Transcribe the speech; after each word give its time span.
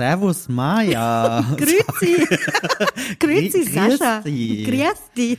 Servus 0.00 0.48
Maja. 0.48 1.44
Grüezi. 1.58 2.26
Grüezi, 3.18 3.64
Grüß 3.64 3.98
Sascha. 3.98 4.20
dich. 5.14 5.38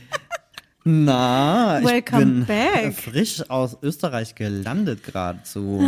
Na, 0.84 1.80
ich 1.80 1.84
Welcome 1.84 2.24
bin 2.26 2.46
back. 2.46 2.94
frisch 2.94 3.50
aus 3.50 3.76
Österreich 3.82 4.36
gelandet 4.36 5.02
geradezu. 5.02 5.82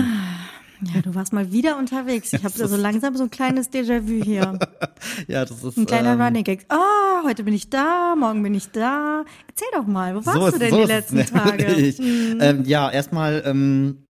Ja, 0.93 1.03
du 1.03 1.15
warst 1.15 1.33
mal 1.33 1.53
wieder 1.53 1.79
unterwegs. 1.79 2.33
Ich 2.33 2.43
habe 2.43 2.53
so 2.53 2.77
langsam 2.77 3.15
so 3.15 3.23
ein 3.23 3.31
kleines 3.31 3.71
Déjà-vu 3.71 4.25
hier. 4.25 4.59
Ja, 5.29 5.45
das 5.45 5.63
ist 5.63 5.77
Ein 5.77 5.87
kleiner 5.87 6.15
ähm, 6.15 6.21
Running 6.21 6.43
Gag. 6.45 6.67
Oh, 6.71 7.25
heute 7.29 7.45
bin 7.45 7.55
ich 7.55 7.71
da, 7.71 8.17
morgen 8.17 8.43
bin 8.43 8.55
ich 8.55 8.71
da. 8.73 9.25
Erzähl 9.47 9.69
doch 9.73 9.87
mal, 9.87 10.17
wo 10.17 10.27
warst 10.27 10.33
so 10.37 10.41
du 10.41 10.47
ist- 10.49 10.61
denn 10.61 10.71
so 10.71 10.77
die 10.79 10.83
ist 10.83 10.89
letzten 10.89 11.27
Tage? 11.27 11.67
Hm. 11.67 12.39
Ähm, 12.41 12.65
ja, 12.65 12.91
erstmal, 12.91 13.43
ähm, 13.47 14.07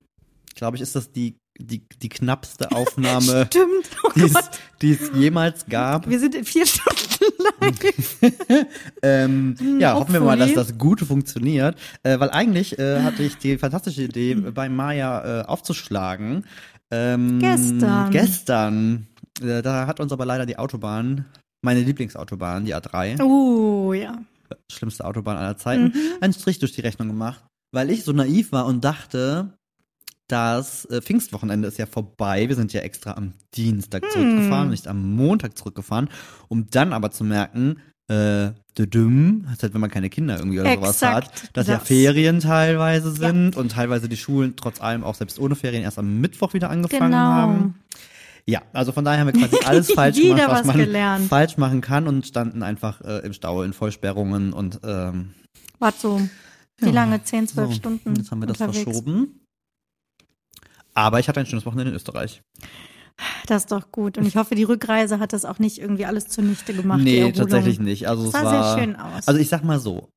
glaube 0.55 0.77
ich, 0.77 0.83
ist 0.83 0.95
das 0.97 1.13
die, 1.13 1.37
die, 1.59 1.87
die 2.03 2.09
knappste 2.09 2.73
Aufnahme, 2.73 3.49
oh 4.05 4.11
die 4.17 4.23
es, 4.23 4.33
Gott. 4.33 4.51
die 4.83 4.93
es 4.93 5.11
jemals 5.15 5.67
gab. 5.67 6.09
Wir 6.09 6.19
sind 6.19 6.35
in 6.35 6.45
vier 6.45 6.67
Stunden 6.67 7.33
live. 7.61 8.17
Ähm, 9.03 9.57
ja, 9.79 9.95
hoffen 9.95 10.13
wir 10.15 10.21
mal, 10.21 10.39
dass 10.39 10.55
das 10.55 10.79
gut 10.79 11.01
funktioniert, 11.01 11.77
äh, 12.03 12.19
weil 12.19 12.31
eigentlich 12.31 12.79
äh, 12.79 13.03
hatte 13.03 13.23
ich 13.23 13.37
die 13.37 13.59
fantastische 13.59 14.03
Idee, 14.03 14.35
bei 14.35 14.69
Maya 14.69 15.41
äh, 15.43 15.45
aufzuschlagen. 15.45 16.45
Ähm, 16.91 17.39
Gestern. 17.41 18.11
Gestern. 18.11 19.07
Äh, 19.43 19.63
da 19.63 19.87
hat 19.87 20.01
uns 20.01 20.13
aber 20.13 20.25
leider 20.27 20.47
die 20.47 20.59
Autobahn, 20.59 21.27
meine 21.63 21.81
Lieblingsautobahn, 21.81 22.65
die 22.65 22.75
A3, 22.75 23.23
Oh, 23.23 23.93
ja. 23.93 24.19
schlimmste 24.71 25.05
Autobahn 25.05 25.37
aller 25.37 25.57
Zeiten, 25.57 25.85
Mhm. 25.87 25.95
einen 26.21 26.33
Strich 26.33 26.59
durch 26.59 26.73
die 26.73 26.81
Rechnung 26.83 27.09
gemacht, 27.09 27.43
weil 27.73 27.91
ich 27.91 28.05
so 28.05 28.13
naiv 28.13 28.53
war 28.53 28.67
und 28.67 28.85
dachte, 28.85 29.55
das 30.29 30.85
äh, 30.87 31.01
Pfingstwochenende 31.03 31.69
ist 31.69 31.79
ja 31.79 31.87
vorbei. 31.87 32.49
Wir 32.49 32.57
sind 32.57 32.73
ja 32.73 32.81
extra 32.81 33.13
am 33.13 33.35
Dienstag 33.55 34.11
zurückgefahren, 34.11 34.71
nicht 34.71 34.89
am 34.89 35.15
Montag 35.15 35.57
zurückgefahren, 35.59 36.09
um 36.49 36.67
dann 36.71 36.93
aber 36.93 37.11
zu 37.11 37.25
merken, 37.25 37.77
äh, 38.09 38.51
düdüm, 38.77 39.43
das 39.45 39.55
ist 39.55 39.63
halt, 39.63 39.75
wenn 39.75 39.81
man 39.81 39.91
keine 39.91 40.11
Kinder 40.11 40.37
irgendwie 40.39 40.61
oder 40.61 40.75
sowas 40.75 40.91
Exakt 40.97 41.43
hat, 41.45 41.51
dass 41.57 41.67
ja 41.69 41.79
das. 41.79 41.87
Ferien 41.89 42.41
teilweise 42.41 43.13
sind 43.13 43.57
und 43.57 43.73
teilweise 43.73 44.09
die 44.09 44.17
Schulen 44.17 44.57
trotz 44.57 44.81
allem 44.81 45.05
auch 45.05 45.15
selbst 45.15 45.39
ohne 45.39 45.55
Ferien 45.57 45.83
erst 45.85 45.99
am 45.99 46.21
Mittwoch 46.21 46.53
wieder 46.55 46.69
angefangen 46.71 47.13
Genau. 47.13 47.17
haben. 47.19 47.75
Ja, 48.47 48.61
also 48.75 48.93
von 48.93 49.07
daher 49.07 49.21
haben 49.21 49.33
wir 49.33 49.41
quasi 49.41 49.57
alles 49.65 49.91
falsch 49.93 50.21
gemacht, 50.21 50.43
was, 50.49 50.61
was 50.61 50.67
man 50.67 50.77
gelernt. 50.77 51.29
falsch 51.29 51.57
machen 51.57 51.81
kann 51.81 52.07
und 52.07 52.27
standen 52.27 52.63
einfach 52.63 53.01
äh, 53.01 53.19
im 53.25 53.33
Stau 53.33 53.63
in 53.63 53.73
Vollsperrungen 53.73 54.53
und 54.53 54.81
ähm, 54.85 55.31
Warte 55.79 55.99
so, 55.99 56.21
wie 56.79 56.87
Ja, 56.87 56.93
lange? 56.93 57.23
10, 57.25 57.49
12 57.49 57.69
so, 57.71 57.75
Stunden 57.75 58.17
Jetzt 58.17 58.31
haben 58.31 58.41
wir 58.41 58.47
das 58.47 58.61
unterwegs. 58.61 58.85
verschoben. 58.85 59.41
Aber 60.95 61.21
ich 61.21 61.29
hatte 61.29 61.41
ein 61.41 61.47
schönes 61.47 61.67
Wochenende 61.67 61.91
in 61.91 61.97
Österreich. 61.97 62.43
Das 63.47 63.63
ist 63.63 63.73
doch 63.73 63.93
gut. 63.93 64.19
Und 64.19 64.27
ich 64.27 64.37
hoffe, 64.37 64.55
die 64.55 64.65
Rückreise 64.65 65.21
hat 65.21 65.33
das 65.33 65.45
auch 65.45 65.59
nicht 65.59 65.79
irgendwie 65.79 66.05
alles 66.05 66.29
zunichte 66.29 66.75
gemacht. 66.75 67.01
nee, 67.03 67.31
tatsächlich 67.33 67.79
nicht. 67.79 68.09
Also 68.09 68.31
Sah 68.31 68.39
es 68.39 68.45
war 68.45 68.75
sehr 68.75 68.83
schön 68.83 68.97
aus. 68.97 69.29
Also 69.29 69.41
ich 69.41 69.49
sag 69.49 69.63
mal 69.63 69.79
so, 69.79 70.09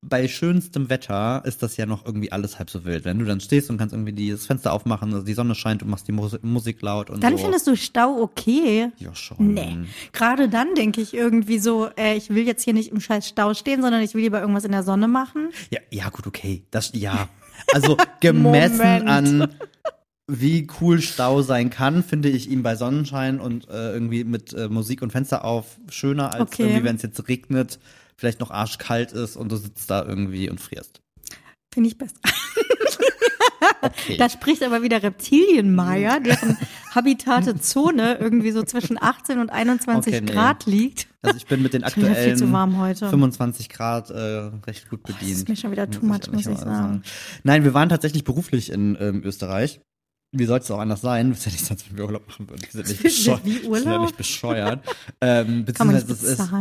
bei 0.00 0.28
schönstem 0.28 0.88
Wetter 0.90 1.42
ist 1.44 1.62
das 1.62 1.76
ja 1.76 1.84
noch 1.84 2.06
irgendwie 2.06 2.30
alles 2.30 2.58
halb 2.58 2.70
so 2.70 2.84
wild. 2.84 3.04
Wenn 3.04 3.18
du 3.18 3.24
dann 3.24 3.40
stehst 3.40 3.68
und 3.68 3.78
kannst 3.78 3.92
irgendwie 3.92 4.30
das 4.30 4.46
Fenster 4.46 4.72
aufmachen, 4.72 5.12
also 5.12 5.26
die 5.26 5.34
Sonne 5.34 5.54
scheint 5.54 5.82
und 5.82 5.90
machst 5.90 6.06
die 6.06 6.12
Mus 6.12 6.38
Musik 6.42 6.80
laut 6.82 7.10
und 7.10 7.22
Dann 7.22 7.36
so. 7.36 7.42
findest 7.42 7.66
du 7.66 7.76
Stau 7.76 8.20
okay. 8.20 8.90
ja 8.96 9.14
schon. 9.14 9.54
Nee. 9.54 9.76
Gerade 10.12 10.48
dann 10.48 10.74
denke 10.74 11.00
ich 11.00 11.14
irgendwie 11.14 11.58
so, 11.58 11.90
äh, 11.98 12.16
ich 12.16 12.30
will 12.30 12.46
jetzt 12.46 12.62
hier 12.62 12.74
nicht 12.74 12.92
im 12.92 13.00
scheiß 13.00 13.28
Stau 13.28 13.54
stehen, 13.54 13.82
sondern 13.82 14.00
ich 14.02 14.14
will 14.14 14.22
lieber 14.22 14.40
irgendwas 14.40 14.64
in 14.64 14.72
der 14.72 14.84
Sonne 14.84 15.08
machen. 15.08 15.50
Ja, 15.70 15.80
ja, 15.90 16.08
gut, 16.10 16.26
okay. 16.26 16.64
Das, 16.70 16.92
ja. 16.94 17.28
Also 17.74 17.96
gemessen 18.20 19.08
an 19.08 19.48
wie 20.30 20.68
cool 20.80 21.00
Stau 21.00 21.40
sein 21.42 21.70
kann, 21.70 22.02
finde 22.04 22.28
ich 22.28 22.50
ihn 22.50 22.62
bei 22.62 22.76
Sonnenschein 22.76 23.40
und 23.40 23.68
äh, 23.68 23.92
irgendwie 23.92 24.24
mit 24.24 24.52
äh, 24.52 24.68
Musik 24.68 25.00
und 25.02 25.10
Fenster 25.10 25.44
auf 25.44 25.78
schöner 25.90 26.34
als 26.34 26.42
Okay. 26.52 26.62
irgendwie, 26.64 26.84
wenn 26.84 26.96
es 26.96 27.02
jetzt 27.02 27.26
regnet, 27.28 27.78
vielleicht 28.16 28.38
noch 28.40 28.50
arschkalt 28.50 29.12
ist 29.12 29.36
und 29.36 29.50
du 29.50 29.56
sitzt 29.56 29.90
da 29.90 30.04
irgendwie 30.04 30.50
und 30.50 30.60
frierst. 30.60 31.00
Finde 31.72 31.88
ich 31.88 31.98
besser. 31.98 32.14
Okay. 33.80 34.16
Da 34.16 34.28
spricht 34.28 34.62
aber 34.62 34.82
wieder 34.82 35.02
Reptilienmaya, 35.02 36.18
deren 36.24 36.56
habitate 36.94 37.58
Zone 37.60 38.18
irgendwie 38.20 38.50
so 38.50 38.62
zwischen 38.62 39.00
18 39.00 39.38
und 39.38 39.50
21 39.50 40.14
Okay, 40.14 40.24
nee. 40.24 40.32
Grad 40.32 40.66
liegt. 40.66 41.08
also 41.22 41.36
ich 41.36 41.46
bin 41.46 41.62
mit 41.62 41.74
den 41.74 41.84
aktuellen 41.84 42.14
viel 42.14 42.36
zu 42.36 42.50
warm 42.52 42.78
heute. 42.78 43.08
25 43.08 43.68
Grad 43.68 44.10
äh, 44.10 44.50
recht 44.66 44.88
gut 44.90 45.02
bedient. 45.04 45.32
ist 45.32 45.48
mir 45.48 45.56
schon 45.56 45.70
wieder 45.70 45.90
too 45.90 46.04
Muss 46.04 46.18
much, 46.26 46.32
muss 46.32 46.40
ich 46.42 46.48
mal 46.48 46.56
sagen. 46.58 47.02
Nein, 47.44 47.64
wir 47.64 47.74
waren 47.74 47.88
tatsächlich 47.88 48.24
beruflich 48.24 48.70
in 48.70 48.96
ähm, 49.00 49.22
Österreich. 49.24 49.80
Wie 50.32 50.44
soll 50.44 50.58
es 50.58 50.70
auch 50.70 50.78
anders 50.78 51.00
sein? 51.00 51.30
Das 51.30 51.38
ist 51.38 51.46
ja 51.46 51.52
nicht, 51.52 51.70
als 51.70 51.88
wenn 51.88 51.96
wir 51.96 52.04
Urlaub 52.04 52.28
machen 52.28 52.48
würden. 52.48 52.62
Wir 52.62 52.84
sind 52.84 53.04
nicht 53.04 53.44
wie 53.44 53.62
Wir 53.70 53.80
sind 53.80 53.90
ja 53.92 53.98
nicht 53.98 54.16
bescheuert. 54.16 54.84
ähm, 55.20 55.64
beziehungsweise 55.64 56.12
es 56.12 56.22
ist, 56.22 56.52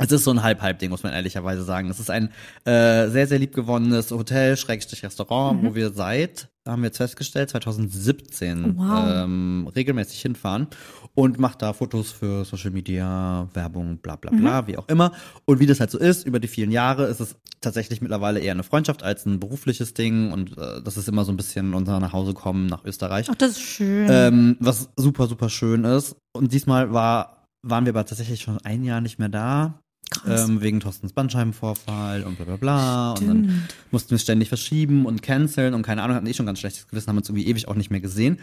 es 0.00 0.12
ist 0.12 0.24
so 0.24 0.30
ein 0.30 0.42
Halb-Halb-Ding, 0.42 0.90
muss 0.90 1.02
man 1.02 1.12
ehrlicherweise 1.12 1.62
sagen. 1.62 1.90
Es 1.90 2.00
ist 2.00 2.10
ein 2.10 2.28
äh, 2.64 3.08
sehr, 3.08 3.26
sehr 3.26 3.38
liebgewonnenes 3.38 4.10
Hotel, 4.10 4.56
Schrägstrich 4.56 5.04
Restaurant, 5.04 5.62
wo 5.64 5.74
wir 5.74 5.90
seit, 5.90 6.48
haben 6.72 6.82
wir 6.82 6.88
jetzt 6.88 6.98
festgestellt, 6.98 7.50
2017 7.50 8.76
Wow. 8.76 9.08
ähm, 9.08 9.68
regelmäßig 9.74 10.20
hinfahren 10.22 10.68
und 11.14 11.38
macht 11.38 11.62
da 11.62 11.72
Fotos 11.72 12.12
für 12.12 12.44
Social 12.44 12.70
Media, 12.70 13.48
Werbung, 13.54 13.98
bla 13.98 14.16
bla 14.16 14.30
bla, 14.30 14.66
wie 14.66 14.76
auch 14.76 14.88
immer. 14.88 15.12
Und 15.46 15.58
wie 15.60 15.66
das 15.66 15.80
halt 15.80 15.90
so 15.90 15.98
ist, 15.98 16.26
über 16.26 16.38
die 16.40 16.48
vielen 16.48 16.70
Jahre 16.70 17.06
ist 17.06 17.20
es 17.20 17.36
tatsächlich 17.60 18.00
mittlerweile 18.00 18.38
eher 18.40 18.52
eine 18.52 18.62
Freundschaft 18.62 19.02
als 19.02 19.26
ein 19.26 19.40
berufliches 19.40 19.94
Ding 19.94 20.32
und 20.32 20.56
äh, 20.58 20.80
das 20.82 20.96
ist 20.96 21.08
immer 21.08 21.24
so 21.24 21.32
ein 21.32 21.36
bisschen 21.36 21.74
unser 21.74 21.98
Nachhausekommen 21.98 22.66
nach 22.66 22.84
Österreich. 22.84 23.26
Ach, 23.30 23.34
das 23.34 23.52
ist 23.52 23.62
schön. 23.62 24.06
Ähm, 24.10 24.56
was 24.60 24.90
super, 24.96 25.26
super 25.26 25.48
schön 25.48 25.84
ist. 25.84 26.14
Und 26.36 26.52
diesmal 26.52 26.92
war, 26.92 27.44
waren 27.66 27.84
wir 27.84 27.92
aber 27.92 28.04
tatsächlich 28.04 28.40
schon 28.42 28.58
ein 28.62 28.84
Jahr 28.84 29.00
nicht 29.00 29.18
mehr 29.18 29.28
da. 29.28 29.80
Ähm, 30.26 30.60
wegen 30.60 30.80
Thorstens 30.80 31.12
Bandscheibenvorfall 31.12 32.24
und 32.24 32.36
bla 32.36 32.44
bla 32.44 32.56
bla. 32.56 33.10
Und 33.12 33.28
dann 33.28 33.44
Stimmt. 33.44 33.74
mussten 33.90 34.10
wir 34.10 34.16
es 34.16 34.22
ständig 34.22 34.48
verschieben 34.48 35.06
und 35.06 35.22
canceln 35.22 35.74
und 35.74 35.82
keine 35.82 36.02
Ahnung, 36.02 36.16
hatten 36.16 36.26
eh 36.26 36.34
schon 36.34 36.46
ganz 36.46 36.60
schlechtes 36.60 36.88
Gewissen, 36.88 37.08
haben 37.08 37.18
uns 37.18 37.28
irgendwie 37.28 37.46
ewig 37.46 37.68
auch 37.68 37.74
nicht 37.74 37.90
mehr 37.90 38.00
gesehen. 38.00 38.38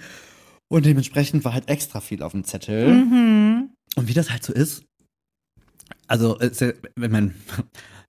Und 0.67 0.85
dementsprechend 0.85 1.43
war 1.45 1.53
halt 1.53 1.69
extra 1.69 2.01
viel 2.01 2.23
auf 2.23 2.31
dem 2.31 2.43
Zettel. 2.43 2.93
Mhm. 2.93 3.69
Und 3.95 4.07
wie 4.07 4.13
das 4.13 4.31
halt 4.31 4.43
so 4.43 4.53
ist, 4.53 4.83
also, 6.07 6.37
wenn 6.95 7.11
man, 7.11 7.33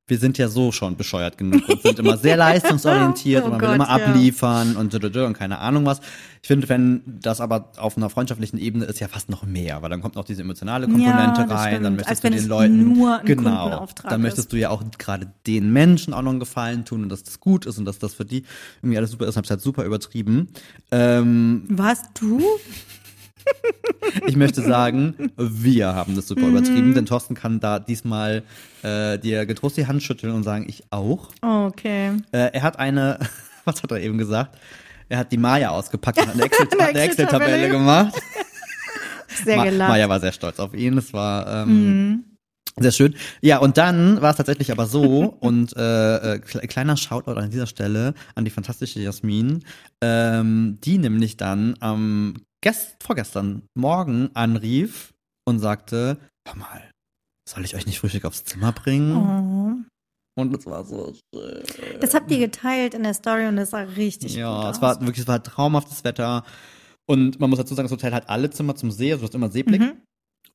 wir 0.08 0.18
sind 0.18 0.38
ja 0.38 0.48
so 0.48 0.70
schon 0.70 0.96
bescheuert 0.96 1.36
genug 1.36 1.68
und 1.68 1.82
sind 1.82 1.98
immer 1.98 2.16
sehr 2.16 2.36
leistungsorientiert 2.36 3.42
Oh 3.42 3.46
und 3.46 3.52
man 3.52 3.60
will 3.60 3.68
Gott, 3.68 3.74
immer 3.76 3.98
ja. 3.98 4.06
abliefern 4.06 4.76
und, 4.76 4.94
und, 4.94 5.16
und 5.16 5.32
keine 5.32 5.58
Ahnung 5.58 5.84
was. 5.84 6.00
Ich 6.42 6.48
finde, 6.48 6.68
wenn 6.68 7.02
das 7.06 7.40
aber 7.40 7.72
auf 7.76 7.96
einer 7.96 8.08
freundschaftlichen 8.08 8.58
Ebene 8.58 8.84
ist, 8.84 9.00
ja 9.00 9.08
fast 9.08 9.28
noch 9.30 9.42
mehr, 9.42 9.82
weil 9.82 9.90
dann 9.90 10.00
kommt 10.00 10.14
noch 10.14 10.24
diese 10.24 10.42
emotionale 10.42 10.86
Komponente 10.86 11.40
Ja, 11.40 11.46
rein, 11.46 11.82
dann 11.82 11.96
möchtest 11.96 12.10
Als 12.10 12.20
du 12.20 12.30
den 12.30 12.46
Leuten 12.46 12.94
nur 12.94 13.18
genau, 13.24 13.88
dann 14.04 14.20
ist. 14.20 14.22
möchtest 14.22 14.52
du 14.52 14.56
ja 14.56 14.70
auch 14.70 14.84
gerade 14.96 15.32
den 15.48 15.72
Menschen 15.72 16.14
auch 16.14 16.22
noch 16.22 16.30
einen 16.30 16.40
Gefallen 16.40 16.84
tun 16.84 17.02
und 17.02 17.08
dass 17.08 17.24
das 17.24 17.40
gut 17.40 17.66
ist 17.66 17.78
und 17.78 17.84
dass 17.84 17.98
das 17.98 18.14
für 18.14 18.24
die 18.24 18.44
irgendwie 18.82 18.98
alles 18.98 19.10
super 19.10 19.26
ist, 19.26 19.36
hab's 19.36 19.50
halt 19.50 19.60
super 19.60 19.82
übertrieben. 19.82 20.48
Ähm, 20.92 21.64
Was, 21.68 22.04
du? 22.14 22.40
ich 24.26 24.36
möchte 24.36 24.62
sagen, 24.62 25.32
wir 25.36 25.94
haben 25.94 26.14
das 26.16 26.28
super 26.28 26.46
übertrieben, 26.46 26.94
denn 26.94 27.06
Thorsten 27.06 27.34
kann 27.34 27.60
da 27.60 27.78
diesmal 27.78 28.42
äh, 28.82 29.18
dir 29.18 29.46
getrost 29.46 29.76
die 29.76 29.86
Hand 29.86 30.02
schütteln 30.02 30.32
und 30.34 30.42
sagen, 30.42 30.66
ich 30.68 30.84
auch. 30.90 31.28
Okay. 31.42 32.12
Äh, 32.32 32.50
er 32.52 32.62
hat 32.62 32.78
eine, 32.78 33.18
was 33.64 33.82
hat 33.82 33.90
er 33.90 34.00
eben 34.00 34.18
gesagt? 34.18 34.58
Er 35.08 35.18
hat 35.18 35.32
die 35.32 35.38
Maya 35.38 35.70
ausgepackt 35.70 36.18
und 36.18 36.26
hat 36.28 36.34
eine 36.34 36.44
Excel- 36.44 36.64
Excel-Tabelle. 36.66 37.04
Excel-Tabelle 37.04 37.68
gemacht. 37.68 38.14
Sehr 39.44 39.56
Ma 39.56 39.64
gelacht. 39.64 39.90
Maya 39.90 40.08
war 40.08 40.20
sehr 40.20 40.32
stolz 40.32 40.58
auf 40.58 40.74
ihn. 40.74 40.96
Das 40.96 41.12
war 41.12 41.62
ähm, 41.62 42.24
sehr 42.78 42.92
schön. 42.92 43.14
Ja, 43.40 43.58
und 43.58 43.78
dann 43.78 44.20
war 44.20 44.30
es 44.30 44.36
tatsächlich 44.36 44.70
aber 44.70 44.86
so, 44.86 45.36
und 45.40 45.76
äh, 45.76 46.34
äh, 46.34 46.40
kle- 46.40 46.66
kleiner 46.66 46.96
Shoutout 46.96 47.32
an 47.40 47.50
dieser 47.50 47.66
Stelle 47.66 48.14
an 48.34 48.44
die 48.44 48.50
fantastische 48.50 49.00
Jasmin, 49.00 49.64
ähm, 50.02 50.78
die 50.84 50.98
nämlich 50.98 51.36
dann 51.36 51.74
am 51.80 52.34
gest 52.62 52.96
vorgestern 53.02 53.62
Morgen 53.74 54.30
anrief 54.34 55.12
und 55.46 55.58
sagte, 55.60 56.18
hör 56.46 56.56
mal, 56.56 56.90
soll 57.48 57.64
ich 57.64 57.74
euch 57.76 57.86
nicht 57.86 57.98
Frühstück 58.00 58.24
aufs 58.24 58.44
Zimmer 58.44 58.72
bringen? 58.72 59.16
Oh. 59.16 60.40
Und 60.42 60.54
es 60.54 60.66
war 60.66 60.84
so 60.84 61.14
schön. 61.34 61.62
Das 62.00 62.12
habt 62.12 62.30
ihr 62.30 62.38
geteilt 62.38 62.92
in 62.92 63.04
der 63.04 63.14
Story 63.14 63.46
und 63.46 63.56
das 63.56 63.70
sah 63.70 63.80
richtig 63.80 64.32
gut 64.32 64.38
Ja, 64.38 64.70
es 64.70 64.82
war 64.82 65.00
wirklich, 65.00 65.20
es 65.20 65.28
war 65.28 65.42
traumhaftes 65.42 66.04
Wetter. 66.04 66.44
Und 67.08 67.38
man 67.40 67.48
muss 67.48 67.58
dazu 67.58 67.74
sagen, 67.74 67.86
das 67.86 67.92
Hotel 67.92 68.12
hat 68.12 68.28
alle 68.28 68.50
Zimmer 68.50 68.74
zum 68.74 68.90
See, 68.90 69.12
also 69.12 69.22
du 69.22 69.28
hast 69.28 69.34
immer 69.34 69.48
Seeblick. 69.50 69.80
Mhm. 69.80 70.02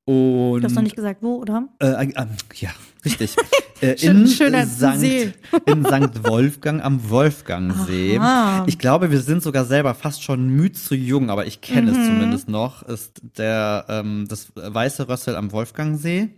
Und 0.05 0.61
Du 0.61 0.65
hast 0.65 0.73
noch 0.75 0.81
nicht 0.81 0.95
gesagt, 0.95 1.21
wo, 1.21 1.35
oder? 1.35 1.67
Äh, 1.79 1.87
äh, 1.87 2.13
ähm, 2.15 2.29
ja, 2.55 2.69
richtig. 3.05 3.35
Äh, 3.81 3.97
Schön- 3.97 4.21
in, 4.21 4.27
schöner 4.27 4.67
Sankt, 4.67 4.99
See. 4.99 5.33
in 5.65 5.83
Sankt 5.83 6.23
Wolfgang 6.23 6.83
am 6.85 7.09
Wolfgangsee. 7.09 8.19
Aha. 8.19 8.63
Ich 8.67 8.77
glaube, 8.77 9.09
wir 9.09 9.19
sind 9.21 9.41
sogar 9.41 9.65
selber 9.65 9.95
fast 9.95 10.21
schon 10.21 10.49
müd 10.49 10.77
zu 10.77 10.93
jung, 10.93 11.31
aber 11.31 11.47
ich 11.47 11.61
kenne 11.61 11.91
Mhm. 11.91 11.97
es 11.99 12.05
zumindest 12.05 12.47
noch. 12.47 12.83
Ist 12.83 13.19
der 13.39 13.85
ähm, 13.89 14.27
das 14.29 14.51
Weiße 14.53 15.09
Rössel 15.09 15.35
am 15.35 15.51
Wolfgangsee. 15.51 16.29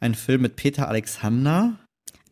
Ein 0.00 0.14
Film 0.14 0.42
mit 0.42 0.56
Peter 0.56 0.86
Alexander. 0.86 1.78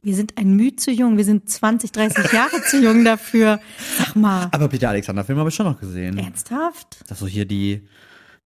Wir 0.03 0.15
sind 0.15 0.37
ein 0.37 0.55
Mühe 0.57 0.77
zu 0.77 0.91
jung. 0.91 1.17
Wir 1.17 1.25
sind 1.25 1.49
20, 1.49 1.91
30 1.93 2.31
Jahre 2.35 2.61
zu 2.69 2.83
jung 2.83 3.03
dafür. 3.03 3.61
Sag 3.97 4.15
mal. 4.15 4.49
Aber 4.53 4.69
Peter 4.69 4.91
Alexander 4.91 5.25
Film 5.25 5.39
habe 5.39 5.49
ich 5.49 5.55
schon 5.55 5.65
noch 5.65 5.81
gesehen. 5.81 6.19
Ernsthaft? 6.19 7.03
Das 7.09 7.19
so 7.21 7.27
hier 7.27 7.47
die 7.47 7.89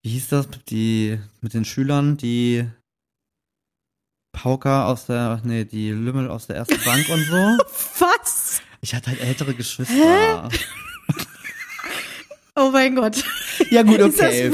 wie 0.04 0.10
hieß 0.10 0.28
das, 0.28 0.46
die, 0.68 1.18
mit 1.40 1.54
den 1.54 1.64
Schülern, 1.64 2.16
die 2.18 2.66
Pauker 4.32 4.86
aus 4.86 5.06
der, 5.06 5.40
nee, 5.44 5.64
die 5.64 5.90
Lümmel 5.90 6.28
aus 6.30 6.46
der 6.46 6.56
ersten 6.56 6.78
Bank 6.84 7.08
und 7.08 7.24
so. 7.24 7.34
Was? 8.04 8.60
Ich 8.82 8.94
hatte 8.94 9.10
halt 9.10 9.20
ältere 9.20 9.54
Geschwister. 9.54 10.48
Oh 12.56 12.70
mein 12.70 12.94
Gott. 12.94 13.24
Ja 13.70 13.82
gut, 13.82 13.98
Ist 13.98 14.20
das- 14.20 14.28
okay. 14.28 14.52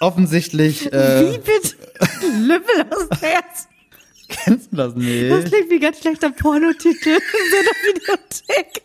Offensichtlich 0.00 0.86
Wie 0.86 0.96
äh, 0.96 1.38
bitte? 1.38 1.76
Lümmel 2.38 2.86
aus 2.90 3.08
der 3.20 3.34
ersten. 3.34 3.68
kennst 4.28 4.72
du 4.72 4.76
das 4.76 4.94
Das 4.94 5.02
nicht. 5.02 5.46
klingt 5.52 5.70
wie 5.70 5.78
ganz 5.78 5.98
schlechter 6.00 6.30
Pornotitel 6.30 7.10
in 7.10 7.20
so 7.50 7.56
einer 7.58 7.94
Videothek. 7.94 8.82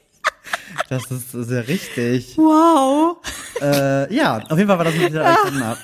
Das 0.90 1.10
ist 1.12 1.32
sehr 1.32 1.68
richtig. 1.68 2.38
Wow. 2.38 3.18
Äh, 3.62 4.14
ja, 4.14 4.38
auf 4.50 4.58
jeden 4.58 4.68
Fall 4.68 4.78
war 4.78 4.86
das 4.86 4.96
mit 4.96 5.14
der 5.14 5.26
Alexander. 5.26 5.78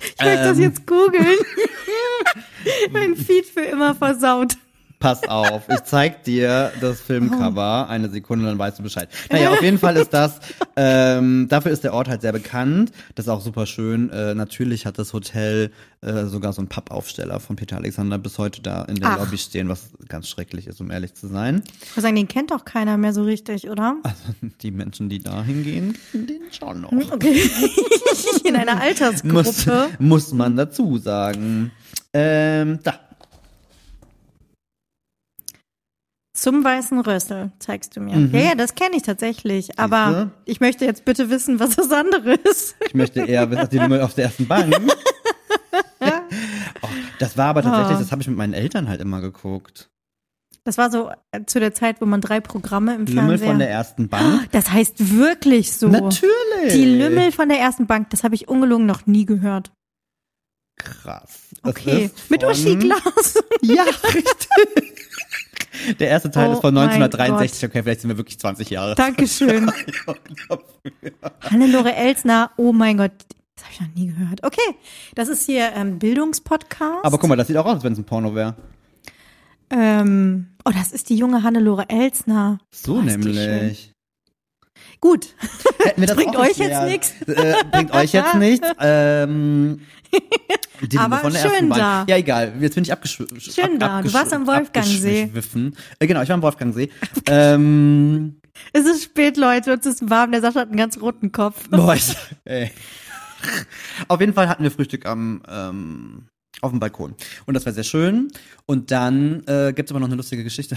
Ich 0.00 0.24
möchte 0.24 0.44
das 0.44 0.56
Ähm. 0.58 0.62
jetzt 0.62 0.86
googeln. 0.86 1.36
mein 2.92 3.16
Feed 3.16 3.46
für 3.46 3.62
immer 3.62 3.94
versaut. 3.94 4.56
Pass 4.98 5.28
auf, 5.28 5.68
ich 5.68 5.82
zeig 5.84 6.24
dir 6.24 6.72
das 6.80 7.00
Filmcover. 7.00 7.88
Eine 7.88 8.08
Sekunde, 8.08 8.46
dann 8.46 8.58
weißt 8.58 8.78
du 8.78 8.82
Bescheid. 8.82 9.08
Naja, 9.30 9.50
auf 9.50 9.62
jeden 9.62 9.78
Fall 9.78 9.96
ist 9.96 10.14
das, 10.14 10.40
ähm, 10.76 11.46
dafür 11.48 11.72
ist 11.72 11.84
der 11.84 11.92
Ort 11.92 12.08
halt 12.08 12.22
sehr 12.22 12.32
bekannt. 12.32 12.90
Das 13.14 13.26
ist 13.26 13.30
auch 13.30 13.42
super 13.42 13.66
schön. 13.66 14.10
Äh, 14.10 14.34
natürlich 14.34 14.86
hat 14.86 14.98
das 14.98 15.12
Hotel 15.12 15.70
äh, 16.00 16.24
sogar 16.26 16.52
so 16.52 16.60
einen 16.60 16.68
Pappaufsteller 16.68 17.40
von 17.40 17.56
Peter 17.56 17.76
Alexander 17.76 18.18
bis 18.18 18.38
heute 18.38 18.62
da 18.62 18.82
in 18.84 18.96
der 18.96 19.10
Ach. 19.10 19.18
Lobby 19.18 19.38
stehen, 19.38 19.68
was 19.68 19.90
ganz 20.08 20.28
schrecklich 20.28 20.66
ist, 20.66 20.80
um 20.80 20.90
ehrlich 20.90 21.14
zu 21.14 21.28
sein. 21.28 21.62
Ich 21.82 21.96
muss 21.96 22.02
sagen, 22.02 22.16
den 22.16 22.28
kennt 22.28 22.50
doch 22.50 22.64
keiner 22.64 22.96
mehr 22.96 23.12
so 23.12 23.24
richtig, 23.24 23.68
oder? 23.68 23.96
Also 24.02 24.22
die 24.62 24.70
Menschen, 24.70 25.08
die 25.08 25.18
da 25.18 25.42
hingehen, 25.42 25.96
den 26.12 26.40
schon 26.50 26.82
noch. 26.82 26.92
Okay. 26.92 27.42
In 28.44 28.56
einer 28.56 28.74
Muss, 28.74 28.82
Altersgruppe. 28.82 29.88
muss 29.98 30.32
man 30.32 30.56
dazu 30.56 30.98
sagen. 30.98 31.72
Ähm, 32.12 32.78
da. 32.82 32.94
Zum 36.36 36.64
weißen 36.64 36.98
Rössel 37.00 37.52
zeigst 37.60 37.94
du 37.96 38.00
mir. 38.00 38.16
Mhm. 38.16 38.34
Ja, 38.34 38.40
ja, 38.40 38.54
das 38.56 38.74
kenne 38.74 38.96
ich 38.96 39.02
tatsächlich. 39.02 39.78
Aber 39.78 40.32
ich 40.44 40.58
möchte 40.60 40.84
jetzt 40.84 41.04
bitte 41.04 41.30
wissen, 41.30 41.60
was 41.60 41.76
das 41.76 41.92
andere 41.92 42.34
ist. 42.34 42.74
Ich 42.86 42.94
möchte 42.94 43.20
eher 43.20 43.48
wissen, 43.50 43.68
die 43.70 43.78
Nummer 43.78 44.02
auf 44.04 44.14
der 44.14 44.24
ersten 44.24 44.46
Bank. 44.48 44.74
oh, 46.82 46.88
das 47.20 47.36
war 47.36 47.46
aber 47.46 47.62
tatsächlich, 47.62 47.96
Oh. 47.96 48.00
das 48.00 48.10
habe 48.12 48.22
ich 48.22 48.28
mit 48.28 48.36
meinen 48.36 48.52
Eltern 48.54 48.88
halt 48.88 49.00
immer 49.00 49.20
geguckt. 49.20 49.90
Das 50.64 50.76
war 50.78 50.90
so 50.90 51.10
äh, 51.30 51.44
zu 51.46 51.60
der 51.60 51.74
Zeit, 51.74 52.00
wo 52.00 52.06
man 52.06 52.20
drei 52.20 52.40
Programme 52.40 52.94
im 52.94 53.04
Lümmel 53.04 53.26
Fernsehen. 53.38 53.48
von 53.48 53.58
der 53.58 53.70
ersten 53.70 54.08
Bank. 54.08 54.48
das 54.52 54.70
heißt 54.72 55.16
wirklich 55.16 55.72
so. 55.72 55.88
Natürlich. 55.88 56.72
Die 56.72 56.84
Lümmel 56.86 57.32
von 57.32 57.48
der 57.48 57.58
ersten 57.60 57.86
Bank, 57.86 58.10
das 58.10 58.24
habe 58.24 58.34
ich 58.34 58.48
ungelogen 58.48 58.86
noch 58.86 59.06
nie 59.06 59.26
gehört. 59.26 59.72
Krass. 60.76 61.38
Das 61.62 61.70
Okay. 61.70 62.06
ist 62.06 62.30
Mit 62.30 62.42
von- 62.42 62.50
Uschi 62.52 62.76
Glas. 62.76 63.34
Ja, 63.62 63.84
richtig. 64.12 64.94
Der 65.98 66.08
erste 66.08 66.30
Teil 66.30 66.50
Oh 66.50 66.52
ist 66.52 66.60
von 66.60 66.74
mein 66.74 66.88
1963. 66.90 67.68
Okay, 67.68 67.82
vielleicht 67.82 68.00
sind 68.00 68.10
wir 68.10 68.16
wirklich 68.16 68.38
20 68.38 68.70
Jahre. 68.70 68.94
Dankeschön. 68.94 69.70
Hannelore 71.40 71.94
Elsner, 71.94 72.50
oh 72.56 72.72
mein 72.72 72.96
Gott, 72.96 73.12
das 73.56 73.64
habe 73.64 73.72
ich 73.72 73.80
noch 73.80 73.94
nie 73.94 74.06
gehört. 74.08 74.44
Okay, 74.44 74.76
das 75.14 75.28
ist 75.28 75.46
hier 75.46 75.72
ähm, 75.74 75.98
Bildungspodcast. 75.98 77.04
Aber 77.04 77.18
guck 77.18 77.28
mal, 77.28 77.36
das 77.36 77.48
sieht 77.48 77.56
auch 77.56 77.66
aus, 77.66 77.74
als 77.74 77.84
wenn 77.84 77.92
es 77.92 77.98
ein 77.98 78.04
Porno 78.04 78.34
wäre. 78.34 78.56
Ähm, 79.70 80.48
oh, 80.64 80.70
das 80.70 80.92
ist 80.92 81.08
die 81.10 81.16
junge 81.16 81.42
Hannelore 81.42 81.88
Elsner. 81.88 82.58
So 82.70 82.96
schön. 82.96 83.06
nämlich. 83.06 83.92
Gut, 85.00 85.28
Bringt 85.96 86.36
euch 86.36 86.58
jetzt 86.58 86.82
nichts. 86.84 87.12
Äh, 87.26 87.54
bringt 87.70 87.92
euch 87.92 88.12
jetzt 88.12 88.34
nichts. 88.38 88.66
Ähm, 88.80 89.80
die 90.80 90.98
Aber 90.98 91.18
von 91.18 91.32
der 91.32 91.40
schön 91.40 91.70
da. 91.70 92.04
Ja, 92.08 92.16
egal. 92.16 92.54
Jetzt 92.60 92.74
bin 92.74 92.84
ich 92.84 92.92
abgeschwiffen. 92.92 93.40
Schön 93.40 93.78
da. 93.78 94.02
Du 94.02 94.12
warst 94.12 94.32
am 94.32 94.46
Wolfgangsee. 94.46 95.30
Äh, 95.98 96.06
genau, 96.06 96.22
ich 96.22 96.28
war 96.28 96.34
am 96.34 96.42
Wolfgangsee. 96.42 96.90
ähm, 97.26 98.40
es 98.72 98.84
ist 98.84 99.04
spät, 99.04 99.36
Leute, 99.36 99.72
es 99.72 99.86
ist 99.86 100.08
warm. 100.08 100.32
Der 100.32 100.40
Sascha 100.40 100.60
hat 100.60 100.68
einen 100.68 100.76
ganz 100.76 101.00
roten 101.00 101.32
Kopf. 101.32 101.68
boah, 101.70 101.94
ich, 101.94 102.16
ey. 102.44 102.70
Auf 104.08 104.20
jeden 104.20 104.32
Fall 104.32 104.48
hatten 104.48 104.62
wir 104.62 104.70
Frühstück 104.70 105.06
am 105.06 105.42
ähm, 105.48 106.28
auf 106.60 106.70
dem 106.70 106.80
Balkon. 106.80 107.14
Und 107.46 107.54
das 107.54 107.66
war 107.66 107.72
sehr 107.72 107.84
schön. 107.84 108.28
Und 108.66 108.90
dann 108.90 109.42
äh, 109.46 109.72
gibt 109.74 109.88
es 109.88 109.92
aber 109.92 110.00
noch 110.00 110.06
eine 110.06 110.16
lustige 110.16 110.44
Geschichte. 110.44 110.76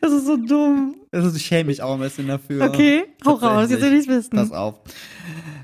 Das 0.00 0.12
ist 0.12 0.26
so 0.26 0.36
dumm. 0.36 0.96
Das 1.10 1.24
ist, 1.24 1.36
ich 1.36 1.44
schäme 1.46 1.64
mich 1.68 1.82
auch 1.82 1.94
ein 1.94 2.00
bisschen 2.00 2.26
dafür. 2.28 2.64
Okay, 2.66 3.04
hau 3.24 3.34
raus, 3.34 3.70
jetzt 3.70 3.82
will 3.82 3.92
ich's 3.94 4.06
wissen. 4.08 4.30
Pass 4.36 4.52
auf. 4.52 4.80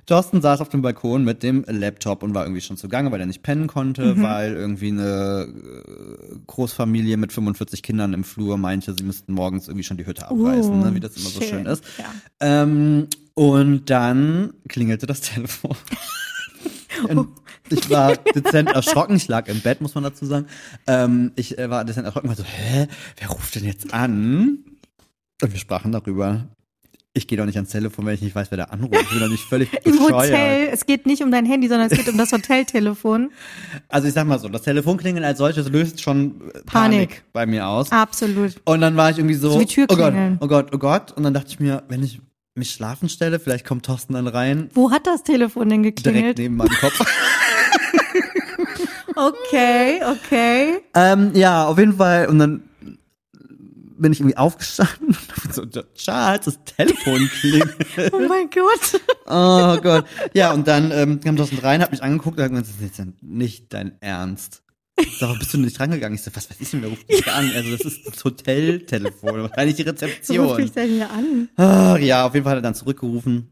Thorsten 0.07 0.41
saß 0.41 0.63
auf 0.63 0.71
dem 0.71 0.81
Balkon 0.81 1.25
mit 1.25 1.43
dem 1.43 1.65
Laptop 1.69 2.23
und 2.23 2.35
war 2.35 2.45
irgendwie 2.45 2.63
schon 2.63 2.79
zugange, 2.79 3.11
weil 3.13 3.21
er 3.21 3.27
nicht 3.27 3.43
pennen 3.43 3.67
konnte, 3.67 4.15
Mhm. 4.15 4.23
weil 4.23 4.55
irgendwie 4.55 4.89
eine 4.89 5.47
äh, 5.49 6.37
Großfamilie 6.47 7.19
mit 7.19 7.33
45 7.33 7.83
Kindern 7.83 8.15
im 8.15 8.25
Flur 8.25 8.57
meinte, 8.57 8.95
sie 8.97 9.05
müssten 9.05 9.35
morgens 9.35 9.69
irgendwie 9.69 9.85
schon 9.85 9.99
die 9.99 10.07
Hütte 10.07 10.27
abreißen, 10.31 10.73
Uh, 10.81 10.85
ne, 10.85 10.95
wie 10.95 11.01
das 11.01 11.17
immer 11.17 11.29
so 11.29 11.43
schön 11.43 11.67
ist. 11.67 11.85
Ja. 11.99 12.05
Ähm, 12.41 13.09
und 13.35 13.91
dann 13.91 14.55
klingelte 14.69 15.07
das 15.07 15.21
Telefon. 15.21 15.77
Und 17.09 17.29
ich 17.73 17.91
war 17.91 18.17
dezent 18.17 18.71
erschrocken. 18.71 19.17
Ich 19.17 19.29
lag 19.29 19.49
im 19.49 19.61
Bett, 19.61 19.81
muss 19.81 19.95
man 19.95 20.05
dazu 20.05 20.27
sagen. 20.27 20.47
Ähm, 20.87 21.33
ich 21.37 21.59
äh, 21.59 21.69
war 21.71 21.85
dezent 21.85 22.07
erschrocken, 22.07 22.29
war 22.29 22.37
so, 22.37 22.45
hä, 22.45 22.87
wer 23.19 23.29
ruft 23.29 23.55
denn 23.55 23.65
jetzt 23.65 23.93
an? 23.95 24.59
Und 25.43 25.53
wir 25.53 25.59
sprachen 25.59 25.93
darüber. 25.93 26.49
Ich 27.15 27.27
gehe 27.27 27.37
doch 27.39 27.47
nicht 27.47 27.57
ans 27.57 27.71
Telefon, 27.71 28.07
wenn 28.07 28.15
ich 28.15 28.21
nicht 28.23 28.35
weiß, 28.37 28.51
wer 28.51 28.59
da 28.59 28.65
anruft. 28.65 28.95
Ich 29.03 29.09
bin 29.09 29.19
doch 29.19 29.29
nicht 29.29 29.43
völlig 29.43 29.73
Im 29.85 29.93
bescheuert. 29.93 30.13
Hotel, 30.31 30.69
es 30.73 30.87
geht 30.87 31.05
nicht 31.07 31.23
um 31.23 31.33
dein 31.33 31.47
Handy, 31.47 31.67
sondern 31.67 31.91
es 31.91 31.97
geht 31.97 32.09
um 32.09 32.17
das 32.19 32.31
Hoteltelefon. 32.31 33.31
Also 33.89 34.07
ich 34.07 34.15
sag 34.15 34.27
mal 34.27 34.39
so, 34.39 34.49
das 34.49 34.63
Telefonklingeln 34.63 35.25
als 35.25 35.39
solches 35.39 35.69
löst 35.69 36.01
schon 36.01 36.39
Panik, 36.39 36.67
Panik. 36.67 37.25
bei 37.33 37.47
mir 37.47 37.67
aus. 37.67 37.91
Absolut. 37.91 38.61
Und 38.65 38.81
dann 38.83 38.97
war 38.97 39.11
ich 39.11 39.19
irgendwie 39.19 39.35
so, 39.35 39.51
So 39.51 39.61
wie 39.61 39.87
oh 39.89 39.97
Gott, 39.97 40.15
oh 40.41 40.47
Gott, 40.47 40.69
oh 40.75 40.79
Gott. 40.79 41.13
Und 41.13 41.25
dann 41.25 41.35
dachte 41.35 41.49
ich 41.49 41.59
mir, 41.59 41.83
wenn 41.89 42.05
ich 42.05 42.21
mich 42.55 42.71
schlafen 42.71 43.09
stelle, 43.09 43.41
vielleicht 43.41 43.65
kommt 43.67 43.87
Thorsten 43.87 44.13
dann 44.15 44.27
rein, 44.29 44.69
Wo 44.75 44.91
hat 44.93 45.07
das 45.07 45.23
Telefon 45.25 45.69
denn 45.71 45.83
direkt 45.83 46.05
geklingelt? 46.05 46.39
neben 46.39 46.57
meinem 46.57 46.69
Kopf. 46.71 47.01
Okay, 49.19 50.01
okay. 50.05 50.79
ähm, 50.95 51.33
ja, 51.35 51.67
auf 51.67 51.77
jeden 51.79 51.95
Fall. 51.97 52.27
Und 52.29 52.39
dann 52.39 52.63
bin 53.99 54.13
ich 54.13 54.21
irgendwie 54.21 54.37
aufgestanden 54.37 55.17
und 55.45 55.75
so, 55.75 55.83
Charles, 55.95 56.45
das 56.45 56.59
Telefon 56.65 57.29
klingelt. 57.41 57.75
Oh 58.13 58.21
mein 58.29 58.49
Gott. 58.49 59.01
Oh 59.27 59.77
Gott. 59.83 60.05
Ja, 60.35 60.53
und 60.53 60.69
dann 60.69 60.93
ähm, 60.93 61.19
kam 61.21 61.37
Thorsten 61.37 61.59
rein, 61.59 61.83
hat 61.83 61.91
mich 61.91 62.03
angeguckt 62.03 62.39
und 62.39 62.45
hat 62.45 62.51
gesagt, 62.51 62.69
das 62.69 62.75
ist 62.77 62.99
jetzt 62.99 63.23
nicht 63.23 63.73
dein 63.75 64.01
Ernst. 64.01 64.63
Sag, 64.97 65.21
warum 65.23 65.39
bist 65.41 65.53
du 65.55 65.59
nicht 65.59 65.79
rangegangen? 65.81 66.15
Ich 66.17 66.23
so, 66.23 66.31
was 66.35 66.49
weiß 66.49 66.57
ich 66.61 66.71
denn, 66.71 66.83
wer 66.83 66.91
ruft 66.91 67.09
mich 67.09 67.27
an? 67.27 67.51
Also 67.55 67.71
das 67.77 67.81
ist 67.81 68.07
das 68.07 68.25
Hoteltelefon, 68.25 69.43
wahrscheinlich 69.43 69.77
die 69.77 69.83
ruft 69.83 70.03
Rezeption. 70.03 70.57
mich 70.57 70.73
denn 70.73 70.91
hier 70.91 71.11
an? 71.11 71.49
Ah, 71.57 71.97
ja, 71.99 72.25
auf 72.27 72.35
jeden 72.35 72.45
Fall 72.45 72.53
hat 72.53 72.59
er 72.59 72.63
dann 72.63 72.75
zurückgerufen. 72.75 73.49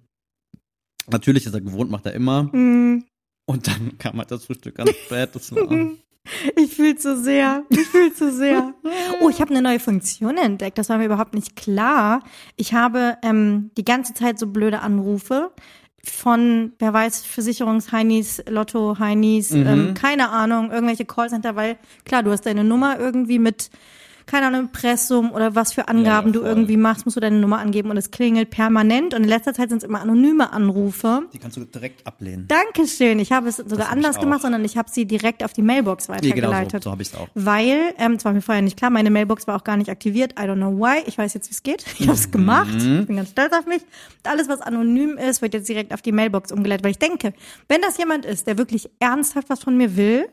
Natürlich 1.08 1.46
ist 1.46 1.54
er 1.54 1.61
gewohnt, 1.61 1.90
macht 1.90 2.06
er 2.06 2.12
immer. 2.14 2.50
Hm, 2.52 3.04
Und 3.46 3.66
dann 3.68 3.96
kam 3.98 4.18
halt 4.18 4.30
das 4.30 4.44
Frühstück 4.44 4.78
ans 4.78 4.94
Bett. 5.08 5.34
Das 5.34 5.54
war, 5.54 5.92
ich 6.56 6.74
fühl's 6.74 7.02
so 7.02 7.16
sehr. 7.16 7.64
Ich 7.70 7.86
fühl's 7.86 8.18
so 8.18 8.30
sehr. 8.30 8.74
Oh, 9.22 9.30
ich 9.30 9.40
habe 9.40 9.50
eine 9.50 9.62
neue 9.62 9.80
Funktion 9.80 10.36
entdeckt. 10.36 10.76
Das 10.78 10.88
war 10.88 10.98
mir 10.98 11.06
überhaupt 11.06 11.34
nicht 11.34 11.56
klar. 11.56 12.22
Ich 12.56 12.74
habe 12.74 13.16
ähm, 13.22 13.70
die 13.76 13.84
ganze 13.84 14.14
Zeit 14.14 14.38
so 14.38 14.46
blöde 14.46 14.80
Anrufe 14.80 15.52
von, 16.04 16.72
wer 16.78 16.92
weiß, 16.92 17.24
Versicherungsheinis, 17.24 18.42
Lotto-Heinis, 18.48 19.52
ähm, 19.52 19.94
keine 19.94 20.30
Ahnung, 20.30 20.70
irgendwelche 20.70 21.04
Callcenter, 21.04 21.56
weil 21.56 21.78
klar, 22.04 22.22
du 22.22 22.30
hast 22.30 22.46
deine 22.46 22.62
Nummer 22.64 22.98
irgendwie 22.98 23.38
mit, 23.38 23.70
keine 24.26 24.47
Ahnung, 24.49 24.62
Impressum 24.62 25.30
oder 25.33 25.54
was 25.54 25.73
für 25.73 25.88
Angaben 25.88 26.28
ja, 26.28 26.40
du 26.40 26.42
irgendwie 26.42 26.76
machst, 26.76 27.04
musst 27.06 27.16
du 27.16 27.21
deine 27.21 27.38
Nummer 27.38 27.59
angeben 27.59 27.90
und 27.90 27.97
es 27.97 28.11
klingelt 28.11 28.50
permanent 28.50 29.14
und 29.14 29.23
in 29.23 29.28
letzter 29.28 29.54
Zeit 29.54 29.68
sind 29.68 29.78
es 29.78 29.85
immer 29.85 30.00
anonyme 30.00 30.52
Anrufe. 30.52 31.23
die 31.33 31.38
kannst 31.38 31.56
du 31.56 31.64
direkt 31.64 32.06
ablehnen. 32.06 32.49
Dankeschön. 32.49 33.18
Ich 33.21 33.33
habe 33.33 33.49
es 33.49 33.56
sogar 33.56 33.90
anders 33.90 34.18
gemacht, 34.18 34.42
sondern 34.42 34.64
ich 34.64 34.76
habe 34.76 34.90
sie 34.90 35.06
direkt 35.06 35.45
auf 35.45 35.52
die 35.52 35.62
Mailbox 35.62 36.09
Nee, 36.09 36.14
genau 36.14 36.49
so, 36.49 36.52
weitergeleitet. 36.54 36.83
so 36.85 36.90
habe 36.90 37.02
ich 37.02 37.09
es 37.09 37.14
auch. 37.14 37.28
Weil, 37.35 37.95
ähm, 37.99 38.14
das 38.14 38.25
war 38.25 38.33
mir 38.33 38.42
vorher 38.42 38.62
nicht 38.62 38.76
klar, 38.76 38.90
meine 38.90 39.11
Mailbox 39.11 39.47
war 39.47 39.56
auch 39.56 39.64
gar 39.64 39.76
nicht 39.76 39.90
aktiviert. 39.90 40.33
I 40.33 40.42
don't 40.42 40.56
know 40.56 40.76
why. 40.76 41.02
Ich 41.06 41.16
weiß 41.16 41.35
jetzt, 41.35 41.49
wie 41.49 41.52
es 41.54 41.62
geht. 41.62 41.85
Ich 41.99 42.09
habe 42.09 42.18
es 42.18 42.30
gemacht. 42.30 42.75
Ich 42.76 43.06
bin 43.06 43.16
ganz 43.16 43.30
stolz 43.30 43.52
auf 43.52 43.66
mich. 43.66 43.83
Und 43.83 44.30
alles, 44.30 44.49
was 44.49 44.61
anonym 44.61 45.16
ist, 45.18 45.40
wird 45.42 45.54
jetzt 45.54 45.68
direkt 45.68 45.95
auf 45.95 46.02
die 46.02 46.12
Mailbox 46.12 46.52
umgeleitet. 46.52 46.85
Weil 46.85 46.90
ich 46.90 46.99
denke, 46.99 47.33
wenn 47.68 47.80
das 47.80 47.97
jemand 47.99 48.25
ist, 48.25 48.47
der 48.47 48.59
wirklich 48.59 48.90
ernsthaft 48.99 49.49
was 49.50 49.62
von 49.62 49.76
mir 49.76 49.97
will 49.97 50.26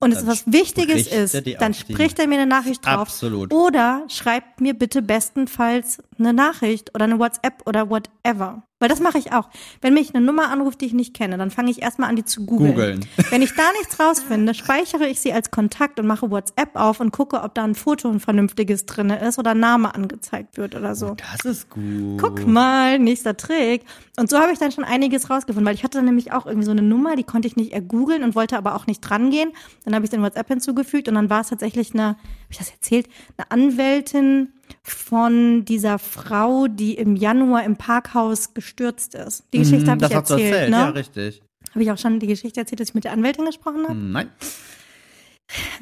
und 0.00 0.12
es 0.12 0.26
was 0.26 0.50
Wichtiges 0.50 1.06
ist, 1.06 1.42
dann 1.60 1.74
spricht 1.74 2.18
er 2.18 2.26
mir 2.26 2.36
eine 2.36 2.46
Nachricht 2.46 2.84
drauf. 2.84 3.00
Absolut. 3.00 3.52
Oder 3.52 4.04
schreibt 4.08 4.60
mir 4.60 4.74
bitte 4.74 5.02
bestenfalls 5.02 6.02
eine 6.18 6.32
Nachricht 6.32 6.94
oder 6.94 7.04
eine 7.04 7.18
WhatsApp 7.18 7.62
oder 7.66 7.90
whatever. 7.90 8.62
Weil 8.80 8.88
das 8.88 8.98
mache 8.98 9.18
ich 9.18 9.32
auch. 9.32 9.50
Wenn 9.82 9.92
mich 9.92 10.14
eine 10.14 10.24
Nummer 10.24 10.50
anruft, 10.50 10.80
die 10.80 10.86
ich 10.86 10.94
nicht 10.94 11.12
kenne, 11.12 11.36
dann 11.36 11.50
fange 11.50 11.70
ich 11.70 11.82
erstmal 11.82 12.08
an, 12.08 12.16
die 12.16 12.24
zu 12.24 12.46
googeln. 12.46 12.72
Googeln. 12.72 13.06
Wenn 13.30 13.42
ich 13.42 13.54
da 13.54 13.70
nichts 13.78 14.00
rausfinde, 14.00 14.54
speichere 14.54 15.06
ich 15.06 15.20
sie 15.20 15.34
als 15.34 15.50
Kontakt 15.50 16.00
und 16.00 16.06
mache 16.06 16.30
WhatsApp 16.30 16.74
auf 16.76 16.98
und 16.98 17.12
gucke, 17.12 17.42
ob 17.42 17.54
da 17.54 17.62
ein 17.62 17.74
Foto 17.74 18.08
ein 18.08 18.20
vernünftiges 18.20 18.86
drinne 18.86 19.20
ist 19.20 19.38
oder 19.38 19.50
ein 19.50 19.60
Name 19.60 19.94
angezeigt 19.94 20.56
wird 20.56 20.74
oder 20.74 20.94
so. 20.94 21.14
Das 21.14 21.44
ist 21.44 21.68
gut. 21.68 22.18
Guck 22.18 22.46
mal, 22.46 22.98
nächster 22.98 23.36
Trick. 23.36 23.84
Und 24.16 24.30
so 24.30 24.38
habe 24.38 24.52
ich 24.52 24.58
dann 24.58 24.72
schon 24.72 24.84
einiges 24.84 25.28
rausgefunden, 25.28 25.66
weil 25.66 25.74
ich 25.74 25.84
hatte 25.84 25.98
dann 25.98 26.06
nämlich 26.06 26.32
auch 26.32 26.46
irgendwie 26.46 26.64
so 26.64 26.70
eine 26.72 26.82
Nummer, 26.82 27.16
die 27.16 27.24
konnte 27.24 27.48
ich 27.48 27.56
nicht 27.56 27.72
ergoogeln 27.72 28.24
und 28.24 28.34
wollte 28.34 28.56
aber 28.56 28.74
auch 28.74 28.86
nicht 28.86 29.02
drangehen. 29.02 29.52
Dann 29.84 29.94
habe 29.94 30.06
ich 30.06 30.10
den 30.10 30.22
WhatsApp 30.22 30.48
hinzugefügt 30.48 31.06
und 31.06 31.16
dann 31.16 31.28
war 31.28 31.42
es 31.42 31.48
tatsächlich 31.48 31.92
eine, 31.92 32.04
habe 32.04 32.18
ich 32.48 32.56
das 32.56 32.70
erzählt, 32.70 33.08
eine 33.36 33.50
Anwältin 33.50 34.54
von 34.82 35.64
dieser 35.64 35.98
Frau, 35.98 36.66
die 36.68 36.94
im 36.94 37.16
Januar 37.16 37.64
im 37.64 37.76
Parkhaus 37.76 38.54
gestürzt 38.54 39.14
ist. 39.14 39.44
Die 39.52 39.58
Geschichte 39.58 39.90
habe 39.90 40.04
ich 40.04 40.10
erzählt, 40.10 40.40
erzählt, 40.40 40.70
ne? 40.70 40.76
ja, 40.76 40.88
richtig. 40.88 41.42
Habe 41.70 41.82
ich 41.84 41.90
auch 41.90 41.98
schon 41.98 42.18
die 42.18 42.26
Geschichte 42.26 42.60
erzählt, 42.60 42.80
dass 42.80 42.88
ich 42.88 42.94
mit 42.94 43.04
der 43.04 43.12
Anwältin 43.12 43.44
gesprochen 43.44 43.84
habe? 43.88 43.94
Nein. 43.98 44.28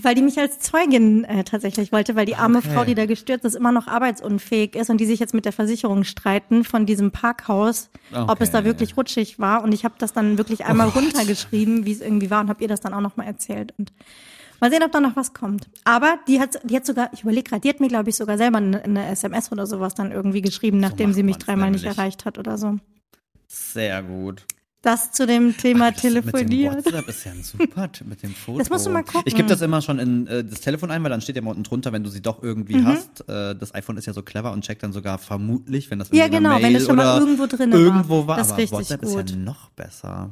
Weil 0.01 0.15
die 0.15 0.23
mich 0.23 0.39
als 0.39 0.61
Zeugin 0.61 1.25
äh, 1.25 1.45
tatsächlich 1.45 1.93
wollte, 1.93 2.17
weil 2.17 2.25
die 2.25 2.37
arme 2.37 2.59
Okay. 2.59 2.71
Frau, 2.73 2.85
die 2.85 2.95
da 2.95 3.05
gestürzt 3.05 3.45
ist, 3.45 3.55
immer 3.55 3.71
noch 3.71 3.87
arbeitsunfähig 3.87 4.75
ist 4.75 4.89
und 4.89 4.99
die 4.99 5.05
sich 5.05 5.21
jetzt 5.21 5.35
mit 5.35 5.45
der 5.45 5.53
Versicherung 5.53 6.05
streiten 6.05 6.65
von 6.65 6.87
diesem 6.87 7.11
Parkhaus, 7.11 7.91
ob 8.13 8.41
es 8.41 8.51
da 8.51 8.59
Okay. 8.61 8.67
wirklich 8.69 8.97
rutschig 8.97 9.39
war. 9.39 9.63
Und 9.63 9.73
ich 9.73 9.85
habe 9.85 9.95
das 9.99 10.15
dann 10.15 10.39
wirklich 10.39 10.65
einmal 10.65 10.89
runtergeschrieben, 10.89 11.85
wie 11.85 11.93
es 11.93 12.01
irgendwie 12.01 12.31
war 12.31 12.41
und 12.41 12.49
habe 12.49 12.63
ihr 12.63 12.69
das 12.69 12.81
dann 12.81 12.95
auch 12.95 13.03
nochmal 13.03 13.27
erzählt. 13.27 13.75
Und 13.79 13.93
mal 14.61 14.71
sehen, 14.71 14.83
ob 14.85 14.93
da 14.93 15.01
noch 15.01 15.17
was 15.17 15.33
kommt. 15.35 15.69
Aber 15.85 16.19
die 16.29 16.41
hat, 16.41 16.61
die 16.65 16.77
hat 16.77 16.87
sogar, 16.87 17.11
ich 17.13 17.23
überlege 17.23 17.45
gerade, 17.51 17.61
die 17.63 17.69
hat 17.69 17.81
mir, 17.81 17.89
glaube 17.89 18.11
ich, 18.11 18.17
sogar 18.17 18.37
selber 18.39 18.59
eine, 18.59 18.83
eine 18.83 19.07
SMS 19.09 19.53
oder 19.53 19.67
sowas 19.67 19.95
dann 19.95 20.13
irgendwie 20.13 20.41
geschrieben, 20.43 20.79
nachdem 20.79 21.11
macht 21.11 21.17
sie 21.17 21.23
mich 21.23 21.37
dreimal 21.39 21.71
nicht 21.71 21.85
erreicht 21.85 22.25
hat 22.25 22.39
oder 22.39 22.59
so. 22.59 22.77
Sehr 23.47 24.03
gut. 24.03 24.45
Das 24.81 25.11
zu 25.11 25.27
dem 25.27 25.57
Thema 25.57 25.91
Das 25.91 26.05
Mit 26.05 26.49
dem. 26.51 26.73
WhatsApp 26.73 27.09
ist 27.09 27.25
ja 27.25 27.33
ein 27.33 27.43
super 27.43 27.91
mit 28.05 28.23
dem 28.23 28.33
Foto. 28.33 28.59
Das 28.61 28.71
musst 28.71 28.87
du 28.87 28.91
mal 28.91 29.03
gucken. 29.03 29.23
Ich 29.25 29.35
gebe 29.35 29.49
das 29.49 29.61
immer 29.61 29.83
schon 29.83 29.99
in 29.99 30.27
äh, 30.29 30.45
das 30.45 30.61
Telefon 30.61 30.93
ein, 30.93 31.03
weil 31.03 31.11
dann 31.11 31.21
steht 31.21 31.35
ja 31.35 31.43
mal 31.43 31.51
unten 31.51 31.65
drunter, 31.65 31.93
wenn 31.93 32.05
du 32.05 32.11
sie 32.11 32.23
doch 32.23 32.45
irgendwie 32.45 32.77
Mhm. 32.77 32.87
hast. 32.87 33.29
Äh, 33.29 33.57
das 33.57 33.75
iPhone 33.75 33.97
ist 33.97 34.07
ja 34.07 34.13
so 34.13 34.23
clever 34.23 34.53
und 34.53 34.63
checkt 34.65 34.85
dann 34.85 34.93
sogar 34.93 35.19
vermutlich, 35.19 35.91
wenn 35.91 35.99
das 35.99 36.11
Ja, 36.13 36.27
in 36.27 36.31
einer 36.35 36.39
genau, 36.39 36.55
wenn 36.57 36.63
Mail 36.73 36.77
es 36.77 36.87
schon 36.87 36.95
mal 36.97 37.19
irgendwo 37.19 37.47
drin 37.47 37.73
war. 37.73 37.79
irgendwo 37.79 38.27
war. 38.29 38.37
Das 38.37 38.47
ist 38.47 38.53
aber 38.53 38.63
richtig 38.63 38.79
WhatsApp 38.79 39.03
gut. 39.03 39.19
ist 39.25 39.31
ja 39.31 39.37
noch 39.37 39.71
besser. 39.71 40.31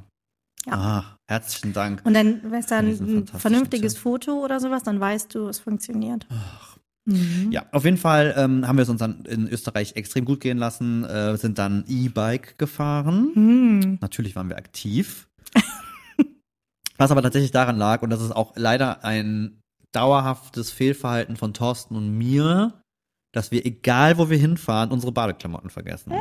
Ja. 0.67 0.73
Ah, 0.73 1.19
herzlichen 1.29 1.73
Dank. 1.73 2.03
Und 2.05 2.15
dann, 2.15 2.41
wenn 2.43 2.61
es 2.61 2.67
dann 2.67 2.87
diesen 2.87 3.19
ein 3.19 3.27
vernünftiges 3.27 3.95
Tipp. 3.95 4.03
Foto 4.03 4.45
oder 4.45 4.59
sowas, 4.59 4.83
dann 4.83 4.99
weißt 4.99 5.35
du, 5.35 5.49
es 5.49 5.61
funktioniert. 5.61 6.27
Mhm. 7.05 7.53
Ja, 7.53 7.67
auf 7.71 7.85
jeden 7.85 7.99
Fall 7.99 8.35
ähm, 8.37 8.67
haben 8.67 8.77
wir 8.77 8.83
es 8.83 8.89
uns 8.89 8.99
dann 8.99 9.25
in 9.27 9.47
Österreich 9.49 9.95
extrem 9.95 10.25
gut 10.25 10.41
gehen 10.41 10.59
lassen, 10.59 11.05
äh, 11.05 11.37
sind 11.37 11.59
dann 11.59 11.85
E-Bike 11.87 12.59
gefahren. 12.59 13.31
Mhm. 13.35 13.99
Natürlich 14.01 14.35
waren 14.35 14.49
wir 14.49 14.57
aktiv. 14.57 15.29
Was 16.99 17.13
aber 17.13 17.23
tatsächlich 17.23 17.53
daran 17.53 17.77
lag, 17.77 18.03
und 18.03 18.11
das 18.11 18.21
ist 18.21 18.33
auch 18.33 18.55
leider 18.57 19.05
ein 19.05 19.61
dauerhaftes 19.93 20.73
Fehlverhalten 20.73 21.37
von 21.37 21.55
Thorsten 21.55 21.95
und 21.95 22.19
mir, 22.19 22.83
dass 23.33 23.53
wir, 23.53 23.65
egal 23.65 24.19
wo 24.19 24.29
wir 24.29 24.39
hinfahren, 24.39 24.91
unsere 24.91 25.13
Badeklamotten 25.13 25.71
vergessen. 25.71 26.13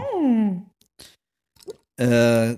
Äh, 1.98 2.58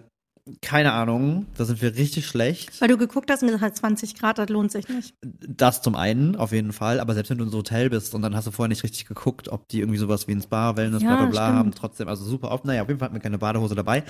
keine 0.62 0.94
Ahnung, 0.94 1.46
da 1.58 1.66
sind 1.66 1.82
wir 1.82 1.96
richtig 1.96 2.26
schlecht. 2.28 2.80
Weil 2.82 2.88
du 2.88 2.98
geguckt 2.98 3.30
hast 3.32 3.42
und 3.42 3.48
gesagt 3.48 3.64
hast, 3.64 3.78
20 3.78 4.16
Grad, 4.16 4.38
das 4.38 4.50
lohnt 4.50 4.72
sich 4.72 4.88
nicht. 4.88 5.14
Das 5.22 5.82
zum 5.82 5.96
einen, 5.96 6.36
auf 6.36 6.52
jeden 6.52 6.74
Fall, 6.74 7.00
aber 7.00 7.14
selbst 7.14 7.30
wenn 7.30 7.38
du 7.38 7.46
in 7.46 7.50
so 7.50 7.60
Hotel 7.60 7.90
bist 7.90 8.14
und 8.16 8.22
dann 8.22 8.36
hast 8.36 8.48
du 8.48 8.52
vorher 8.52 8.70
nicht 8.70 8.84
richtig 8.84 9.06
geguckt, 9.06 9.50
ob 9.50 9.68
die 9.68 9.80
irgendwie 9.80 10.00
sowas 10.00 10.28
wie 10.28 10.34
ein 10.34 10.42
Spa, 10.42 10.76
Wellness, 10.78 11.02
Ja, 11.04 11.10
bla 11.16 11.26
bla 11.26 11.30
bla 11.30 11.54
haben, 11.54 11.72
trotzdem, 11.72 12.08
also 12.08 12.24
super 12.24 12.52
oft. 12.52 12.66
Naja, 12.66 12.82
auf 12.82 12.88
jeden 12.88 13.00
Fall 13.00 13.08
hatten 13.08 13.16
wir 13.16 13.22
keine 13.22 13.38
Badehose 13.38 13.76
dabei. 13.76 14.04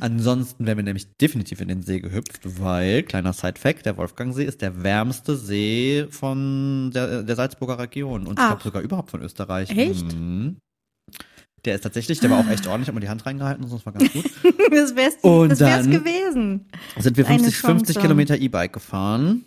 Ansonsten 0.00 0.66
wären 0.66 0.76
wir 0.76 0.84
nämlich 0.84 1.16
definitiv 1.16 1.60
in 1.60 1.68
den 1.68 1.82
See 1.82 2.00
gehüpft, 2.00 2.40
weil, 2.60 3.02
kleiner 3.02 3.32
Side-Fact, 3.32 3.86
der 3.86 3.96
Wolfgangsee 3.96 4.44
ist 4.44 4.62
der 4.62 4.82
wärmste 4.82 5.36
See 5.36 6.06
von 6.10 6.90
der, 6.94 7.22
der 7.22 7.36
Salzburger 7.36 7.78
Region 7.78 8.26
und 8.26 8.34
ich 8.34 8.38
Ach. 8.38 8.48
glaube 8.48 8.62
sogar 8.62 8.82
überhaupt 8.82 9.10
von 9.10 9.22
Österreich. 9.22 9.70
Echt? 9.70 10.14
Mhm. 10.14 10.56
Der 11.68 11.74
ist 11.74 11.82
tatsächlich, 11.82 12.18
der 12.18 12.30
war 12.30 12.38
auch 12.40 12.48
echt 12.48 12.66
ordentlich, 12.66 12.88
hat 12.88 12.94
mir 12.94 13.02
die 13.02 13.10
Hand 13.10 13.26
reingehalten 13.26 13.62
und 13.62 13.68
so, 13.68 13.76
das 13.76 13.84
war 13.84 13.92
ganz 13.92 14.10
gut. 14.10 14.24
Das 14.70 14.96
wär's, 14.96 15.16
Und 15.22 15.50
das 15.50 15.60
wär's 15.60 15.82
dann- 15.82 15.90
gewesen. 15.90 16.66
Sind 16.98 17.16
wir 17.18 17.26
Eine 17.26 17.38
50, 17.40 17.60
50 17.60 17.94
Chance. 17.94 18.00
Kilometer 18.00 18.38
E-Bike 18.38 18.72
gefahren. 18.72 19.44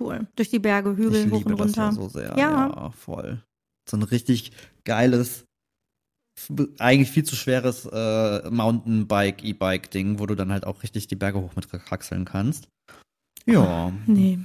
Cool. 0.00 0.26
Durch 0.34 0.50
die 0.50 0.58
Berge, 0.58 0.96
Hügel, 0.96 1.26
Ich 1.26 1.30
hoch 1.32 1.44
und 1.44 1.52
das 1.60 1.66
runter. 1.68 1.82
ja 1.84 1.92
so 1.92 2.08
sehr. 2.08 2.34
Ja. 2.36 2.68
Ja. 2.68 2.90
voll. 2.90 3.40
So 3.88 3.96
ein 3.96 4.02
richtig 4.02 4.50
geiles, 4.84 5.44
eigentlich 6.80 7.10
viel 7.12 7.22
zu 7.24 7.36
schweres 7.36 7.86
äh, 7.86 8.50
Mountainbike, 8.50 9.44
E-Bike-Ding, 9.44 10.18
wo 10.18 10.26
du 10.26 10.34
dann 10.34 10.50
halt 10.50 10.66
auch 10.66 10.82
richtig 10.82 11.06
die 11.06 11.14
Berge 11.16 11.40
hoch 11.40 11.54
mit 11.54 11.68
kraxeln 11.70 12.24
kannst. 12.24 12.66
Ja. 13.46 13.92
Nee. 14.06 14.40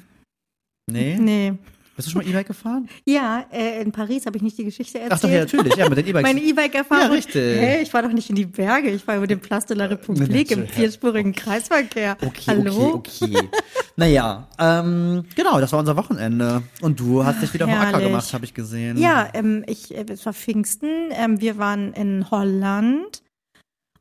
Nee? 0.91 1.17
Nee. 1.19 1.53
Bist 1.99 2.07
du 2.07 2.11
schon 2.13 2.21
mal 2.23 2.29
E-Bike 2.29 2.47
gefahren? 2.47 2.87
Ja, 3.03 3.45
äh, 3.51 3.81
in 3.81 3.91
Paris 3.91 4.25
habe 4.25 4.37
ich 4.37 4.41
nicht 4.41 4.57
die 4.57 4.63
Geschichte 4.63 4.99
erzählt. 4.99 5.13
Ach 5.13 5.19
doch, 5.19 5.29
ja, 5.29 5.39
natürlich. 5.39 5.75
Ja, 5.75 5.89
mit 5.89 5.97
den 5.97 6.07
E-Bikes. 6.07 6.21
Meine 6.21 6.39
E-Bike-Erfahrung. 6.39 7.07
Ja, 7.07 7.11
richtig. 7.11 7.59
Hey, 7.59 7.81
ich 7.81 7.93
war 7.93 8.03
doch 8.03 8.13
nicht 8.13 8.29
in 8.29 8.37
die 8.37 8.45
Berge, 8.45 8.89
ich 8.89 9.05
war 9.05 9.17
über 9.17 9.27
den 9.27 9.41
Platz 9.41 9.65
de 9.65 9.75
la 9.75 9.83
Republik 9.83 10.49
im 10.51 10.65
vierspurigen 10.65 11.33
Kreisverkehr. 11.35 12.15
Okay, 12.25 12.43
Hallo? 12.47 12.93
okay, 12.93 13.35
okay. 13.35 13.49
naja, 13.97 14.47
ähm, 14.57 15.25
genau, 15.35 15.59
das 15.59 15.73
war 15.73 15.79
unser 15.79 15.97
Wochenende. 15.97 16.63
Und 16.79 17.01
du 17.01 17.25
hast 17.25 17.41
dich 17.41 17.53
wieder 17.53 17.65
vom 17.65 17.75
Acker 17.75 17.91
herrlich. 17.91 18.07
gemacht, 18.07 18.33
habe 18.33 18.45
ich 18.45 18.53
gesehen. 18.53 18.95
Ja, 18.97 19.27
ähm, 19.33 19.65
ich, 19.67 19.93
äh, 19.93 20.05
es 20.07 20.25
war 20.25 20.31
Pfingsten. 20.31 21.09
Ähm, 21.11 21.41
wir 21.41 21.57
waren 21.57 21.91
in 21.91 22.31
Holland 22.31 23.23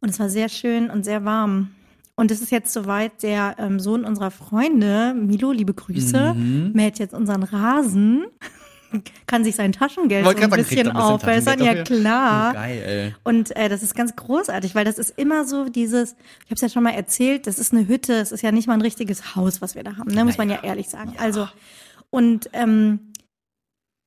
und 0.01 0.09
es 0.09 0.21
war 0.21 0.29
sehr 0.29 0.49
schön 0.49 0.89
und 0.89 1.03
sehr 1.03 1.25
warm. 1.25 1.71
Und 2.19 2.33
es 2.33 2.41
ist 2.43 2.51
jetzt 2.51 2.73
soweit, 2.73 3.23
der 3.23 3.55
ähm, 3.59 3.79
Sohn 3.79 4.05
unserer 4.05 4.33
Freunde, 4.33 5.15
Milo, 5.15 5.53
liebe 5.53 5.73
Grüße, 5.73 6.35
Mhm. 6.35 6.73
mäht 6.75 6.99
jetzt 6.99 7.15
unseren 7.15 7.45
Rasen, 7.45 8.25
kann 9.27 9.45
sich 9.45 9.55
sein 9.55 9.71
Taschengeld 9.71 10.25
so 10.25 10.31
ein 10.31 10.37
sagen, 10.37 10.51
bisschen 10.51 10.79
ein 10.79 10.85
bisschen 10.87 10.97
aufbessern. 10.97 11.63
Ja, 11.63 11.85
klar. 11.85 12.51
Oh, 12.51 12.55
geil. 12.55 13.15
Und 13.23 13.55
äh, 13.55 13.69
das 13.69 13.85
ist 13.85 13.95
ganz 13.95 14.17
großartig, 14.17 14.75
weil 14.75 14.85
das 14.85 14.99
ist 14.99 15.17
immer 15.17 15.45
so 15.45 15.69
dieses, 15.69 16.17
ich 16.45 16.47
habe 16.47 16.55
es 16.57 16.61
ja 16.61 16.69
schon 16.69 16.83
mal 16.83 16.95
erzählt, 16.95 17.47
das 17.47 17.61
ist 17.61 17.73
eine 17.73 17.87
Hütte, 17.87 18.15
es 18.15 18.33
ist 18.33 18.43
ja 18.43 18.51
nicht 18.51 18.67
mal 18.67 18.75
ein 18.75 18.81
richtiges 18.83 19.37
Haus, 19.37 19.63
was 19.63 19.77
wir 19.77 19.85
da 19.85 19.97
haben, 19.97 20.11
ne? 20.11 20.25
muss 20.25 20.39
man 20.39 20.51
ja 20.51 20.59
ehrlich 20.65 20.89
sagen. 20.89 21.15
Also, 21.19 21.47
und 22.11 22.51
ähm, 22.53 23.08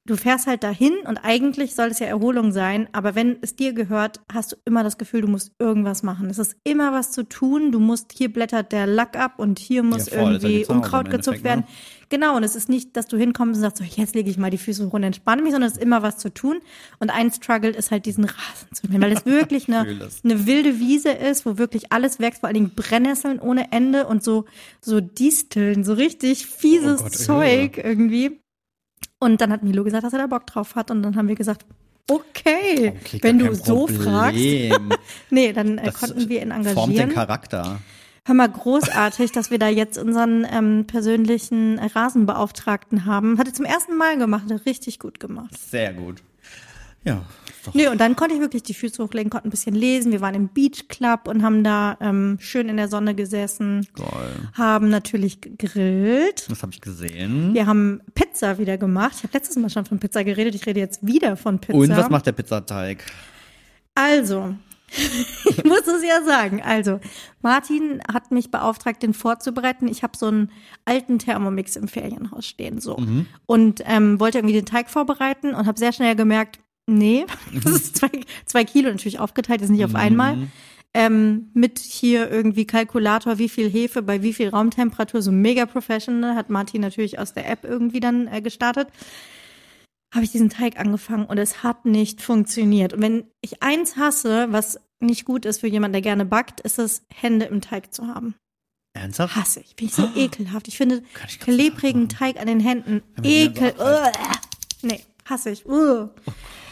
du 0.05 0.15
fährst 0.17 0.47
halt 0.47 0.63
dahin 0.63 0.93
und 1.05 1.17
eigentlich 1.19 1.75
soll 1.75 1.89
es 1.89 1.99
ja 1.99 2.07
Erholung 2.07 2.51
sein, 2.51 2.87
aber 2.91 3.13
wenn 3.13 3.37
es 3.41 3.55
dir 3.55 3.73
gehört, 3.73 4.19
hast 4.31 4.51
du 4.51 4.55
immer 4.65 4.83
das 4.83 4.97
Gefühl, 4.97 5.21
du 5.21 5.27
musst 5.27 5.51
irgendwas 5.59 6.01
machen. 6.01 6.29
Es 6.29 6.39
ist 6.39 6.55
immer 6.63 6.91
was 6.91 7.11
zu 7.11 7.23
tun, 7.23 7.71
du 7.71 7.79
musst, 7.79 8.11
hier 8.11 8.33
blättert 8.33 8.71
der 8.71 8.87
Lack 8.87 9.15
ab 9.15 9.33
und 9.37 9.59
hier 9.59 9.83
muss 9.83 10.07
Ja, 10.07 10.19
voll, 10.19 10.41
wie 10.41 10.61
irgendwie 10.61 10.65
Unkraut 10.73 11.09
gezupft 11.11 11.39
Endeffekt, 11.39 11.43
werden. 11.43 11.59
ne? 11.61 11.65
Genau, 12.09 12.35
und 12.35 12.43
es 12.43 12.55
ist 12.55 12.67
nicht, 12.67 12.97
dass 12.97 13.07
du 13.07 13.15
hinkommst 13.15 13.57
und 13.57 13.61
sagst, 13.61 13.77
so, 13.77 13.83
jetzt 13.85 14.15
lege 14.15 14.29
ich 14.29 14.37
mal 14.37 14.49
die 14.49 14.57
Füße 14.57 14.85
hoch 14.85 14.93
und 14.93 15.03
entspanne 15.03 15.43
mich, 15.43 15.51
sondern 15.51 15.69
es 15.69 15.77
ist 15.77 15.83
immer 15.83 16.01
was 16.01 16.17
zu 16.17 16.33
tun. 16.33 16.59
Und 16.99 17.09
ein 17.09 17.31
Struggle 17.31 17.69
ist 17.69 17.89
halt 17.91 18.05
diesen 18.05 18.25
Rasen 18.25 18.67
zu 18.73 18.87
mähen, 18.87 19.01
weil 19.01 19.13
es 19.13 19.25
wirklich 19.25 19.69
eine, 19.69 19.87
eine 20.23 20.45
wilde 20.45 20.79
Wiese 20.79 21.11
ist, 21.11 21.45
wo 21.45 21.57
wirklich 21.57 21.93
alles 21.93 22.19
wächst, 22.19 22.41
vor 22.41 22.47
allen 22.47 22.55
Dingen 22.55 22.71
Brennnesseln 22.75 23.39
ohne 23.39 23.71
Ende 23.71 24.07
und 24.07 24.23
so, 24.23 24.43
so 24.81 24.99
Disteln, 24.99 25.85
so 25.85 25.93
richtig 25.93 26.47
fieses 26.47 26.99
Oh 26.99 27.03
Gott, 27.03 27.15
Zeug 27.15 27.77
irgendwie. 27.77 28.40
Und 29.21 29.39
dann 29.39 29.51
hat 29.51 29.61
Milo 29.61 29.83
gesagt, 29.83 30.03
dass 30.03 30.13
er 30.13 30.19
da 30.19 30.25
Bock 30.25 30.47
drauf 30.47 30.73
hat. 30.73 30.89
Und 30.89 31.03
dann 31.03 31.15
haben 31.15 31.27
wir 31.27 31.35
gesagt, 31.35 31.63
okay, 32.09 32.93
Okay, 32.99 33.19
wenn 33.21 33.37
du 33.37 33.53
so 33.53 33.85
fragst. 33.85 34.39
Nee, 35.29 35.53
dann 35.53 35.77
äh, 35.77 35.85
Das 35.85 35.99
konnten 35.99 36.27
wir 36.27 36.41
ihn 36.41 36.51
Formt 36.51 36.65
den 36.65 36.73
engagieren. 36.75 37.09
Charakter. 37.11 37.79
Hör 38.25 38.35
mal, 38.35 38.49
großartig, 38.49 39.31
dass 39.31 39.51
wir 39.51 39.59
da 39.59 39.67
jetzt 39.67 39.99
unseren 39.99 40.45
ähm, 40.51 40.85
persönlichen 40.87 41.77
Rasenbeauftragten 41.79 43.05
haben. 43.05 43.37
Hat 43.37 43.47
er 43.47 43.53
zum 43.53 43.65
ersten 43.65 43.95
Mal 43.95 44.17
gemacht, 44.17 44.51
hat 44.51 44.65
richtig 44.65 44.97
gut 44.97 45.19
gemacht. 45.19 45.55
Sehr 45.69 45.93
gut. 45.93 46.23
Ja, 47.03 47.23
doch 47.63 47.73
Nee, 47.73 47.87
und 47.87 47.99
dann 47.99 48.15
konnte 48.15 48.35
ich 48.35 48.41
wirklich 48.41 48.63
die 48.63 48.73
Füße 48.73 49.03
hochlegen, 49.03 49.29
konnte 49.29 49.47
ein 49.47 49.51
bisschen 49.51 49.75
lesen. 49.75 50.11
Wir 50.11 50.21
waren 50.21 50.35
im 50.35 50.49
Beach 50.49 50.87
Club 50.87 51.27
und 51.27 51.43
haben 51.43 51.63
da 51.63 51.97
ähm, 52.01 52.37
schön 52.39 52.69
in 52.69 52.77
der 52.77 52.87
Sonne 52.87 53.15
gesessen, 53.15 53.87
toll. 53.95 54.31
haben 54.53 54.89
natürlich 54.89 55.41
gegrillt. 55.41 56.49
Das 56.49 56.61
habe 56.61 56.71
ich 56.71 56.81
gesehen. 56.81 57.53
Wir 57.53 57.65
haben 57.65 58.01
Pizza 58.13 58.57
wieder 58.57 58.77
gemacht. 58.77 59.13
Ich 59.17 59.23
habe 59.23 59.33
letztes 59.33 59.55
Mal 59.57 59.69
schon 59.69 59.85
von 59.85 59.99
Pizza 59.99 60.23
geredet. 60.23 60.55
Ich 60.55 60.65
rede 60.65 60.79
jetzt 60.79 61.05
wieder 61.05 61.37
von 61.37 61.59
Pizza. 61.59 61.77
Und 61.77 61.89
was 61.89 62.09
macht 62.09 62.25
der 62.25 62.31
Pizzateig? 62.33 63.03
Also, 63.95 64.55
ich 64.91 65.63
muss 65.63 65.87
es 65.87 66.03
ja 66.03 66.23
sagen. 66.23 66.61
Also, 66.61 66.99
Martin 67.41 68.01
hat 68.11 68.31
mich 68.31 68.51
beauftragt, 68.51 69.03
den 69.03 69.13
vorzubereiten. 69.13 69.87
Ich 69.87 70.03
habe 70.03 70.17
so 70.17 70.27
einen 70.27 70.51
alten 70.85 71.19
Thermomix 71.19 71.75
im 71.75 71.87
Ferienhaus 71.87 72.45
stehen, 72.45 72.81
so. 72.81 72.97
Und 73.45 73.83
ähm, 73.85 74.19
wollte 74.19 74.39
irgendwie 74.39 74.55
den 74.55 74.65
Teig 74.65 74.89
vorbereiten 74.89 75.53
und 75.53 75.65
habe 75.65 75.79
sehr 75.79 75.93
schnell 75.93 76.15
gemerkt, 76.15 76.59
nee, 76.87 77.25
das 77.63 77.73
ist 77.73 77.97
zwei, 77.97 78.09
zwei 78.45 78.63
Kilo 78.63 78.89
natürlich 78.89 79.19
aufgeteilt, 79.19 79.61
ist 79.61 79.69
nicht 79.69 79.85
auf 79.85 79.95
einmal. 79.95 80.49
Ähm, 80.93 81.51
mit 81.53 81.79
hier 81.79 82.29
irgendwie 82.29 82.65
Kalkulator, 82.65 83.37
wie 83.37 83.47
viel 83.47 83.69
Hefe 83.69 84.01
bei 84.01 84.23
wie 84.23 84.33
viel 84.33 84.49
Raumtemperatur, 84.49 85.21
so 85.21 85.31
mega 85.31 85.65
professional, 85.65 86.35
hat 86.35 86.49
Martin 86.49 86.81
natürlich 86.81 87.17
aus 87.17 87.33
der 87.33 87.49
App 87.49 87.63
irgendwie 87.63 88.01
dann 88.01 88.27
äh, 88.27 88.41
gestartet 88.41 88.89
habe 90.13 90.25
ich 90.25 90.31
diesen 90.31 90.49
Teig 90.49 90.77
angefangen 90.77 91.25
und 91.25 91.37
es 91.37 91.63
hat 91.63 91.85
nicht 91.85 92.21
funktioniert. 92.21 92.93
Und 92.93 93.01
wenn 93.01 93.23
ich 93.39 93.63
eins 93.63 93.95
hasse, 93.95 94.47
was 94.51 94.79
nicht 94.99 95.25
gut 95.25 95.45
ist 95.45 95.61
für 95.61 95.67
jemanden, 95.67 95.93
der 95.93 96.01
gerne 96.01 96.25
backt, 96.25 96.59
ist 96.61 96.79
es, 96.79 97.03
Hände 97.13 97.45
im 97.45 97.61
Teig 97.61 97.93
zu 97.93 98.07
haben. 98.07 98.35
Ernsthaft? 98.93 99.37
Hasse 99.37 99.61
ich. 99.61 99.75
Bin 99.77 99.87
ich 99.87 99.93
so 99.93 100.09
ekelhaft. 100.15 100.67
Ich 100.67 100.77
finde 100.77 101.01
ich 101.27 101.39
klebrigen 101.39 102.09
Teig 102.09 102.39
an 102.39 102.47
den 102.47 102.59
Händen 102.59 103.01
ekel. 103.23 103.73
Nee, 104.81 105.01
hasse 105.25 105.51
ich. 105.51 105.65
Uh. 105.65 106.09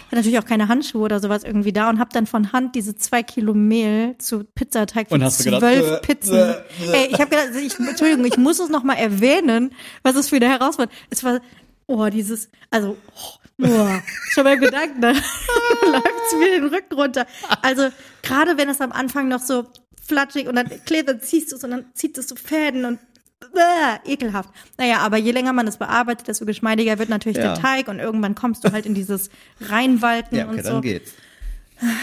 Hatte 0.10 0.16
natürlich 0.16 0.40
auch 0.40 0.46
keine 0.46 0.68
Handschuhe 0.68 1.04
oder 1.04 1.20
sowas 1.20 1.44
irgendwie 1.44 1.72
da 1.72 1.88
und 1.88 2.00
hab 2.00 2.10
dann 2.10 2.26
von 2.26 2.52
Hand 2.52 2.74
diese 2.74 2.96
zwei 2.96 3.22
Kilo 3.22 3.54
Mehl 3.54 4.18
zu 4.18 4.44
Pizzateig 4.44 5.08
für 5.08 5.20
du 5.20 5.24
gedacht, 5.44 5.60
zwölf 5.60 5.92
äh, 5.92 5.98
Pizzen. 6.00 6.36
äh, 6.36 6.52
äh. 6.52 6.94
Ey, 6.94 7.08
ich 7.12 7.20
habe 7.20 7.30
gedacht, 7.30 7.50
ich, 7.62 7.80
Entschuldigung, 7.80 8.26
ich 8.26 8.38
muss 8.38 8.60
es 8.60 8.70
noch 8.70 8.84
mal 8.84 8.96
erwähnen, 8.96 9.72
was 10.02 10.16
es 10.16 10.30
für 10.30 10.38
eine 10.38 10.50
Herausforderung. 10.50 10.98
Es 11.12 11.24
war, 11.24 11.42
oh, 11.86 12.08
dieses, 12.08 12.50
also, 12.72 12.98
oh, 13.16 13.66
oh, 13.68 13.88
schon 14.30 14.46
beim 14.46 14.60
Gedanken, 14.60 15.00
da 15.00 15.12
läuft's 15.12 16.36
mir 16.40 16.60
den 16.60 16.66
Rücken 16.66 16.96
runter. 16.96 17.28
Also 17.62 17.90
gerade 18.24 18.58
wenn 18.58 18.68
es 18.68 18.82
am 18.82 18.92
Anfang 18.92 19.28
noch 19.28 19.42
so 19.42 19.68
flatschig 20.04 20.48
und 20.48 20.56
dann 20.56 20.70
klebt, 20.86 21.08
dann 21.08 21.22
ziehst 21.22 21.52
du 21.52 21.56
es 21.56 21.64
und 21.64 21.70
dann 21.70 21.86
zieht 21.94 22.18
es 22.18 22.28
so 22.28 22.36
Fäden 22.36 22.86
und 22.86 22.98
äh, 23.42 24.12
ekelhaft. 24.14 24.50
Naja, 24.78 24.98
aber 25.00 25.18
je 25.18 25.32
länger 25.32 25.54
man 25.54 25.68
es 25.68 25.78
bearbeitet, 25.78 26.28
desto 26.28 26.46
geschmeidiger 26.46 27.00
wird 27.00 27.10
natürlich 27.10 27.38
Ja. 27.38 27.54
der 27.54 27.62
Teig 27.62 27.88
und 27.88 28.00
irgendwann 28.00 28.36
kommst 28.36 28.64
du 28.64 28.72
halt 28.72 28.86
in 28.86 28.94
dieses 28.94 29.30
Reinwalken 29.62 30.38
Ja, 30.38 30.46
okay, 30.48 30.58
und 30.58 30.66
dann 30.66 30.76
so. 30.76 30.82
geht's. 30.82 31.14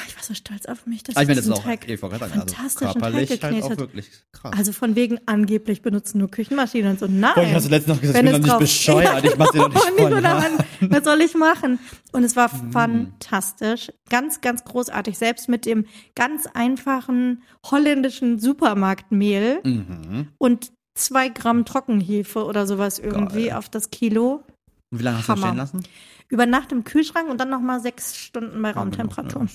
Ich 0.09 0.17
war 0.17 0.23
so 0.23 0.33
stolz 0.33 0.65
auf 0.65 0.87
mich, 0.87 1.03
dass 1.03 1.17
Aber 1.17 1.25
ich 1.25 1.29
meine, 1.29 1.37
das 1.37 1.45
ist 1.45 1.53
auch, 1.53 1.63
Teig 1.63 1.87
ich 1.87 2.01
sagen, 2.01 2.15
also 2.15 2.27
fantastischen 2.27 2.93
körperlich 2.99 3.29
Teig 3.29 3.43
halt 3.43 3.55
geknetet. 3.57 3.79
wirklich 3.79 4.07
krass. 4.33 4.55
Also 4.57 4.73
von 4.73 4.97
wegen 4.97 5.19
angeblich 5.27 5.83
benutzen 5.83 6.17
nur 6.17 6.31
Küchenmaschinen 6.31 6.93
und 6.93 6.99
so. 6.99 7.07
Nein. 7.07 7.33
Boah, 7.35 7.43
ich 7.43 7.53
hast 7.53 7.67
du 7.67 7.71
letztens 7.71 7.95
noch 7.97 8.01
gesagt, 8.01 8.19
Wenn 8.19 8.27
ich 8.27 8.33
bin 8.33 8.43
doch 8.45 8.59
nicht 8.59 8.59
bescheuert, 8.71 9.23
ich 9.27 9.37
mach 9.37 9.51
dir 9.51 9.59
doch 9.59 9.69
nicht 9.75 9.85
Ja, 9.99 10.09
voll 10.09 10.21
nach. 10.23 10.45
was, 10.81 11.05
soll 11.05 11.21
ich 11.21 11.35
machen? 11.35 11.79
Und 12.13 12.25
es 12.25 12.37
war 12.37 12.51
Mhm. 12.55 12.73
fantastisch. 12.73 13.93
Ganz, 14.09 14.41
ganz 14.41 14.65
großartig. 14.65 15.19
Selbst 15.19 15.51
mit 15.51 15.67
dem 15.67 15.85
ganz 16.15 16.47
einfachen 16.55 17.43
holländischen 17.71 18.39
Supermarktmehl 18.39 19.61
Mhm. 19.63 20.29
und 20.39 20.73
zwei 20.97 21.29
Gramm 21.29 21.65
Trockenhefe 21.65 22.45
oder 22.45 22.67
sowas 22.67 22.99
irgendwie 22.99 23.53
auf 23.53 23.69
das 23.69 23.91
Kilo. 23.91 24.45
Und 24.91 25.01
wie 25.01 25.03
lange 25.05 25.19
hast 25.19 25.29
du 25.29 25.33
das 25.33 25.41
Hammer. 25.43 25.49
stehen 25.49 25.59
lassen? 25.59 25.89
Über 26.29 26.47
Nacht 26.47 26.73
im 26.73 26.85
Kühlschrank 26.85 27.29
und 27.31 27.39
dann 27.39 27.51
nochmal 27.51 27.81
sechs 27.81 28.17
Stunden 28.17 28.61
bei 28.61 28.73
Raumtemperatur. 28.73 29.47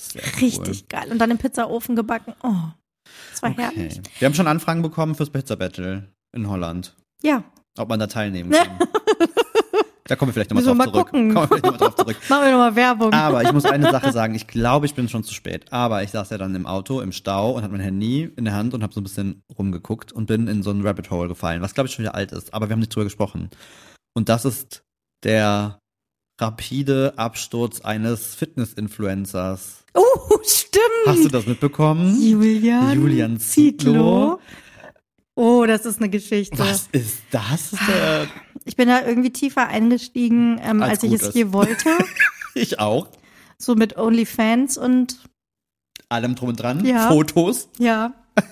Sehr 0.00 0.22
cool. 0.22 0.30
Richtig 0.40 0.88
geil. 0.88 1.10
Und 1.12 1.18
dann 1.18 1.30
im 1.30 1.38
Pizzaofen 1.38 1.94
gebacken. 1.94 2.34
Oh, 2.42 2.54
das 3.30 3.42
war 3.42 3.54
herrlich. 3.56 3.98
Okay. 3.98 4.10
Wir 4.18 4.26
haben 4.26 4.34
schon 4.34 4.46
Anfragen 4.48 4.82
bekommen 4.82 5.14
fürs 5.14 5.30
Pizza 5.30 5.56
Battle 5.56 6.08
in 6.34 6.48
Holland. 6.48 6.96
Ja, 7.22 7.44
Ob 7.78 7.88
man 7.88 8.00
da 8.00 8.06
teilnehmen 8.06 8.50
kann. 8.50 8.78
da 10.10 10.16
kommen 10.16 10.30
wir 10.30 10.32
vielleicht 10.32 10.50
nochmal 10.50 10.64
drauf 10.64 10.76
mal 10.76 10.84
zurück. 10.92 11.06
gucken. 11.06 11.34
Kommen 11.34 11.42
wir 11.42 11.46
vielleicht 11.46 11.64
nochmal 11.64 11.78
drauf 11.78 11.94
zurück. 11.94 12.16
machen 12.28 12.42
wir 12.42 12.50
nochmal 12.50 12.74
Werbung. 12.74 13.12
Aber 13.12 13.42
ich 13.44 13.52
muss 13.52 13.64
eine 13.64 13.92
Sache 13.92 14.10
sagen, 14.12 14.34
ich 14.34 14.48
glaube, 14.48 14.86
ich 14.86 14.94
bin 14.94 15.08
schon 15.08 15.22
zu 15.22 15.32
spät. 15.32 15.72
Aber 15.72 16.02
ich 16.02 16.10
saß 16.10 16.30
ja 16.30 16.38
dann 16.38 16.52
im 16.56 16.66
Auto, 16.66 17.00
im 17.00 17.12
Stau 17.12 17.52
und 17.52 17.62
hatte 17.62 17.70
mein 17.72 17.80
Handy 17.80 18.28
in 18.36 18.44
der 18.44 18.54
Hand 18.54 18.74
und 18.74 18.82
habe 18.82 18.92
so 18.92 19.00
ein 19.00 19.04
bisschen 19.04 19.44
rumgeguckt 19.56 20.10
und 20.10 20.26
bin 20.26 20.48
in 20.48 20.64
so 20.64 20.72
ein 20.72 20.84
Rabbit 20.84 21.12
Hole 21.12 21.28
gefallen, 21.28 21.62
was 21.62 21.74
glaube 21.74 21.86
ich 21.86 21.94
schon 21.94 22.02
wieder 22.02 22.16
alt 22.16 22.32
ist, 22.32 22.52
aber 22.52 22.68
wir 22.68 22.72
haben 22.72 22.80
nicht 22.80 22.94
drüber 22.94 23.04
gesprochen. 23.04 23.50
Und 24.12 24.28
das 24.28 24.44
ist 24.44 24.82
der 25.22 25.78
rapide 26.40 27.12
Absturz 27.16 27.80
eines 27.82 28.34
Fitness-Influencers. 28.34 29.84
Oh, 29.94 30.38
stimmt. 30.42 30.82
Hast 31.06 31.24
du 31.24 31.28
das 31.28 31.46
mitbekommen? 31.46 32.20
Julian, 32.20 32.94
Julian 32.94 33.38
Zietlow. 33.38 34.40
Oh, 35.34 35.64
das 35.66 35.86
ist 35.86 35.98
eine 35.98 36.08
Geschichte. 36.10 36.58
Was 36.58 36.88
ist 36.92 37.22
das? 37.30 37.72
Äh, 37.88 38.26
Ich 38.64 38.76
bin 38.76 38.88
da 38.88 39.06
irgendwie 39.06 39.30
tiefer 39.30 39.68
eingestiegen, 39.68 40.60
ähm, 40.62 40.82
Als 40.82 40.90
als, 40.92 41.02
ich 41.04 41.12
es 41.14 41.22
ist. 41.22 41.34
je 41.34 41.52
wollte. 41.52 41.88
ich 42.54 42.78
auch. 42.78 43.08
so 43.58 43.74
mit 43.74 43.96
OnlyFans 43.96 44.76
und 44.76 45.18
Allem 46.08 46.34
drum 46.34 46.48
und 46.50 46.60
dran. 46.60 46.84
Ja. 46.84 47.08
Fotos. 47.08 47.68
ja. 47.78 48.12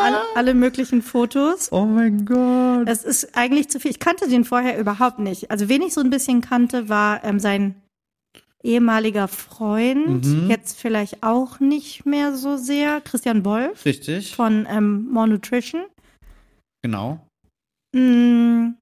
alle, 0.00 0.20
alle 0.34 0.54
möglichen 0.54 1.02
Fotos. 1.02 1.70
Oh 1.72 1.84
mein 1.84 2.24
Gott. 2.24 2.88
Es 2.88 3.04
ist 3.04 3.36
eigentlich 3.36 3.68
zu 3.68 3.78
viel. 3.80 3.90
Ich 3.90 3.98
kannte 4.00 4.28
den 4.28 4.44
vorher 4.44 4.78
überhaupt 4.78 5.18
nicht. 5.18 5.50
Also 5.50 5.68
wen 5.68 5.82
ich 5.82 5.92
so 5.92 6.00
ein 6.00 6.10
bisschen 6.10 6.40
kannte, 6.40 6.88
war 6.88 7.22
ähm, 7.24 7.38
sein 7.38 7.74
ehemaliger 8.62 9.28
Freund. 9.28 10.24
Mhm. 10.24 10.50
Jetzt 10.50 10.78
vielleicht 10.78 11.22
auch 11.22 11.60
nicht 11.60 12.06
mehr 12.06 12.34
so 12.36 12.56
sehr. 12.56 13.00
Christian 13.00 13.44
Wolf 13.44 13.84
Richtig. 13.84 14.34
von 14.34 14.66
ähm, 14.68 15.08
More 15.10 15.28
Nutrition. 15.28 15.82
Genau. 16.82 17.20
Mm, 17.94 18.74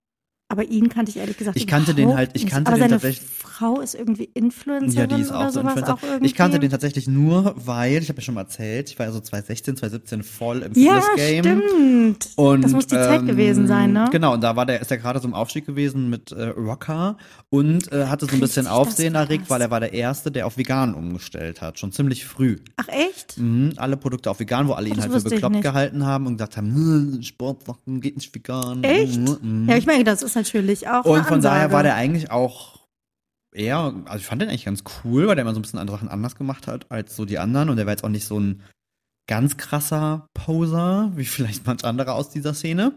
aber 0.49 0.65
ihn 0.65 0.89
kannte 0.89 1.11
ich 1.11 1.17
ehrlich 1.17 1.37
gesagt 1.37 1.57
Ich 1.57 1.67
kannte 1.67 1.95
den 1.95 2.15
halt- 2.17 2.31
ich 2.35 2.45
nicht. 2.45 2.53
kannte 2.53 2.69
aber 2.71 2.77
den 2.79 2.83
seine 2.83 2.93
tatsächlich- 2.95 3.29
Frau 3.57 3.81
ist 3.81 3.95
irgendwie 3.95 4.29
Influencerin 4.35 4.93
Ja, 5.11 5.17
die 5.17 5.23
ist 5.23 5.31
oder 5.31 5.49
auch 5.49 5.51
so 5.51 5.61
Influencer. 5.61 5.95
auch 5.95 6.03
irgendwie. 6.03 6.27
Ich 6.27 6.35
kannte 6.35 6.59
den 6.61 6.71
tatsächlich 6.71 7.09
nur, 7.09 7.55
weil, 7.57 8.03
ich 8.03 8.09
habe 8.11 8.19
ja 8.19 8.23
schon 8.23 8.35
mal 8.35 8.43
erzählt, 8.43 8.91
ich 8.91 8.99
war 8.99 9.07
ja 9.07 9.13
so 9.13 9.21
2016, 9.21 9.79
2017 9.79 10.23
voll 10.23 10.61
im 10.63 10.73
Ja, 10.75 11.01
Fitness-Game. 11.01 11.45
stimmt. 11.45 12.29
Und, 12.37 12.63
das 12.63 12.73
muss 12.73 12.87
die 12.87 12.97
Zeit 12.97 13.21
ähm, 13.21 13.27
gewesen 13.27 13.67
sein, 13.67 13.95
ne? 13.95 14.09
Genau, 14.13 14.35
und 14.35 14.43
da 14.43 14.57
war 14.57 14.67
der, 14.67 14.83
ist 14.83 14.91
er 14.91 14.99
gerade 14.99 15.21
so 15.21 15.27
im 15.29 15.33
Aufstieg 15.33 15.65
gewesen 15.65 16.11
mit 16.11 16.33
äh, 16.33 16.49
Rocker 16.49 17.17
und 17.49 17.91
äh, 17.93 18.07
hatte 18.09 18.27
so 18.27 18.33
ein 18.35 18.41
bisschen 18.41 18.67
Aufsehen 18.67 19.15
erregt, 19.15 19.49
weil 19.49 19.63
er 19.63 19.71
war 19.71 19.81
der 19.81 19.95
Erste, 19.95 20.31
der 20.31 20.47
auf 20.47 20.59
vegan 20.59 20.93
umgestellt 20.95 21.63
hat, 21.63 21.79
schon 21.79 21.93
ziemlich 21.93 22.27
früh. 22.27 22.57
Ach 22.77 22.89
echt? 22.89 23.39
Mhm, 23.39 23.73
alle 23.77 23.97
Produkte 23.97 24.31
auf 24.31 24.39
vegan, 24.39 24.69
wo 24.69 24.73
alle 24.75 24.89
ihn 24.89 24.97
Das 24.97 25.09
halt 25.09 25.23
für 25.23 25.31
bekloppt 25.31 25.55
nicht. 25.55 25.63
gehalten 25.65 26.05
haben 26.05 26.27
und 26.27 26.35
gesagt 26.35 26.59
haben, 26.59 26.75
"Hm, 26.75 27.23
Sportsachen 27.23 28.03
geht 28.03 28.17
nicht 28.17 28.35
vegan. 28.35 28.85
Echt? 28.85 29.19
Mhm. 29.43 29.67
Ja, 29.67 29.79
ich 29.79 29.87
meine, 29.87 30.05
das 30.05 30.23
ist 30.23 30.36
natürlich 30.37 30.87
auch 30.87 31.05
Und 31.05 31.27
von 31.27 31.41
daher 31.41 31.73
war 31.73 31.83
der 31.83 31.97
eigentlich 31.97 32.31
auch 32.31 32.77
eher, 33.53 33.95
also 34.05 34.19
ich 34.19 34.27
fand 34.27 34.43
den 34.43 34.49
eigentlich 34.49 34.67
ganz 34.67 34.85
cool, 35.05 35.27
weil 35.27 35.35
der 35.35 35.43
immer 35.43 35.55
so 35.55 35.59
ein 35.59 35.63
bisschen 35.63 35.79
andere 35.79 35.97
Sachen 35.97 36.09
anders 36.09 36.37
gemacht 36.37 36.67
hat 36.67 36.91
als 36.91 37.17
so 37.17 37.25
die 37.25 37.39
anderen 37.39 37.71
und 37.71 37.77
der 37.77 37.87
war 37.87 37.93
jetzt 37.93 38.05
auch 38.05 38.09
nicht 38.09 38.27
so 38.27 38.39
ein 38.39 38.63
ganz 39.29 39.57
krasser 39.57 40.29
Poser, 40.35 41.13
wie 41.17 41.25
vielleicht 41.25 41.67
manch 41.67 41.85
andere 41.85 42.13
aus 42.13 42.31
dieser 42.31 42.55
Szene. 42.55 42.93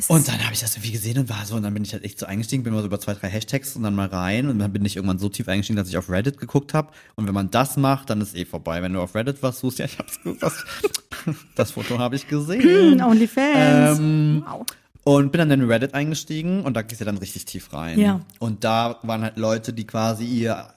Es 0.00 0.08
Und 0.08 0.28
dann 0.28 0.44
habe 0.44 0.54
ich 0.54 0.60
das 0.60 0.76
irgendwie 0.76 0.92
gesehen 0.92 1.18
und 1.18 1.28
war 1.28 1.44
so, 1.44 1.56
und 1.56 1.64
dann 1.64 1.74
bin 1.74 1.82
ich 1.82 1.92
halt 1.92 2.04
echt 2.04 2.20
so 2.20 2.26
eingestiegen, 2.26 2.62
bin 2.62 2.72
mal 2.72 2.82
so 2.82 2.86
über 2.86 3.00
zwei, 3.00 3.14
drei 3.14 3.28
Hashtags 3.28 3.74
und 3.74 3.82
dann 3.82 3.96
mal 3.96 4.06
rein 4.06 4.48
und 4.48 4.60
dann 4.60 4.72
bin 4.72 4.84
ich 4.84 4.94
irgendwann 4.94 5.18
so 5.18 5.28
tief 5.28 5.48
eingestiegen, 5.48 5.76
dass 5.76 5.88
ich 5.88 5.96
auf 5.96 6.08
Reddit 6.08 6.38
geguckt 6.38 6.72
habe. 6.72 6.92
Und 7.16 7.26
wenn 7.26 7.34
man 7.34 7.50
das 7.50 7.76
macht, 7.76 8.08
dann 8.08 8.20
ist 8.20 8.36
eh 8.36 8.44
vorbei. 8.44 8.80
Wenn 8.80 8.92
du 8.92 9.00
auf 9.00 9.16
Reddit 9.16 9.42
was 9.42 9.58
suchst, 9.58 9.80
ja, 9.80 9.86
ich 9.86 9.98
hab's 9.98 10.20
das, 10.40 10.64
das 11.56 11.70
Foto 11.72 11.98
habe 11.98 12.14
ich 12.14 12.28
gesehen. 12.28 13.00
Hm, 13.00 13.08
OnlyFans. 13.08 13.98
Ähm, 13.98 14.44
wow. 14.46 14.64
Und 15.08 15.32
bin 15.32 15.38
dann 15.38 15.50
in 15.50 15.64
Reddit 15.64 15.94
eingestiegen 15.94 16.64
und 16.64 16.74
da 16.74 16.82
gehst 16.82 17.00
du 17.00 17.06
dann 17.06 17.16
richtig 17.16 17.46
tief 17.46 17.72
rein. 17.72 17.98
Ja. 17.98 18.20
Und 18.40 18.62
da 18.62 18.98
waren 19.02 19.22
halt 19.22 19.38
Leute, 19.38 19.72
die 19.72 19.86
quasi 19.86 20.26
ihr 20.26 20.74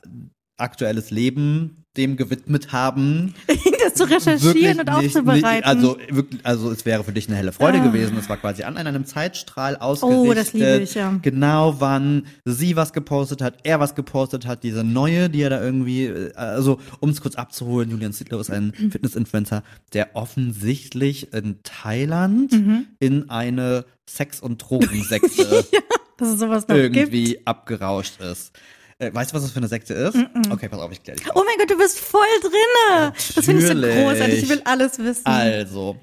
aktuelles 0.62 1.12
Leben 1.12 1.78
dem 1.98 2.16
gewidmet 2.16 2.72
haben. 2.72 3.34
das 3.84 3.96
zu 3.96 4.06
recherchieren 4.06 4.80
und 4.80 4.88
aufzubereiten. 4.90 5.50
Nicht, 5.56 5.66
also, 5.66 5.98
wirklich, 6.10 6.40
also 6.46 6.72
es 6.72 6.86
wäre 6.86 7.04
für 7.04 7.12
dich 7.12 7.28
eine 7.28 7.36
helle 7.36 7.52
Freude 7.52 7.80
Ah. 7.80 7.84
gewesen. 7.84 8.16
Es 8.18 8.30
war 8.30 8.38
quasi 8.38 8.64
an 8.64 8.78
einem 8.78 9.04
Zeitstrahl 9.04 9.76
ausgerichtet. 9.76 10.30
Oh, 10.30 10.34
das 10.34 10.54
liebe 10.54 10.78
ich, 10.84 10.94
ja. 10.94 11.20
Genau 11.22 11.76
wann 11.82 12.28
sie 12.46 12.78
was 12.78 12.94
gepostet 12.94 13.42
hat, 13.42 13.56
er 13.64 13.82
was 13.82 13.94
gepostet 13.96 14.46
hat, 14.48 14.64
diese 14.64 14.86
neue, 14.86 15.30
die 15.30 15.42
er 15.42 15.50
da 15.50 15.62
irgendwie, 15.62 16.06
äh, 16.06 16.34
also 16.36 16.80
um 17.02 17.10
es 17.10 17.20
kurz 17.20 17.36
abzuholen, 17.36 17.90
Julian 17.92 18.14
Zietlow 18.14 18.40
ist 18.40 18.52
ein 18.52 18.72
Mhm. 18.80 18.92
Fitness-Influencer, 18.92 19.62
der 19.92 20.16
offensichtlich 20.16 21.34
in 21.34 21.60
Thailand 21.64 22.54
Mhm. 22.54 22.86
in 23.00 23.30
eine 23.30 23.84
Sex- 24.08 24.40
und 24.40 24.60
Drogensekte 24.60 25.66
sowas 26.22 26.68
noch 26.70 26.76
gibt. 26.76 26.96
irgendwie 26.96 27.40
abgerauscht 27.46 28.22
ist. 28.22 28.54
Äh, 29.02 29.14
weißt 29.14 29.32
du, 29.32 29.36
was 29.36 29.42
das 29.44 29.52
für 29.52 29.58
eine 29.58 29.68
Sekte 29.68 29.96
ist? 29.96 30.16
Okay, 30.52 30.70
pass 30.70 30.80
auf, 30.80 30.92
ich 30.92 31.02
kläre 31.02 31.18
dich 31.18 31.28
auf. 31.30 31.36
Oh 31.36 31.44
mein 31.44 31.58
Gott, 31.58 31.72
du 31.72 31.78
bist 31.78 32.00
voll 32.00 32.22
drinne. 32.42 33.14
Das 33.36 33.46
finde 33.46 33.62
ich 33.62 33.68
so 33.68 33.74
großartig. 33.74 34.44
Ich 34.44 34.50
will 34.50 34.62
alles 34.64 35.00
wissen. 35.00 35.26
Also, 35.26 36.00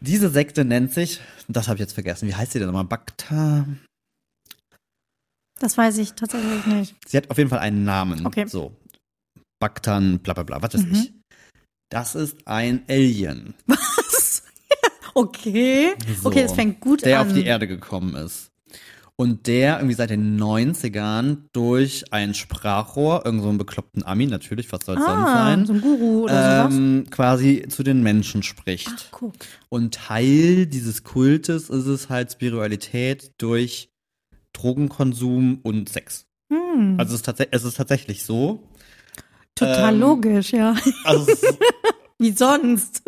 diese 0.00 0.30
Sekte 0.30 0.64
nennt 0.64 0.94
sich, 0.94 1.20
das 1.48 1.68
habe 1.68 1.76
ich 1.76 1.80
jetzt 1.80 1.92
vergessen, 1.92 2.26
wie 2.28 2.34
heißt 2.34 2.52
sie 2.52 2.58
denn 2.58 2.68
nochmal? 2.68 2.84
Bhakta? 2.84 3.66
Das 5.58 5.76
weiß 5.76 5.98
ich 5.98 6.14
tatsächlich 6.14 6.64
nicht. 6.64 6.96
Sie 7.06 7.18
hat 7.18 7.28
auf 7.30 7.36
jeden 7.36 7.50
Fall 7.50 7.58
einen 7.58 7.84
Namen. 7.84 8.24
Okay. 8.26 8.46
So. 8.48 8.74
Bhaktan, 9.60 10.18
bla 10.20 10.32
bla 10.32 10.42
bla, 10.44 10.62
was 10.62 10.72
weiß 10.72 10.82
Mhm. 10.84 10.94
ich. 10.94 11.12
Das 11.90 12.14
ist 12.14 12.38
ein 12.46 12.84
Alien, 12.88 13.52
Was? 13.66 14.42
okay. 15.14 15.92
So. 16.22 16.28
Okay, 16.30 16.42
das 16.44 16.54
fängt 16.54 16.80
gut 16.80 17.04
der 17.04 17.20
an. 17.20 17.26
auf 17.26 17.34
die 17.34 17.44
Erde 17.44 17.68
gekommen 17.68 18.14
ist. 18.14 18.49
Und 19.20 19.46
der 19.46 19.76
irgendwie 19.76 19.96
seit 19.96 20.08
den 20.08 20.40
90ern 20.40 21.42
durch 21.52 22.10
ein 22.10 22.32
Sprachrohr, 22.32 23.26
irgend 23.26 23.42
so 23.42 23.50
einen 23.50 23.58
bekloppten 23.58 24.02
Ami, 24.02 24.24
natürlich, 24.24 24.72
was 24.72 24.86
soll 24.86 24.96
es 24.96 25.04
sonst 25.04 25.28
ah, 25.28 25.44
sein, 25.44 25.66
so 25.66 25.74
ein 25.74 25.82
Guru 25.82 26.22
oder 26.22 26.62
sowas. 26.62 26.74
ähm, 26.74 27.06
quasi 27.10 27.66
zu 27.68 27.82
den 27.82 28.02
Menschen 28.02 28.42
spricht. 28.42 28.88
Ach, 28.90 29.08
guck. 29.10 29.34
Und 29.68 29.92
Teil 29.92 30.64
dieses 30.64 31.04
Kultes 31.04 31.68
ist 31.68 31.84
es 31.84 32.08
halt 32.08 32.32
Spiritualität 32.32 33.32
durch 33.36 33.90
Drogenkonsum 34.54 35.60
und 35.64 35.90
Sex. 35.90 36.24
Hm. 36.50 36.94
Also 36.96 37.14
es 37.14 37.20
ist, 37.20 37.46
es 37.50 37.64
ist 37.64 37.76
tatsächlich 37.76 38.24
so. 38.24 38.70
Total 39.54 39.92
ähm, 39.92 40.00
logisch, 40.00 40.54
ja. 40.54 40.74
Also 41.04 41.30
Wie 42.18 42.32
sonst. 42.32 43.02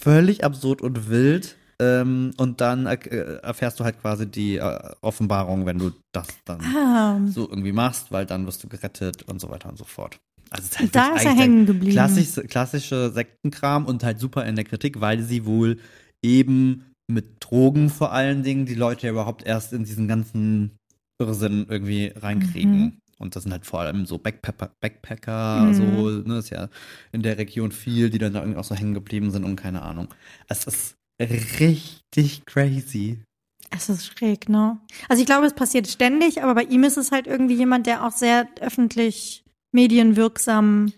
völlig 0.00 0.42
absurd 0.42 0.82
und 0.82 1.08
wild. 1.08 1.54
Ähm, 1.80 2.32
und 2.36 2.60
dann 2.60 2.86
äh, 2.86 2.96
erfährst 3.42 3.80
du 3.80 3.84
halt 3.84 4.00
quasi 4.00 4.26
die 4.30 4.56
äh, 4.56 4.78
Offenbarung, 5.00 5.66
wenn 5.66 5.78
du 5.78 5.92
das 6.12 6.28
dann 6.44 6.60
Ah, 6.62 7.20
so 7.26 7.48
irgendwie 7.48 7.72
machst, 7.72 8.12
weil 8.12 8.26
dann 8.26 8.46
wirst 8.46 8.62
du 8.62 8.68
gerettet 8.68 9.24
und 9.24 9.40
so 9.40 9.50
weiter 9.50 9.68
und 9.68 9.76
so 9.78 9.84
fort. 9.84 10.18
Also 10.50 10.64
ist 10.66 10.78
halt 10.78 10.94
Da 10.94 11.16
ist 11.16 11.24
er 11.24 11.32
hängen 11.34 11.66
geblieben. 11.66 11.92
Klassisch, 11.92 12.46
klassische 12.48 13.10
Sektenkram 13.10 13.86
und 13.86 14.04
halt 14.04 14.20
super 14.20 14.44
in 14.46 14.54
der 14.56 14.64
Kritik, 14.64 15.00
weil 15.00 15.22
sie 15.22 15.46
wohl 15.46 15.78
eben 16.22 16.92
mit 17.08 17.36
Drogen 17.40 17.90
vor 17.90 18.12
allen 18.12 18.42
Dingen 18.42 18.64
die 18.66 18.74
Leute 18.74 19.06
ja 19.06 19.12
überhaupt 19.12 19.44
erst 19.44 19.72
in 19.72 19.84
diesen 19.84 20.06
ganzen 20.08 20.76
Irrsinn 21.20 21.66
irgendwie 21.68 22.12
reinkriegen. 22.14 22.80
Mhm. 22.80 22.98
Und 23.18 23.36
das 23.36 23.44
sind 23.44 23.52
halt 23.52 23.66
vor 23.66 23.80
allem 23.80 24.06
so 24.06 24.18
Backpacker, 24.18 24.70
Backpacker, 24.80 25.66
Mhm. 25.68 25.74
so, 25.74 26.10
ne, 26.10 26.38
ist 26.38 26.50
ja 26.50 26.68
in 27.12 27.22
der 27.22 27.38
Region 27.38 27.72
viel, 27.72 28.10
die 28.10 28.18
dann 28.18 28.32
da 28.32 28.40
irgendwie 28.40 28.58
auch 28.58 28.64
so 28.64 28.74
hängen 28.74 28.94
geblieben 28.94 29.30
sind 29.30 29.44
und 29.44 29.56
keine 29.56 29.82
Ahnung. 29.82 30.08
Es 30.48 30.64
ist 30.64 30.96
richtig 31.20 32.44
crazy. 32.46 33.22
Es 33.70 33.88
ist 33.88 34.06
schräg, 34.06 34.48
ne? 34.48 34.78
Also 35.08 35.20
ich 35.20 35.26
glaube, 35.26 35.46
es 35.46 35.54
passiert 35.54 35.88
ständig, 35.88 36.42
aber 36.42 36.54
bei 36.54 36.62
ihm 36.62 36.84
ist 36.84 36.96
es 36.96 37.10
halt 37.10 37.26
irgendwie 37.26 37.56
jemand, 37.56 37.86
der 37.86 38.04
auch 38.04 38.12
sehr 38.12 38.48
öffentlich 38.60 39.44
medienwirksam 39.72 40.92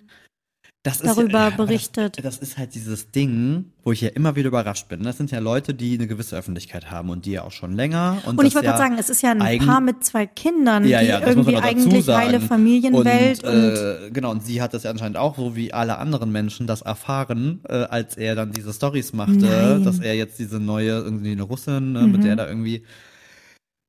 Das 0.86 0.98
darüber 0.98 1.40
aber 1.40 1.66
berichtet. 1.66 2.16
Das, 2.18 2.38
das 2.38 2.48
ist 2.48 2.58
halt 2.58 2.74
dieses 2.74 3.10
Ding, 3.10 3.66
wo 3.82 3.92
ich 3.92 4.00
ja 4.00 4.08
immer 4.10 4.36
wieder 4.36 4.48
überrascht 4.48 4.88
bin. 4.88 5.02
Das 5.02 5.16
sind 5.18 5.30
ja 5.30 5.38
Leute, 5.40 5.74
die 5.74 5.94
eine 5.94 6.06
gewisse 6.06 6.36
Öffentlichkeit 6.36 6.90
haben 6.90 7.10
und 7.10 7.26
die 7.26 7.32
ja 7.32 7.42
auch 7.42 7.50
schon 7.52 7.72
länger. 7.74 8.18
Und, 8.24 8.38
Und 8.38 8.46
ich 8.46 8.54
wollte 8.54 8.66
ja 8.66 8.72
gerade 8.72 8.82
sagen, 8.84 8.96
es 8.98 9.10
ist 9.10 9.22
ja 9.22 9.32
ein 9.32 9.42
eigen- 9.42 9.66
Paar 9.66 9.80
mit 9.80 10.04
zwei 10.04 10.26
Kindern, 10.26 10.86
Ja, 10.86 11.00
die 11.00 11.06
ja, 11.06 11.26
irgendwie 11.26 11.56
eigentlich 11.56 12.04
sagen. 12.04 12.22
heile 12.26 12.40
Familienwelt 12.40 13.42
und, 13.44 13.50
und, 13.52 13.74
äh, 13.76 14.10
genau, 14.12 14.30
und 14.30 14.44
sie 14.44 14.62
hat 14.62 14.74
das 14.74 14.84
ja 14.84 14.90
anscheinend 14.90 15.16
auch, 15.16 15.36
so 15.36 15.56
wie 15.56 15.72
alle 15.72 15.98
anderen 15.98 16.30
Menschen, 16.30 16.66
das 16.66 16.82
erfahren, 16.82 17.60
äh, 17.68 17.72
als 17.74 18.16
er 18.16 18.34
dann 18.34 18.52
diese 18.52 18.72
Stories 18.72 19.12
machte, 19.12 19.32
Nein. 19.38 19.84
dass 19.84 19.98
er 19.98 20.14
jetzt 20.14 20.38
diese 20.38 20.60
neue, 20.60 20.92
irgendwie 20.92 21.32
eine 21.32 21.42
Russin, 21.42 21.92
mit 21.94 22.02
Mhm. 22.18 22.20
der 22.22 22.30
er 22.30 22.36
da 22.36 22.48
irgendwie 22.48 22.82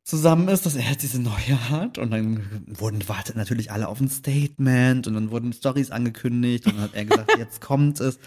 zusammen 0.07 0.47
ist, 0.47 0.65
dass 0.65 0.75
er 0.75 0.89
jetzt 0.89 1.03
diese 1.03 1.21
neue 1.21 1.69
hat. 1.69 1.97
Und 1.97 2.11
dann 2.11 2.63
wurden 2.67 3.07
wartet 3.09 3.35
natürlich 3.35 3.71
alle 3.71 3.89
auf 3.89 3.99
ein 3.99 4.09
Statement 4.09 5.05
und 5.05 5.13
dann 5.13 5.31
wurden 5.31 5.51
Stories 5.51 5.91
angekündigt 5.91 6.65
und 6.65 6.75
dann 6.75 6.81
hat 6.83 6.93
er 6.93 7.03
gesagt, 7.03 7.31
jetzt 7.37 7.59
kommt 7.59 7.99
es. 7.99 8.17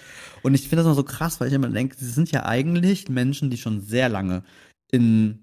Und 0.43 0.55
ich 0.55 0.63
finde 0.63 0.77
das 0.77 0.87
immer 0.87 0.95
so 0.95 1.05
krass, 1.05 1.41
weil 1.41 1.49
ich 1.49 1.55
immer 1.55 1.71
denke, 1.71 1.97
sie 1.99 2.11
sind 2.11 2.31
ja 2.33 2.45
eigentlich 2.45 3.09
Menschen, 3.09 3.49
die 3.49 3.57
schon 3.57 3.81
sehr 3.81 4.11
lange 4.11 4.43
in 4.93 5.41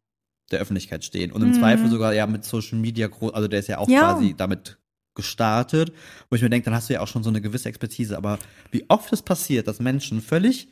der 0.51 0.59
Öffentlichkeit 0.59 1.03
stehen 1.03 1.31
und 1.31 1.41
im 1.41 1.49
Mhm. 1.49 1.53
Zweifel 1.55 1.89
sogar 1.89 2.13
ja 2.13 2.27
mit 2.27 2.45
Social 2.45 2.77
Media 2.77 3.07
groß, 3.07 3.33
also 3.33 3.47
der 3.47 3.59
ist 3.59 3.67
ja 3.67 3.79
auch 3.79 3.89
Ja. 3.89 4.13
quasi 4.13 4.35
damit 4.37 4.77
gestartet, 5.15 5.91
wo 6.29 6.35
ich 6.35 6.43
mir 6.43 6.49
denke, 6.51 6.65
dann 6.65 6.75
hast 6.75 6.87
du 6.89 6.93
ja 6.93 7.01
auch 7.01 7.07
schon 7.07 7.23
so 7.23 7.29
eine 7.29 7.41
gewisse 7.41 7.67
Expertise, 7.67 8.15
aber 8.15 8.37
wie 8.71 8.85
oft 8.89 9.11
es 9.11 9.23
passiert, 9.23 9.67
dass 9.67 9.79
Menschen 9.79 10.21
völlig 10.21 10.69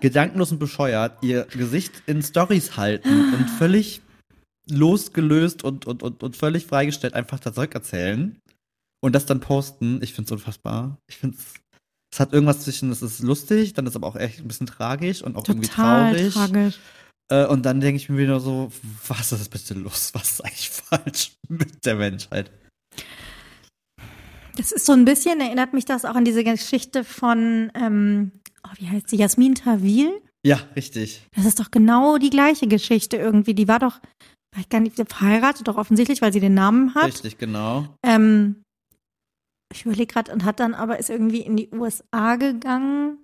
gedankenlos 0.00 0.52
und 0.52 0.60
bescheuert 0.60 1.22
ihr 1.22 1.44
Gesicht 1.46 2.04
in 2.06 2.22
Stories 2.22 2.76
halten 2.76 3.34
und 3.34 3.50
völlig 3.50 4.00
losgelöst 4.68 5.64
und, 5.64 5.86
und, 5.86 6.02
und, 6.02 6.22
und 6.22 6.36
völlig 6.36 6.66
freigestellt 6.66 7.14
einfach 7.14 7.40
das 7.40 7.54
Zeug 7.54 7.74
erzählen 7.74 8.38
und 9.00 9.14
das 9.14 9.26
dann 9.26 9.40
posten. 9.40 10.00
Ich 10.02 10.12
finde 10.12 10.28
es 10.28 10.32
unfassbar. 10.32 10.98
Ich 11.08 11.16
finde 11.16 11.36
es, 11.36 11.54
es 12.12 12.20
hat 12.20 12.32
irgendwas 12.32 12.60
zwischen, 12.60 12.90
es 12.90 13.02
ist 13.02 13.20
lustig, 13.20 13.74
dann 13.74 13.86
ist 13.86 13.96
aber 13.96 14.06
auch 14.06 14.16
echt 14.16 14.40
ein 14.40 14.48
bisschen 14.48 14.66
tragisch 14.66 15.22
und 15.22 15.36
auch 15.36 15.46
irgendwie 15.46 15.68
total 15.68 16.14
traurig. 16.14 16.34
tragisch. 16.34 16.78
Äh, 17.28 17.46
und 17.46 17.64
dann 17.66 17.80
denke 17.80 17.96
ich 17.96 18.08
mir 18.08 18.18
wieder 18.18 18.40
so, 18.40 18.70
was 19.06 19.32
ist 19.32 19.50
bitte 19.50 19.74
los? 19.74 20.10
Was 20.14 20.32
ist 20.32 20.44
eigentlich 20.44 20.70
falsch 20.70 21.32
mit 21.48 21.84
der 21.84 21.96
Menschheit? 21.96 22.50
Das 24.56 24.72
ist 24.72 24.86
so 24.86 24.92
ein 24.92 25.04
bisschen, 25.04 25.40
erinnert 25.40 25.74
mich 25.74 25.84
das 25.84 26.04
auch 26.04 26.14
an 26.14 26.24
diese 26.24 26.42
Geschichte 26.42 27.04
von, 27.04 27.70
ähm, 27.74 28.32
oh, 28.64 28.70
wie 28.78 28.88
heißt 28.88 29.10
sie, 29.10 29.16
Jasmin 29.16 29.54
Tawil? 29.54 30.22
Ja, 30.46 30.60
richtig. 30.76 31.26
Das 31.34 31.44
ist 31.44 31.60
doch 31.60 31.70
genau 31.70 32.18
die 32.18 32.30
gleiche 32.30 32.68
Geschichte 32.68 33.16
irgendwie. 33.16 33.54
Die 33.54 33.68
war 33.68 33.80
doch, 33.80 34.00
weiß 34.56 34.68
gar 34.68 34.80
nicht, 34.80 34.96
verheiratet 35.08 35.68
doch 35.68 35.76
offensichtlich, 35.76 36.22
weil 36.22 36.32
sie 36.32 36.40
den 36.40 36.54
Namen 36.54 36.94
hat. 36.94 37.06
Richtig, 37.06 37.38
genau. 37.38 37.86
Ähm, 38.02 38.62
ich 39.72 39.84
überlege 39.84 40.06
gerade 40.06 40.32
und 40.32 40.44
hat 40.44 40.60
dann 40.60 40.74
aber 40.74 40.98
ist 40.98 41.10
irgendwie 41.10 41.40
in 41.40 41.56
die 41.56 41.70
USA 41.72 42.36
gegangen, 42.36 43.18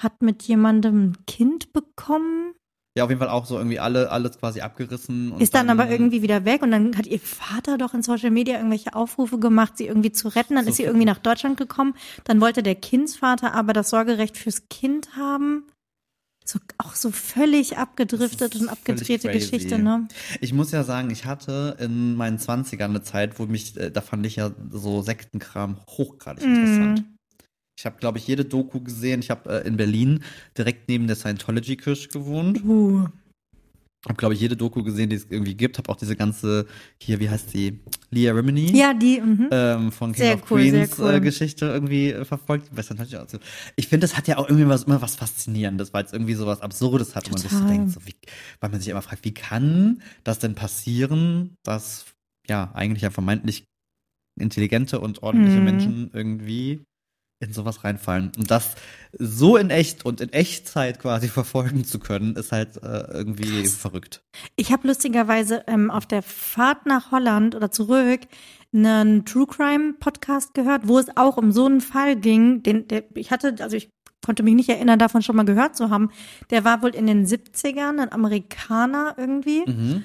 hat 0.00 0.22
mit 0.22 0.42
jemandem 0.44 1.10
ein 1.10 1.26
Kind 1.26 1.72
bekommen, 1.72 2.54
Ja, 2.96 3.04
auf 3.04 3.10
jeden 3.10 3.18
Fall 3.18 3.28
auch 3.28 3.44
so 3.44 3.58
irgendwie 3.58 3.80
alle, 3.80 4.10
alles 4.10 4.38
quasi 4.38 4.60
abgerissen. 4.60 5.38
Ist 5.40 5.54
dann 5.54 5.68
aber 5.68 5.90
irgendwie 5.90 6.22
wieder 6.22 6.44
weg 6.44 6.62
und 6.62 6.70
dann 6.70 6.96
hat 6.96 7.06
ihr 7.06 7.18
Vater 7.18 7.76
doch 7.76 7.92
in 7.92 8.02
Social 8.02 8.30
Media 8.30 8.56
irgendwelche 8.56 8.94
Aufrufe 8.94 9.38
gemacht, 9.40 9.76
sie 9.76 9.86
irgendwie 9.86 10.12
zu 10.12 10.28
retten. 10.28 10.54
Dann 10.54 10.64
So 10.64 10.70
ist 10.70 10.76
sie 10.76 10.84
irgendwie 10.84 11.04
nach 11.04 11.18
Deutschland 11.18 11.56
gekommen. 11.56 11.94
Dann 12.22 12.40
wollte 12.40 12.62
der 12.62 12.76
Kindsvater 12.76 13.52
aber 13.52 13.72
das 13.72 13.90
Sorgerecht 13.90 14.36
fürs 14.38 14.68
Kind 14.68 15.16
haben. 15.16 15.64
So, 16.46 16.58
auch 16.76 16.94
so 16.94 17.10
völlig 17.10 17.78
abgedriftet 17.78 18.54
und 18.56 18.68
abgedrehte. 18.68 19.30
Geschichte, 19.30 19.78
ne? 19.78 20.06
Ich 20.42 20.52
muss 20.52 20.72
ja 20.72 20.84
sagen, 20.84 21.10
ich 21.10 21.24
hatte 21.24 21.76
in 21.80 22.16
meinen 22.16 22.38
20ern 22.38 22.84
eine 22.84 23.02
Zeit, 23.02 23.38
wo 23.38 23.46
mich, 23.46 23.76
äh, 23.78 23.90
da 23.90 24.02
fand 24.02 24.26
ich 24.26 24.36
ja 24.36 24.50
so 24.70 25.00
Sektenkram 25.00 25.78
hochgradig 25.88 26.44
interessant. 26.44 27.00
Mm. 27.00 27.14
Ich 27.78 27.86
habe, 27.86 27.96
glaube 27.98 28.18
ich, 28.18 28.26
jede 28.26 28.44
Doku 28.44 28.80
gesehen. 28.80 29.20
Ich 29.20 29.30
habe 29.30 29.62
äh, 29.62 29.66
in 29.66 29.78
Berlin 29.78 30.22
direkt 30.56 30.88
neben 30.88 31.06
der 31.06 31.16
Scientology-Kirche 31.16 32.08
gewohnt. 32.08 32.62
Uh. 32.62 33.08
Habe, 34.06 34.16
glaube 34.16 34.34
ich, 34.34 34.40
jede 34.40 34.56
Doku 34.56 34.82
gesehen, 34.82 35.08
die 35.08 35.16
es 35.16 35.26
irgendwie 35.30 35.54
gibt. 35.54 35.78
Habe 35.78 35.88
auch 35.90 35.96
diese 35.96 36.14
ganze, 36.14 36.66
hier, 37.00 37.20
wie 37.20 37.30
heißt 37.30 37.54
die? 37.54 37.80
Leah 38.10 38.34
Remini? 38.34 38.76
Ja, 38.76 38.92
die, 38.92 39.20
mhm. 39.20 39.48
ähm, 39.50 39.92
von 39.92 40.12
King 40.12 40.24
Sehr 40.24 40.34
of 40.34 40.50
cool, 40.50 40.60
Queens 40.60 40.98
cool. 40.98 41.14
äh, 41.14 41.20
Geschichte 41.20 41.66
irgendwie 41.66 42.10
äh, 42.10 42.24
verfolgt. 42.24 42.70
Ich 43.76 43.88
finde, 43.88 44.04
das 44.04 44.16
hat 44.16 44.28
ja 44.28 44.36
auch 44.36 44.48
irgendwie 44.48 44.68
was, 44.68 44.84
immer 44.84 45.00
was 45.00 45.16
Faszinierendes, 45.16 45.94
weil 45.94 46.04
es 46.04 46.12
irgendwie 46.12 46.34
so 46.34 46.46
was 46.46 46.60
Absurdes 46.60 47.16
hat, 47.16 47.26
wo 47.28 47.30
man 47.32 47.40
sich 47.40 47.50
so 47.50 47.58
Total. 47.58 47.72
denkt, 47.72 47.92
so 47.92 48.00
wie, 48.06 48.14
weil 48.60 48.70
man 48.70 48.80
sich 48.80 48.90
immer 48.90 49.02
fragt, 49.02 49.24
wie 49.24 49.34
kann 49.34 50.02
das 50.22 50.38
denn 50.38 50.54
passieren, 50.54 51.56
dass 51.62 52.04
ja 52.46 52.70
eigentlich 52.74 53.02
ja 53.02 53.10
vermeintlich 53.10 53.64
intelligente 54.38 55.00
und 55.00 55.22
ordentliche 55.22 55.58
Mhm. 55.58 55.64
Menschen 55.64 56.10
irgendwie 56.12 56.82
in 57.40 57.52
sowas 57.52 57.84
reinfallen. 57.84 58.32
Und 58.38 58.50
das 58.50 58.74
so 59.18 59.56
in 59.56 59.70
echt 59.70 60.04
und 60.04 60.20
in 60.20 60.32
Echtzeit 60.32 60.98
quasi 61.00 61.28
verfolgen 61.40 61.84
zu 61.84 61.98
können, 61.98 62.36
ist 62.36 62.52
halt 62.52 62.76
äh, 62.82 63.04
irgendwie 63.12 63.62
Krass. 63.62 63.74
verrückt. 63.74 64.22
Ich 64.56 64.72
habe 64.72 64.86
lustigerweise 64.88 65.64
ähm, 65.66 65.90
auf 65.90 66.06
der 66.06 66.22
Fahrt 66.22 66.86
nach 66.86 67.10
Holland 67.10 67.54
oder 67.54 67.70
zurück 67.70 68.20
einen 68.72 69.24
True 69.24 69.46
Crime 69.46 69.94
Podcast 70.00 70.54
gehört, 70.54 70.88
wo 70.88 70.98
es 70.98 71.16
auch 71.16 71.36
um 71.36 71.52
so 71.52 71.66
einen 71.66 71.80
Fall 71.80 72.16
ging, 72.16 72.62
den 72.62 72.88
der, 72.88 73.04
ich 73.14 73.30
hatte, 73.30 73.54
also 73.60 73.76
ich 73.76 73.88
konnte 74.24 74.42
mich 74.42 74.54
nicht 74.54 74.68
erinnern, 74.70 74.98
davon 74.98 75.22
schon 75.22 75.36
mal 75.36 75.44
gehört 75.44 75.76
zu 75.76 75.90
haben. 75.90 76.10
Der 76.50 76.64
war 76.64 76.82
wohl 76.82 76.94
in 76.94 77.06
den 77.06 77.26
70ern, 77.26 78.00
ein 78.00 78.10
Amerikaner 78.10 79.14
irgendwie, 79.18 79.62
Mhm. 79.66 80.02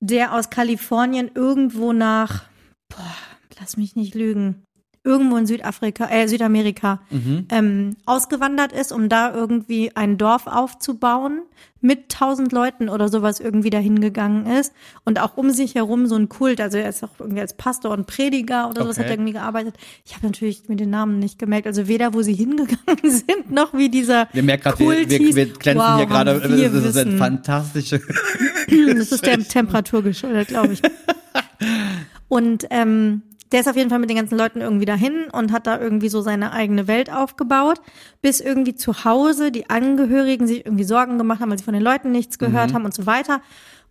der 0.00 0.34
aus 0.34 0.50
Kalifornien 0.50 1.30
irgendwo 1.34 1.92
nach, 1.92 2.44
boah, 2.90 3.14
lass 3.58 3.76
mich 3.76 3.96
nicht 3.96 4.14
lügen, 4.14 4.62
irgendwo 5.04 5.36
in 5.36 5.46
Südafrika, 5.46 6.08
äh, 6.10 6.26
Südamerika 6.28 7.00
Mhm. 7.10 7.46
ähm, 7.50 7.96
ausgewandert 8.06 8.72
ist, 8.72 8.92
um 8.92 9.08
da 9.08 9.34
irgendwie 9.34 9.90
ein 9.96 10.16
Dorf 10.18 10.46
aufzubauen, 10.46 11.42
mit 11.84 12.10
tausend 12.10 12.52
Leuten 12.52 12.88
oder 12.88 13.08
sowas 13.08 13.40
irgendwie 13.40 13.70
dahin 13.70 14.00
gegangen 14.00 14.46
ist 14.46 14.72
und 15.04 15.20
auch 15.20 15.36
um 15.36 15.50
sich 15.50 15.74
herum 15.74 16.06
so 16.06 16.14
ein 16.14 16.28
Kult, 16.28 16.60
also 16.60 16.78
er 16.78 16.88
ist 16.88 17.02
auch 17.02 17.08
irgendwie 17.18 17.40
als 17.40 17.56
Pastor 17.56 17.90
und 17.90 18.06
Prediger 18.06 18.70
oder 18.70 18.82
sowas 18.84 18.96
Okay. 18.98 19.04
hat 19.06 19.10
er 19.10 19.14
irgendwie 19.16 19.32
gearbeitet. 19.32 19.74
Ich 20.04 20.14
habe 20.14 20.26
natürlich 20.26 20.68
mir 20.68 20.76
den 20.76 20.90
Namen 20.90 21.18
nicht 21.18 21.40
gemerkt, 21.40 21.66
also 21.66 21.88
weder 21.88 22.14
wo 22.14 22.22
sie 22.22 22.34
hingegangen 22.44 22.78
sind, 23.02 23.50
noch 23.50 23.74
wie 23.74 23.88
dieser 23.88 24.28
Wir 24.32 24.44
merken 24.44 24.62
gerade, 24.62 24.78
wir, 24.78 25.08
wir, 25.08 25.34
wir 25.34 25.46
glänzen 25.46 25.84
Wow, 25.84 25.96
hier 25.96 26.06
gerade, 26.06 26.34
das 26.38 26.44
ist 26.84 26.96
ein 26.96 27.06
Wissen. 27.06 27.18
fantastische 27.18 28.00
Das 28.96 29.10
ist 29.10 29.26
der 29.26 29.40
Temperatur 29.40 30.02
geschuldet, 30.04 30.48
glaube 30.48 30.74
ich. 30.74 30.82
Und 32.28 32.66
ähm, 32.70 33.22
der 33.52 33.60
ist 33.60 33.68
auf 33.68 33.76
jeden 33.76 33.90
Fall 33.90 33.98
mit 33.98 34.10
den 34.10 34.16
ganzen 34.16 34.38
Leuten 34.38 34.60
irgendwie 34.60 34.86
dahin 34.86 35.26
und 35.30 35.52
hat 35.52 35.66
da 35.66 35.78
irgendwie 35.78 36.08
so 36.08 36.22
seine 36.22 36.52
eigene 36.52 36.88
Welt 36.88 37.12
aufgebaut, 37.12 37.80
bis 38.22 38.40
irgendwie 38.40 38.74
zu 38.74 39.04
Hause 39.04 39.52
die 39.52 39.68
Angehörigen 39.68 40.46
sich 40.46 40.64
irgendwie 40.64 40.84
Sorgen 40.84 41.18
gemacht 41.18 41.40
haben, 41.40 41.50
weil 41.50 41.58
sie 41.58 41.64
von 41.64 41.74
den 41.74 41.82
Leuten 41.82 42.12
nichts 42.12 42.38
gehört 42.38 42.72
haben 42.74 42.84
und 42.84 42.94
so 42.94 43.06
weiter. 43.06 43.42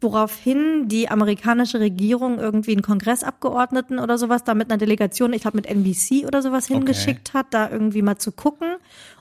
Woraufhin 0.02 0.88
die 0.88 1.10
amerikanische 1.10 1.80
Regierung 1.80 2.40
irgendwie 2.40 2.72
einen 2.72 2.82
Kongressabgeordneten 2.82 4.00
oder 4.00 4.18
sowas 4.18 4.44
da 4.44 4.56
mit 4.56 4.72
einer 4.72 4.80
Delegation, 4.80 5.32
ich 5.32 5.44
glaube 5.44 5.58
mit 5.58 5.68
NBC 5.68 6.26
oder 6.26 6.42
sowas 6.42 6.66
hingeschickt 6.66 7.36
hat, 7.36 7.48
da 7.52 7.70
irgendwie 7.70 8.02
mal 8.02 8.18
zu 8.18 8.32
gucken. 8.32 8.68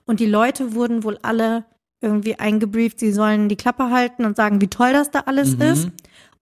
Und 0.07 0.20
die 0.20 0.26
Leute 0.26 0.74
wurden 0.74 1.05
wohl 1.05 1.18
alle 1.20 1.64
irgendwie 2.00 2.37
eingebrieft, 2.38 2.98
sie 2.98 3.12
sollen 3.12 3.50
die 3.50 3.57
Klappe 3.57 3.90
halten 3.90 4.24
und 4.24 4.37
sagen, 4.37 4.62
wie 4.62 4.68
toll 4.68 4.94
das 4.94 5.11
da 5.11 5.20
alles 5.26 5.53
ist. 5.55 5.90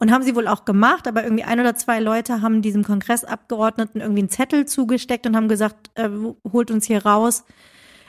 Und 0.01 0.13
haben 0.13 0.23
sie 0.23 0.37
wohl 0.37 0.47
auch 0.47 0.65
gemacht, 0.65 1.09
aber 1.09 1.25
irgendwie 1.25 1.43
ein 1.43 1.59
oder 1.59 1.75
zwei 1.75 1.99
Leute 1.99 2.41
haben 2.41 2.63
diesem 2.63 2.85
Kongressabgeordneten 2.85 4.01
irgendwie 4.01 4.21
einen 4.21 4.31
Zettel 4.31 4.65
zugesteckt 4.65 5.27
und 5.27 5.35
haben 5.35 5.49
gesagt, 5.49 5.91
äh, 5.95 6.09
holt 6.51 6.71
uns 6.71 6.87
hier 6.87 7.05
raus. 7.05 7.45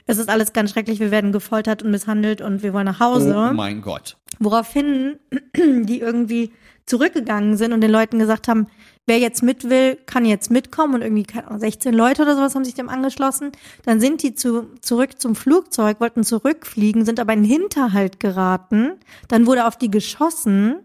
Es 0.05 0.17
ist 0.17 0.29
alles 0.29 0.53
ganz 0.53 0.71
schrecklich, 0.71 0.99
wir 0.99 1.11
werden 1.11 1.31
gefoltert 1.31 1.83
und 1.83 1.91
misshandelt 1.91 2.41
und 2.41 2.63
wir 2.63 2.73
wollen 2.73 2.85
nach 2.85 2.99
Hause. 2.99 3.49
Oh 3.51 3.53
mein 3.53 3.81
Gott. 3.81 4.17
Woraufhin 4.39 5.17
die 5.55 5.99
irgendwie 5.99 6.51
zurückgegangen 6.85 7.57
sind 7.57 7.73
und 7.73 7.81
den 7.81 7.91
Leuten 7.91 8.17
gesagt 8.17 8.47
haben, 8.47 8.67
wer 9.05 9.19
jetzt 9.19 9.43
mit 9.43 9.69
will, 9.69 9.97
kann 10.05 10.25
jetzt 10.25 10.51
mitkommen 10.51 10.95
und 10.95 11.01
irgendwie 11.01 11.23
keine 11.23 11.47
Ahnung, 11.47 11.59
16 11.59 11.93
Leute 11.93 12.23
oder 12.23 12.35
sowas 12.35 12.55
haben 12.55 12.65
sich 12.65 12.73
dem 12.73 12.89
angeschlossen. 12.89 13.51
Dann 13.85 13.99
sind 13.99 14.23
die 14.23 14.33
zu, 14.35 14.67
zurück 14.81 15.19
zum 15.21 15.35
Flugzeug, 15.35 15.99
wollten 15.99 16.23
zurückfliegen, 16.23 17.05
sind 17.05 17.19
aber 17.19 17.33
in 17.33 17.43
den 17.43 17.51
Hinterhalt 17.51 18.19
geraten. 18.19 18.93
Dann 19.27 19.45
wurde 19.45 19.67
auf 19.67 19.77
die 19.77 19.91
geschossen 19.91 20.77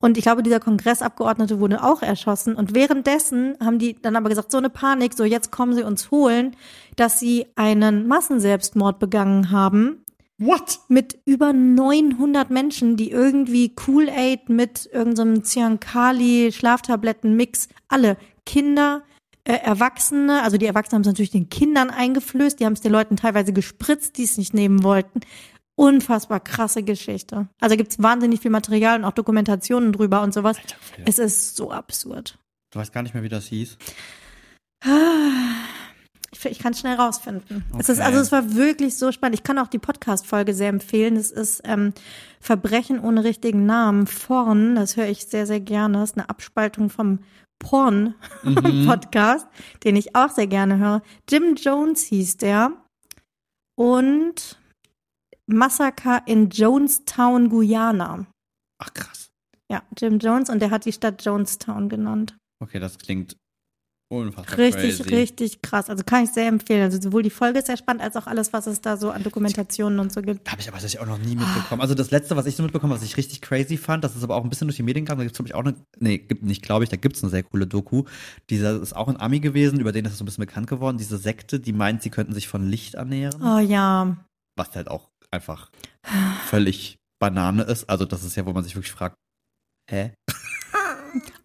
Und 0.00 0.16
ich 0.16 0.22
glaube, 0.22 0.44
dieser 0.44 0.60
Kongressabgeordnete 0.60 1.58
wurde 1.58 1.82
auch 1.82 2.02
erschossen. 2.02 2.54
Und 2.54 2.74
währenddessen 2.74 3.56
haben 3.60 3.78
die 3.78 4.00
dann 4.00 4.14
aber 4.14 4.28
gesagt, 4.28 4.52
so 4.52 4.58
eine 4.58 4.70
Panik, 4.70 5.14
so 5.14 5.24
jetzt 5.24 5.50
kommen 5.50 5.74
sie 5.74 5.82
uns 5.82 6.10
holen, 6.10 6.54
dass 6.96 7.18
sie 7.18 7.46
einen 7.56 8.06
Massenselbstmord 8.06 9.00
begangen 9.00 9.50
haben. 9.50 10.04
What? 10.38 10.78
Mit 10.86 11.18
über 11.24 11.52
900 11.52 12.48
Menschen, 12.48 12.96
die 12.96 13.10
irgendwie 13.10 13.74
Kool-Aid 13.74 14.48
mit 14.48 14.88
irgendeinem 14.92 15.42
Cyankali, 15.42 16.52
Schlaftabletten-Mix, 16.52 17.68
alle 17.88 18.16
Kinder, 18.46 19.02
äh, 19.42 19.54
Erwachsene, 19.54 20.42
also 20.44 20.56
die 20.56 20.66
Erwachsenen 20.66 20.98
haben 20.98 21.02
es 21.02 21.08
natürlich 21.08 21.32
den 21.32 21.48
Kindern 21.48 21.90
eingeflößt, 21.90 22.60
die 22.60 22.66
haben 22.66 22.74
es 22.74 22.82
den 22.82 22.92
Leuten 22.92 23.16
teilweise 23.16 23.52
gespritzt, 23.52 24.16
die 24.16 24.22
es 24.22 24.38
nicht 24.38 24.54
nehmen 24.54 24.84
wollten 24.84 25.22
unfassbar 25.78 26.40
krasse 26.40 26.82
Geschichte. 26.82 27.48
Also 27.60 27.76
gibt's 27.76 28.02
wahnsinnig 28.02 28.40
viel 28.40 28.50
Material 28.50 28.98
und 28.98 29.04
auch 29.04 29.12
Dokumentationen 29.12 29.92
drüber 29.92 30.22
und 30.22 30.34
sowas. 30.34 30.58
Alter, 30.58 30.76
es 31.06 31.18
ist 31.18 31.56
so 31.56 31.70
absurd. 31.70 32.36
Du 32.72 32.80
weißt 32.80 32.92
gar 32.92 33.02
nicht 33.02 33.14
mehr, 33.14 33.22
wie 33.22 33.28
das 33.28 33.46
hieß. 33.46 33.78
Ich, 36.32 36.44
ich 36.44 36.58
kann 36.58 36.72
es 36.72 36.80
schnell 36.80 36.96
rausfinden. 36.96 37.64
Okay. 37.70 37.80
Es 37.80 37.88
ist, 37.88 38.00
also 38.00 38.18
es 38.18 38.32
war 38.32 38.54
wirklich 38.54 38.96
so 38.96 39.12
spannend. 39.12 39.38
Ich 39.38 39.44
kann 39.44 39.58
auch 39.58 39.68
die 39.68 39.78
Podcast-Folge 39.78 40.52
sehr 40.52 40.68
empfehlen. 40.68 41.16
Es 41.16 41.30
ist 41.30 41.62
ähm, 41.64 41.94
Verbrechen 42.40 42.98
ohne 42.98 43.22
richtigen 43.22 43.64
Namen. 43.64 44.06
Porn, 44.06 44.74
das 44.74 44.96
höre 44.96 45.08
ich 45.08 45.26
sehr, 45.26 45.46
sehr 45.46 45.60
gerne. 45.60 45.98
Das 45.98 46.10
ist 46.10 46.18
eine 46.18 46.28
Abspaltung 46.28 46.90
vom 46.90 47.20
Porn-Podcast, 47.60 49.46
mhm. 49.46 49.78
den 49.84 49.96
ich 49.96 50.16
auch 50.16 50.30
sehr 50.30 50.48
gerne 50.48 50.78
höre. 50.78 51.02
Jim 51.30 51.54
Jones 51.54 52.02
hieß 52.02 52.36
der. 52.38 52.72
Und 53.76 54.57
Massaker 55.48 56.22
in 56.26 56.50
Jonestown, 56.50 57.48
Guyana. 57.48 58.26
Ach 58.78 58.92
krass. 58.94 59.30
Ja, 59.70 59.82
Jim 59.98 60.18
Jones 60.18 60.48
und 60.48 60.60
der 60.60 60.70
hat 60.70 60.84
die 60.84 60.92
Stadt 60.92 61.24
Jonestown 61.24 61.88
genannt. 61.88 62.36
Okay, 62.62 62.78
das 62.78 62.98
klingt 62.98 63.36
unfassbar 64.10 64.58
Richtig, 64.58 64.98
crazy. 64.98 65.14
richtig 65.14 65.62
krass. 65.62 65.90
Also 65.90 66.02
kann 66.02 66.24
ich 66.24 66.30
sehr 66.30 66.48
empfehlen. 66.48 66.82
Also 66.82 67.00
sowohl 67.00 67.22
die 67.22 67.30
Folge 67.30 67.58
ist 67.58 67.66
sehr 67.66 67.76
spannend, 67.76 68.02
als 68.02 68.16
auch 68.16 68.26
alles, 68.26 68.52
was 68.54 68.66
es 68.66 68.80
da 68.80 68.96
so 68.96 69.10
an 69.10 69.22
Dokumentationen 69.22 70.00
und 70.00 70.12
so 70.12 70.22
gibt. 70.22 70.50
Habe 70.50 70.60
ich 70.60 70.68
aber 70.68 70.78
tatsächlich 70.78 71.00
auch 71.00 71.06
noch 71.06 71.18
nie 71.18 71.36
mitbekommen. 71.36 71.82
Also 71.82 71.94
das 71.94 72.10
letzte, 72.10 72.34
was 72.34 72.46
ich 72.46 72.56
so 72.56 72.62
mitbekommen 72.62 72.92
was 72.92 73.02
ich 73.02 73.16
richtig 73.18 73.42
crazy 73.42 73.76
fand, 73.76 74.04
das 74.04 74.16
ist 74.16 74.22
aber 74.22 74.36
auch 74.36 74.44
ein 74.44 74.48
bisschen 74.48 74.66
durch 74.66 74.76
die 74.76 74.82
Medien 74.82 75.04
gegangen. 75.04 75.18
Da 75.18 75.24
gibt 75.24 75.34
es, 75.34 75.38
glaube 75.38 75.48
ich, 75.48 75.54
auch 75.54 75.64
eine, 75.64 75.74
nee, 75.98 76.18
gibt 76.18 76.42
nicht, 76.42 76.62
glaube 76.62 76.84
ich, 76.84 76.90
da 76.90 76.96
gibt 76.96 77.16
es 77.16 77.22
eine 77.22 77.30
sehr 77.30 77.42
coole 77.42 77.66
Doku. 77.66 78.04
Dieser 78.48 78.80
ist 78.80 78.96
auch 78.96 79.08
ein 79.08 79.20
Ami 79.20 79.40
gewesen, 79.40 79.78
über 79.78 79.92
den 79.92 80.06
ist 80.06 80.12
es 80.12 80.18
so 80.18 80.24
ein 80.24 80.26
bisschen 80.26 80.46
bekannt 80.46 80.68
geworden. 80.68 80.96
Diese 80.96 81.18
Sekte, 81.18 81.60
die 81.60 81.74
meint, 81.74 82.02
sie 82.02 82.10
könnten 82.10 82.32
sich 82.32 82.48
von 82.48 82.66
Licht 82.66 82.94
ernähren. 82.94 83.42
Oh 83.42 83.58
ja. 83.58 84.16
Was 84.56 84.74
halt 84.74 84.88
auch 84.88 85.10
einfach 85.30 85.70
völlig 86.48 86.96
Banane 87.20 87.62
ist. 87.64 87.88
Also 87.88 88.04
das 88.04 88.24
ist 88.24 88.36
ja, 88.36 88.46
wo 88.46 88.52
man 88.52 88.64
sich 88.64 88.74
wirklich 88.76 88.92
fragt, 88.92 89.16
hä? 89.90 90.12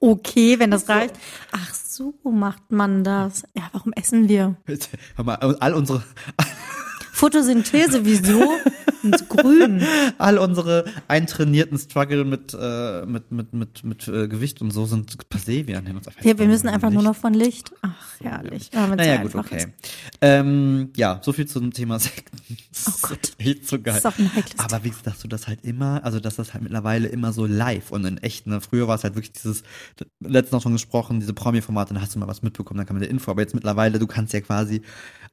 Okay, 0.01 0.59
wenn 0.59 0.71
das 0.71 0.89
reicht. 0.89 1.15
Ach 1.53 1.73
so 1.73 2.13
macht 2.23 2.69
man 2.69 3.05
das. 3.05 3.43
Ja, 3.55 3.69
warum 3.71 3.93
essen 3.93 4.27
wir? 4.27 4.57
Hör 5.15 5.23
mal, 5.23 5.35
all 5.35 5.73
unsere 5.73 6.03
Photosynthese, 7.13 8.05
wieso? 8.05 8.51
Und 9.03 9.29
grün. 9.29 9.83
All 10.17 10.39
unsere 10.39 10.85
eintrainierten 11.07 11.77
Struggle 11.77 12.25
mit, 12.25 12.57
äh, 12.59 13.05
mit, 13.05 13.31
mit, 13.31 13.53
mit, 13.53 13.83
mit 13.83 14.07
äh, 14.07 14.27
Gewicht 14.27 14.61
und 14.61 14.71
so 14.71 14.85
sind 14.85 15.15
passé. 15.29 15.67
Wir, 15.67 15.77
uns 15.77 16.07
ja, 16.23 16.39
wir 16.39 16.47
müssen 16.47 16.69
einfach 16.69 16.89
Licht. 16.89 16.95
nur 16.95 17.03
noch 17.03 17.15
von 17.15 17.33
Licht. 17.35 17.71
Ach, 17.83 18.19
herrlich. 18.19 18.71
Ja, 18.73 18.87
naja, 18.87 19.21
gut, 19.21 19.35
okay. 19.35 19.67
Ähm, 20.21 20.91
ja, 20.95 21.19
so 21.21 21.33
viel 21.33 21.45
zum 21.45 21.71
Thema 21.71 21.99
Sekten. 21.99 22.37
Oh 22.87 22.91
Gott. 23.03 23.33
Echt 23.37 23.67
so 23.67 23.79
geil. 23.79 23.93
Das 23.93 23.97
ist 23.97 24.05
auch 24.07 24.17
ein 24.17 24.35
heikles 24.35 24.59
Aber 24.59 24.83
wie 24.83 24.89
gesagt, 24.89 25.23
du 25.23 25.27
das 25.27 25.47
halt 25.47 25.63
immer, 25.63 26.03
also 26.03 26.19
dass 26.19 26.37
das 26.37 26.53
halt 26.53 26.63
mittlerweile 26.63 27.07
immer 27.09 27.31
so 27.31 27.45
live 27.45 27.91
und 27.91 28.05
in 28.05 28.17
echt, 28.17 28.47
ne? 28.47 28.59
Früher 28.59 28.87
war 28.87 28.95
es 28.95 29.03
halt 29.03 29.13
wirklich 29.13 29.33
dieses, 29.33 29.63
letztens 30.19 30.53
noch 30.53 30.61
schon 30.63 30.73
gesprochen, 30.73 31.19
diese 31.19 31.33
Promi-Formate, 31.33 31.93
dann 31.93 32.01
hast 32.01 32.15
du 32.15 32.19
mal 32.19 32.27
was 32.27 32.41
mitbekommen, 32.41 32.79
dann 32.79 32.87
kam 32.87 32.95
eine 32.95 33.05
Info. 33.05 33.29
Aber 33.29 33.41
jetzt 33.41 33.53
mittlerweile, 33.53 33.99
du 33.99 34.07
kannst 34.07 34.33
ja 34.33 34.41
quasi 34.41 34.81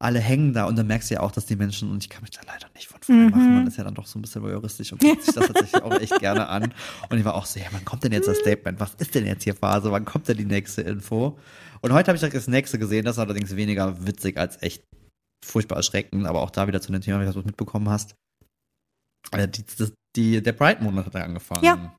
alle 0.02 0.18
hängen 0.18 0.54
da 0.54 0.64
und 0.64 0.76
dann 0.76 0.86
merkst 0.86 1.10
du 1.10 1.14
ja 1.14 1.20
auch, 1.20 1.30
dass 1.30 1.46
die 1.46 1.56
Menschen, 1.56 1.90
und 1.90 2.02
ich 2.02 2.08
kann 2.08 2.22
mich 2.22 2.30
da 2.30 2.40
leider 2.46 2.68
nicht 2.74 2.88
von 2.88 3.02
frei 3.02 3.12
mhm. 3.12 3.30
machen, 3.30 3.54
man 3.54 3.66
ist 3.66 3.76
ja 3.76 3.84
dann 3.84 3.94
doch 3.94 4.06
so 4.06 4.18
ein 4.18 4.22
bisschen 4.22 4.42
voyeuristisch 4.42 4.92
und 4.92 5.00
guckt 5.00 5.22
sich 5.22 5.34
das 5.34 5.46
tatsächlich 5.46 5.82
auch 5.82 6.00
echt 6.00 6.18
gerne 6.20 6.48
an. 6.48 6.72
Und 7.10 7.18
ich 7.18 7.24
war 7.24 7.34
auch 7.34 7.44
so, 7.44 7.60
ja, 7.60 7.66
wann 7.70 7.84
kommt 7.84 8.04
denn 8.04 8.12
jetzt 8.12 8.26
das 8.26 8.38
Statement? 8.38 8.80
Was 8.80 8.94
ist 8.94 9.14
denn 9.14 9.26
jetzt 9.26 9.44
hier 9.44 9.54
Phase? 9.54 9.92
Wann 9.92 10.06
kommt 10.06 10.28
denn 10.28 10.38
die 10.38 10.46
nächste 10.46 10.80
Info? 10.82 11.38
Und 11.82 11.92
heute 11.92 12.08
habe 12.08 12.16
ich 12.16 12.20
direkt 12.20 12.36
das 12.36 12.48
nächste 12.48 12.78
gesehen, 12.78 13.04
das 13.04 13.16
ist 13.16 13.20
allerdings 13.20 13.54
weniger 13.56 14.06
witzig 14.06 14.38
als 14.38 14.62
echt 14.62 14.84
furchtbar 15.44 15.76
erschreckend, 15.76 16.26
aber 16.26 16.40
auch 16.40 16.50
da 16.50 16.66
wieder 16.66 16.80
zu 16.80 16.92
dem 16.92 17.02
Thema, 17.02 17.20
wie 17.20 17.30
du 17.30 17.42
mitbekommen 17.42 17.90
hast. 17.90 18.14
Äh, 19.32 19.48
die, 19.48 19.64
die, 20.16 20.42
der 20.42 20.52
Pride-Monat 20.52 21.06
hat 21.06 21.16
angefangen. 21.16 21.64
Ja. 21.64 21.94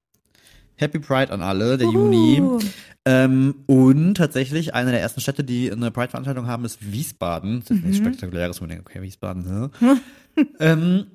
Happy 0.81 0.99
Pride 0.99 1.31
an 1.31 1.41
alle, 1.41 1.77
der 1.77 1.87
Uhu. 1.87 2.11
Juni. 2.11 2.61
Ähm, 3.05 3.55
und 3.65 4.15
tatsächlich 4.15 4.75
eine 4.75 4.91
der 4.91 5.01
ersten 5.01 5.21
Städte, 5.21 5.43
die 5.43 5.71
eine 5.71 5.91
Pride-Veranstaltung 5.91 6.47
haben, 6.47 6.65
ist 6.65 6.91
Wiesbaden. 6.91 7.61
Das 7.61 7.71
ist 7.71 7.77
mhm. 7.77 7.89
nichts 7.89 7.97
Spektakuläres, 7.97 8.59
wo 8.59 8.63
man 8.63 8.69
denkt, 8.69 8.87
okay, 8.87 9.01
Wiesbaden, 9.01 9.43
ne? 9.43 9.71
ähm, 10.59 11.07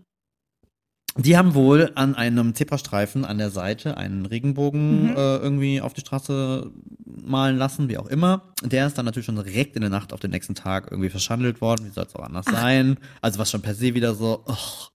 die 1.19 1.37
haben 1.37 1.55
wohl 1.55 1.93
an 1.95 2.15
einem 2.15 2.55
Zebrastreifen 2.55 3.25
an 3.25 3.39
der 3.39 3.51
Seite 3.51 3.97
einen 3.97 4.27
Regenbogen 4.27 5.11
mhm. 5.11 5.17
äh, 5.17 5.37
irgendwie 5.37 5.81
auf 5.81 5.95
die 5.95 6.03
Straße 6.03 6.71
malen 7.05 7.57
lassen, 7.57 7.89
wie 7.89 7.99
auch 7.99 8.07
immer. 8.07 8.43
Der 8.63 8.87
ist 8.87 8.99
dann 8.99 9.07
natürlich 9.07 9.27
schon 9.27 9.37
direkt 9.37 9.77
in 9.77 9.81
der 9.81 9.91
Nacht 9.91 10.13
auf 10.13 10.21
den 10.21 10.31
nächsten 10.31 10.55
Tag 10.55 10.89
irgendwie 10.91 11.09
verschandelt 11.09 11.61
worden. 11.61 11.87
Wie 11.87 11.91
soll 11.91 12.05
es 12.05 12.15
auch 12.15 12.25
anders 12.25 12.47
Ach. 12.49 12.53
sein? 12.53 12.99
Also 13.23 13.39
was 13.39 13.51
schon 13.51 13.63
per 13.63 13.75
se 13.75 13.95
wieder 13.95 14.15
so. 14.15 14.45
Oh. 14.47 14.89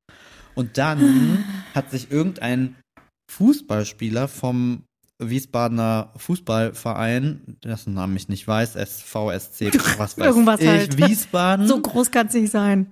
Und 0.54 0.78
dann 0.78 1.44
hat 1.74 1.90
sich 1.90 2.12
irgendein 2.12 2.76
Fußballspieler 3.32 4.28
vom 4.28 4.84
Wiesbadener 5.18 6.12
Fußballverein, 6.18 7.58
dessen 7.64 7.94
Namen 7.94 8.16
ich 8.18 8.28
nicht 8.28 8.48
weiß, 8.48 8.74
SVSC, 8.74 9.72
was 9.98 10.18
weiß 10.18 10.28
Irgendwas 10.28 10.60
ich, 10.60 10.68
halt. 10.68 10.98
Wiesbaden. 10.98 11.68
So 11.68 11.80
groß 11.80 12.12
kann 12.12 12.28
es 12.28 12.34
nicht 12.34 12.52
sein. 12.52 12.92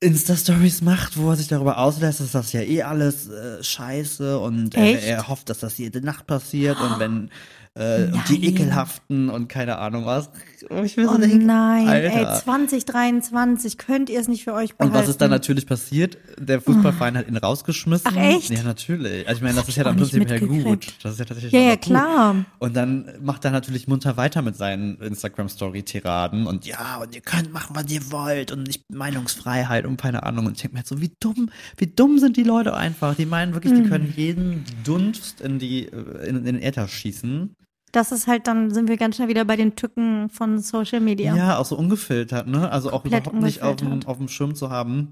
Insta-Stories 0.00 0.82
macht, 0.82 1.16
wo 1.16 1.30
er 1.30 1.36
sich 1.36 1.48
darüber 1.48 1.78
auslässt, 1.78 2.20
dass 2.20 2.32
das 2.32 2.52
ja 2.52 2.60
eh 2.60 2.82
alles 2.82 3.28
äh, 3.28 3.62
scheiße 3.62 4.38
und 4.38 4.74
er, 4.74 5.02
er, 5.02 5.28
hofft, 5.28 5.48
dass 5.48 5.60
das 5.60 5.78
jede 5.78 6.02
Nacht 6.02 6.26
passiert 6.26 6.78
und 6.80 6.98
wenn 6.98 7.30
äh, 7.74 8.08
die 8.28 8.46
ekelhaften 8.46 9.30
und 9.30 9.48
keine 9.48 9.78
Ahnung 9.78 10.04
was. 10.04 10.30
Oh, 10.70 10.82
ich 10.82 10.96
will 10.96 11.06
so 11.06 11.14
oh 11.14 11.18
denken, 11.18 11.46
nein, 11.46 11.88
Alter. 11.88 12.34
ey, 12.34 12.40
2023, 12.42 13.78
könnt 13.78 14.10
ihr 14.10 14.20
es 14.20 14.28
nicht 14.28 14.44
für 14.44 14.54
euch 14.54 14.74
behalten? 14.74 14.94
Und 14.94 15.00
was 15.00 15.08
ist 15.08 15.20
dann 15.20 15.30
natürlich 15.30 15.66
passiert? 15.66 16.18
Der 16.38 16.60
Fußballverein 16.60 17.16
hat 17.16 17.28
ihn 17.28 17.36
rausgeschmissen. 17.36 18.10
Ach 18.12 18.16
echt? 18.16 18.50
Ja, 18.50 18.62
natürlich. 18.62 19.26
Also 19.28 19.38
ich 19.38 19.42
meine, 19.42 19.54
das, 19.54 19.64
das 19.64 19.68
ist 19.70 19.76
ja 19.76 19.84
dann 19.84 19.96
prinzipiell 19.96 20.40
gut. 20.40 20.94
Das 21.02 21.12
ist 21.12 21.18
ja 21.18 21.24
tatsächlich 21.24 21.52
Ja, 21.52 21.60
ja, 21.60 21.76
klar. 21.76 22.34
Gut. 22.34 22.44
Und 22.58 22.76
dann 22.76 23.08
macht 23.20 23.44
er 23.44 23.50
natürlich 23.50 23.88
munter 23.88 24.16
weiter 24.16 24.42
mit 24.42 24.56
seinen 24.56 25.00
Instagram-Story-Tiraden 25.00 26.46
und 26.46 26.66
ja, 26.66 26.96
und 26.96 27.14
ihr 27.14 27.20
könnt 27.20 27.52
machen, 27.52 27.76
was 27.76 27.90
ihr 27.90 28.10
wollt 28.10 28.52
und 28.52 28.64
nicht 28.66 28.90
Meinungsfreiheit 28.90 29.84
und 29.86 30.00
keine 30.00 30.22
Ahnung. 30.22 30.46
Und 30.46 30.56
ich 30.56 30.62
denke 30.62 30.74
mir 30.74 30.80
halt 30.80 30.88
so, 30.88 31.00
wie 31.00 31.12
dumm, 31.20 31.50
wie 31.76 31.86
dumm 31.86 32.18
sind 32.18 32.36
die 32.36 32.44
Leute 32.44 32.74
einfach. 32.74 33.14
Die 33.14 33.26
meinen 33.26 33.54
wirklich, 33.54 33.72
hm. 33.72 33.84
die 33.84 33.88
können 33.88 34.12
jeden 34.16 34.64
Dunst 34.84 35.40
in 35.40 35.58
die, 35.58 35.84
in, 35.84 36.36
in 36.36 36.44
den 36.44 36.62
Äther 36.62 36.88
schießen 36.88 37.56
das 37.92 38.12
ist 38.12 38.26
halt, 38.26 38.46
dann 38.46 38.72
sind 38.72 38.88
wir 38.88 38.96
ganz 38.96 39.16
schnell 39.16 39.28
wieder 39.28 39.44
bei 39.44 39.56
den 39.56 39.76
Tücken 39.76 40.28
von 40.28 40.58
Social 40.58 41.00
Media. 41.00 41.34
Ja, 41.34 41.58
auch 41.58 41.66
so 41.66 41.76
ungefiltert, 41.76 42.46
ne? 42.46 42.70
Also 42.70 42.90
auch 42.90 43.02
Komplett 43.02 43.26
überhaupt 43.26 43.42
nicht 43.42 43.62
auf 43.62 43.76
dem, 43.76 44.04
auf 44.06 44.18
dem 44.18 44.28
Schirm 44.28 44.54
zu 44.54 44.70
haben, 44.70 45.10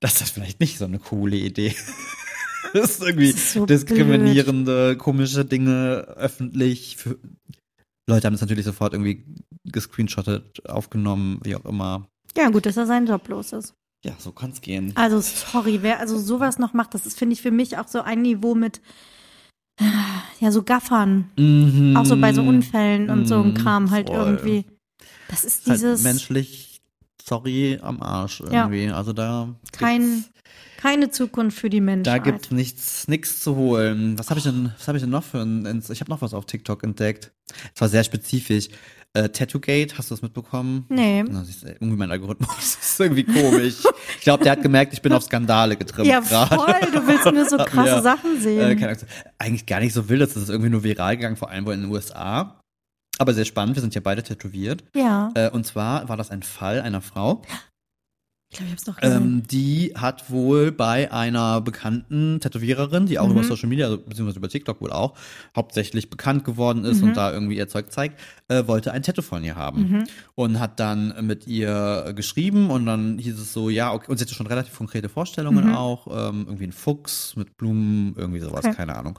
dass 0.00 0.18
das 0.18 0.30
vielleicht 0.30 0.60
nicht 0.60 0.78
so 0.78 0.86
eine 0.86 0.98
coole 0.98 1.36
Idee 1.36 1.74
das 2.72 2.92
ist 2.92 3.02
irgendwie 3.02 3.30
ist 3.30 3.52
so 3.52 3.66
diskriminierende, 3.66 4.90
blöd. 4.90 4.98
komische 4.98 5.44
Dinge 5.44 6.06
öffentlich. 6.16 6.96
Für 6.96 7.18
Leute 8.08 8.26
haben 8.26 8.34
das 8.34 8.40
natürlich 8.40 8.64
sofort 8.64 8.92
irgendwie 8.92 9.24
gescreenshottet, 9.64 10.68
aufgenommen, 10.68 11.40
wie 11.42 11.54
auch 11.56 11.64
immer. 11.64 12.08
Ja, 12.36 12.48
gut, 12.50 12.66
dass 12.66 12.76
er 12.76 12.86
seinen 12.86 13.06
Job 13.06 13.28
los 13.28 13.52
ist. 13.52 13.74
Ja, 14.04 14.12
so 14.18 14.32
kann's 14.32 14.60
gehen. 14.60 14.92
Also 14.94 15.20
sorry, 15.20 15.80
wer 15.82 16.00
also 16.00 16.18
sowas 16.18 16.58
noch 16.58 16.72
macht, 16.72 16.94
das 16.94 17.06
ist 17.06 17.18
finde 17.18 17.34
ich 17.34 17.42
für 17.42 17.50
mich 17.50 17.76
auch 17.76 17.88
so 17.88 18.00
ein 18.00 18.22
Niveau 18.22 18.54
mit 18.54 18.80
ja, 20.40 20.50
so 20.52 20.62
Gaffern. 20.62 21.30
Mhm. 21.36 21.96
Auch 21.96 22.04
so 22.04 22.16
bei 22.16 22.32
so 22.32 22.42
Unfällen 22.42 23.10
und 23.10 23.26
so 23.26 23.40
ein 23.40 23.48
mhm. 23.48 23.54
Kram 23.54 23.90
halt 23.90 24.08
Voll. 24.08 24.16
irgendwie. 24.16 24.64
Das 25.28 25.44
ist 25.44 25.66
halt 25.66 25.78
dieses. 25.78 26.04
Halt 26.04 26.14
menschlich, 26.14 26.69
sorry, 27.26 27.78
am 27.82 28.02
Arsch 28.02 28.40
irgendwie. 28.40 28.86
Ja. 28.86 28.96
Also 28.96 29.12
da. 29.12 29.54
Kein, 29.72 30.24
keine 30.80 31.10
Zukunft 31.10 31.58
für 31.58 31.70
die 31.70 31.80
Menschheit. 31.80 32.06
Da 32.06 32.18
gibt's 32.18 32.50
nichts, 32.50 33.06
nichts 33.08 33.40
zu 33.40 33.56
holen. 33.56 34.18
Was 34.18 34.30
habe 34.30 34.38
ich 34.38 34.44
denn, 34.44 34.72
was 34.78 34.88
habe 34.88 34.98
ich 34.98 35.02
denn 35.02 35.10
noch 35.10 35.24
für 35.24 35.38
ein, 35.38 35.82
ich 35.90 36.00
habe 36.00 36.10
noch 36.10 36.22
was 36.22 36.34
auf 36.34 36.46
TikTok 36.46 36.82
entdeckt. 36.82 37.32
Es 37.74 37.80
war 37.80 37.88
sehr 37.88 38.04
spezifisch. 38.04 38.68
Äh, 39.12 39.28
Tattoo-Gate, 39.28 39.98
hast 39.98 40.10
du 40.10 40.14
das 40.14 40.22
mitbekommen? 40.22 40.86
Nee. 40.88 41.24
Na, 41.24 41.42
siehst, 41.42 41.64
irgendwie 41.64 41.96
mein 41.96 42.12
Algorithmus 42.12 42.78
ist 42.80 43.00
irgendwie 43.00 43.24
komisch. 43.24 43.82
ich 44.16 44.20
glaube, 44.20 44.44
der 44.44 44.52
hat 44.52 44.62
gemerkt, 44.62 44.92
ich 44.92 45.02
bin 45.02 45.12
auf 45.12 45.24
Skandale 45.24 45.76
getrimmt. 45.76 46.06
Ja, 46.06 46.20
grad. 46.20 46.54
voll. 46.54 46.92
Du 46.92 47.06
willst 47.08 47.24
nur 47.24 47.44
so 47.44 47.56
krasse 47.64 47.88
ja. 47.88 48.02
Sachen 48.02 48.40
sehen. 48.40 48.70
Äh, 48.70 48.76
keine 48.76 48.96
Eigentlich 49.36 49.66
gar 49.66 49.80
nicht 49.80 49.94
so 49.94 50.08
wild. 50.08 50.20
Das 50.22 50.36
ist 50.36 50.48
irgendwie 50.48 50.70
nur 50.70 50.84
viral 50.84 51.16
gegangen, 51.16 51.36
vor 51.36 51.50
allem 51.50 51.66
wohl 51.66 51.74
in 51.74 51.82
den 51.82 51.90
USA. 51.90 52.59
Aber 53.20 53.34
sehr 53.34 53.44
spannend. 53.44 53.76
Wir 53.76 53.82
sind 53.82 53.94
ja 53.94 54.00
beide 54.00 54.22
tätowiert. 54.22 54.82
Ja. 54.94 55.30
Äh, 55.34 55.50
und 55.50 55.66
zwar 55.66 56.08
war 56.08 56.16
das 56.16 56.30
ein 56.30 56.42
Fall 56.42 56.80
einer 56.80 57.02
Frau. 57.02 57.42
Ich 58.52 58.56
glaube, 58.58 58.66
ich 58.66 58.72
hab's 58.72 58.84
doch 58.84 58.96
gesehen. 58.96 59.22
Ähm, 59.22 59.42
die 59.48 59.92
hat 59.94 60.28
wohl 60.30 60.72
bei 60.72 61.12
einer 61.12 61.60
bekannten 61.60 62.40
Tätowiererin, 62.40 63.06
die 63.06 63.18
auch 63.20 63.26
Mhm. 63.26 63.32
über 63.32 63.44
Social 63.44 63.68
Media, 63.68 63.86
also, 63.86 63.98
beziehungsweise 63.98 64.38
über 64.38 64.48
TikTok 64.48 64.80
wohl 64.80 64.90
auch, 64.90 65.14
hauptsächlich 65.54 66.10
bekannt 66.10 66.44
geworden 66.44 66.84
ist 66.84 67.00
Mhm. 67.02 67.08
und 67.10 67.16
da 67.16 67.30
irgendwie 67.32 67.56
ihr 67.58 67.68
Zeug 67.68 67.92
zeigt, 67.92 68.18
äh, 68.48 68.66
wollte 68.66 68.90
ein 68.90 69.02
Tattoo 69.04 69.22
von 69.22 69.44
ihr 69.44 69.54
haben. 69.54 69.82
Mhm. 69.90 70.04
Und 70.34 70.58
hat 70.58 70.80
dann 70.80 71.14
mit 71.26 71.46
ihr 71.46 72.12
geschrieben 72.16 72.70
und 72.70 72.86
dann 72.86 73.18
hieß 73.18 73.38
es 73.38 73.52
so, 73.52 73.70
ja, 73.70 73.92
okay, 73.92 74.10
und 74.10 74.16
sie 74.18 74.24
hatte 74.24 74.34
schon 74.34 74.48
relativ 74.48 74.76
konkrete 74.76 75.08
Vorstellungen 75.08 75.72
auch, 75.72 76.08
ähm, 76.08 76.46
irgendwie 76.46 76.64
ein 76.64 76.72
Fuchs 76.72 77.36
mit 77.36 77.56
Blumen, 77.56 78.14
irgendwie 78.16 78.40
sowas, 78.40 78.64
Okay. 78.64 78.74
keine 78.74 78.96
Ahnung. 78.96 79.16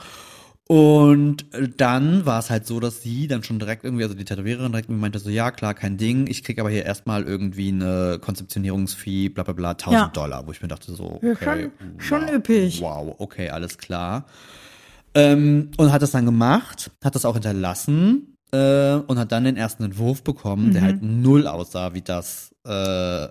Und 0.67 1.53
äh, 1.53 1.67
dann 1.75 2.25
war 2.25 2.39
es 2.39 2.49
halt 2.49 2.65
so, 2.65 2.79
dass 2.79 3.01
sie 3.01 3.27
dann 3.27 3.43
schon 3.43 3.59
direkt 3.59 3.83
irgendwie, 3.83 4.03
also 4.03 4.15
die 4.15 4.23
Tätowiererin 4.23 4.71
direkt 4.71 4.89
meinte 4.89 5.19
so, 5.19 5.29
ja 5.29 5.51
klar, 5.51 5.73
kein 5.73 5.97
Ding, 5.97 6.27
ich 6.27 6.43
krieg 6.43 6.59
aber 6.59 6.69
hier 6.69 6.85
erstmal 6.85 7.23
irgendwie 7.23 7.69
eine 7.69 8.19
Konzeptionierungsfee, 8.21 9.29
bla 9.29 9.43
bla 9.43 9.53
bla, 9.53 9.71
1000 9.71 9.93
Ja. 10.01 10.07
Dollar, 10.09 10.47
wo 10.47 10.51
ich 10.51 10.61
mir 10.61 10.69
dachte 10.69 10.93
so, 10.93 11.19
Ja, 11.21 11.31
okay, 11.31 11.69
schon- 11.97 11.99
schon 11.99 12.21
wow, 12.27 12.33
üppig. 12.35 12.81
Wow, 12.81 13.15
okay, 13.17 13.49
alles 13.49 13.77
klar. 13.77 14.25
Ähm, 15.13 15.71
und 15.77 15.91
hat 15.91 16.01
das 16.01 16.11
dann 16.11 16.25
gemacht, 16.25 16.89
hat 17.03 17.15
das 17.15 17.25
auch 17.25 17.33
hinterlassen 17.33 18.37
äh, 18.53 18.93
und 18.95 19.19
hat 19.19 19.31
dann 19.33 19.43
den 19.43 19.57
ersten 19.57 19.83
Entwurf 19.83 20.23
bekommen, 20.23 20.67
Mhm. 20.67 20.71
der 20.71 20.81
halt 20.83 21.01
null 21.01 21.47
aussah 21.47 21.93
wie 21.93 22.01
das, 22.01 22.50
äh, 22.63 22.69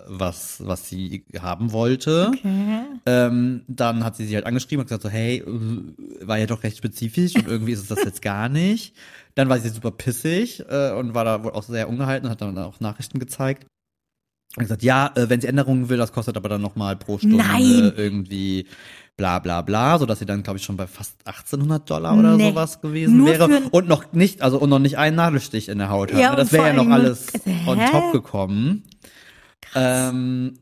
was, 0.08 0.56
was 0.66 0.88
sie 0.88 1.24
haben 1.40 1.72
wollte. 1.72 2.32
Okay. 2.34 2.82
Ähm, 3.06 3.62
dann 3.68 4.04
hat 4.04 4.16
sie 4.16 4.26
sie 4.26 4.34
halt 4.34 4.46
angeschrieben 4.46 4.80
und 4.80 4.86
gesagt 4.86 5.02
so, 5.02 5.08
hey, 5.08 5.38
äh, 5.38 6.26
war 6.26 6.38
ja 6.38 6.46
doch 6.46 6.62
recht 6.62 6.76
spezifisch 6.78 7.36
und 7.36 7.46
irgendwie 7.46 7.72
ist 7.72 7.80
es 7.82 7.88
das 7.88 8.02
jetzt 8.04 8.22
gar 8.22 8.48
nicht. 8.48 8.94
Dann 9.36 9.48
war 9.48 9.58
sie 9.60 9.68
super 9.68 9.92
pissig 9.92 10.64
äh, 10.68 10.92
und 10.92 11.14
war 11.14 11.24
da 11.24 11.44
wohl 11.44 11.52
auch 11.52 11.62
sehr 11.62 11.88
ungehalten 11.88 12.26
und 12.26 12.32
hat 12.32 12.40
dann 12.40 12.58
auch 12.58 12.80
Nachrichten 12.80 13.18
gezeigt. 13.18 13.66
Und 14.56 14.64
gesagt, 14.64 14.82
ja, 14.82 15.12
äh, 15.14 15.28
wenn 15.30 15.40
sie 15.40 15.46
Änderungen 15.46 15.88
will, 15.88 15.96
das 15.98 16.12
kostet 16.12 16.36
aber 16.36 16.48
dann 16.48 16.60
nochmal 16.60 16.96
pro 16.96 17.18
Stunde 17.18 17.36
Nein. 17.36 17.92
irgendwie 17.96 18.66
bla 19.16 19.38
bla 19.38 19.62
bla, 19.62 19.96
sodass 19.98 20.18
sie 20.18 20.26
dann, 20.26 20.42
glaube 20.42 20.58
ich, 20.58 20.64
schon 20.64 20.76
bei 20.76 20.88
fast 20.88 21.24
1800 21.24 21.88
Dollar 21.88 22.18
oder 22.18 22.36
Nee. 22.36 22.48
sowas 22.50 22.80
gewesen 22.80 23.18
Nur 23.18 23.28
wäre. 23.28 23.48
Und 23.70 23.86
noch 23.86 24.12
nicht, 24.12 24.42
also 24.42 24.58
und 24.58 24.70
noch 24.70 24.78
nicht 24.80 24.98
einen 24.98 25.14
Nadelstich 25.16 25.68
in 25.68 25.78
der 25.78 25.90
Haut. 25.90 26.10
Ja, 26.10 26.30
ne? 26.30 26.36
Das 26.38 26.50
wäre 26.52 26.66
ja 26.68 26.72
noch 26.72 26.88
alles 26.88 27.28
Hä? 27.44 27.68
on 27.68 27.78
top 27.92 28.12
gekommen. 28.12 28.82
Ähm, 29.74 30.58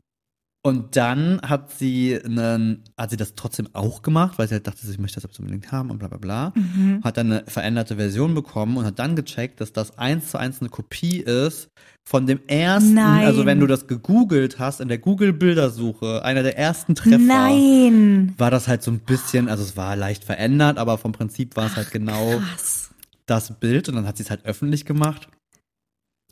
und 0.61 0.97
dann 0.97 1.39
hat 1.41 1.71
sie 1.71 2.19
einen, 2.21 2.83
hat 2.97 3.11
sie 3.11 3.17
das 3.17 3.33
trotzdem 3.35 3.69
auch 3.71 4.01
gemacht, 4.01 4.37
weil 4.37 4.49
sie 4.49 4.55
halt 4.55 4.67
dachte, 4.67 4.85
sie 4.85 4.97
möchte 4.97 5.21
das 5.21 5.39
unbedingt 5.39 5.71
haben 5.71 5.89
und 5.89 5.99
bla 5.99 6.09
bla 6.09 6.17
bla. 6.17 6.53
Mhm. 6.53 7.01
Hat 7.01 7.15
dann 7.15 7.31
eine 7.31 7.43
veränderte 7.47 7.95
Version 7.95 8.35
bekommen 8.35 8.75
und 8.75 8.83
hat 8.85 8.99
dann 8.99 9.15
gecheckt, 9.15 9.61
dass 9.61 9.71
das 9.71 9.97
eins 9.97 10.31
zu 10.31 10.37
eins 10.37 10.59
eine 10.59 10.69
Kopie 10.69 11.21
ist 11.21 11.69
von 12.05 12.27
dem 12.27 12.41
ersten, 12.47 12.95
Nein. 12.95 13.25
also 13.25 13.45
wenn 13.45 13.61
du 13.61 13.67
das 13.67 13.87
gegoogelt 13.87 14.59
hast, 14.59 14.81
in 14.81 14.89
der 14.89 14.97
Google-Bildersuche, 14.97 16.25
einer 16.25 16.43
der 16.43 16.57
ersten 16.57 16.93
Treffer, 16.93 17.19
Nein. 17.19 18.33
war 18.37 18.51
das 18.51 18.67
halt 18.67 18.83
so 18.83 18.91
ein 18.91 18.99
bisschen, 18.99 19.47
also 19.47 19.63
es 19.63 19.77
war 19.77 19.95
leicht 19.95 20.25
verändert, 20.25 20.77
aber 20.77 20.97
vom 20.97 21.13
Prinzip 21.13 21.55
war 21.55 21.67
es 21.67 21.77
halt 21.77 21.91
genau 21.91 22.41
Was? 22.53 22.89
das 23.27 23.59
Bild 23.59 23.87
und 23.87 23.95
dann 23.95 24.07
hat 24.07 24.17
sie 24.17 24.23
es 24.23 24.29
halt 24.29 24.43
öffentlich 24.43 24.85
gemacht. 24.85 25.29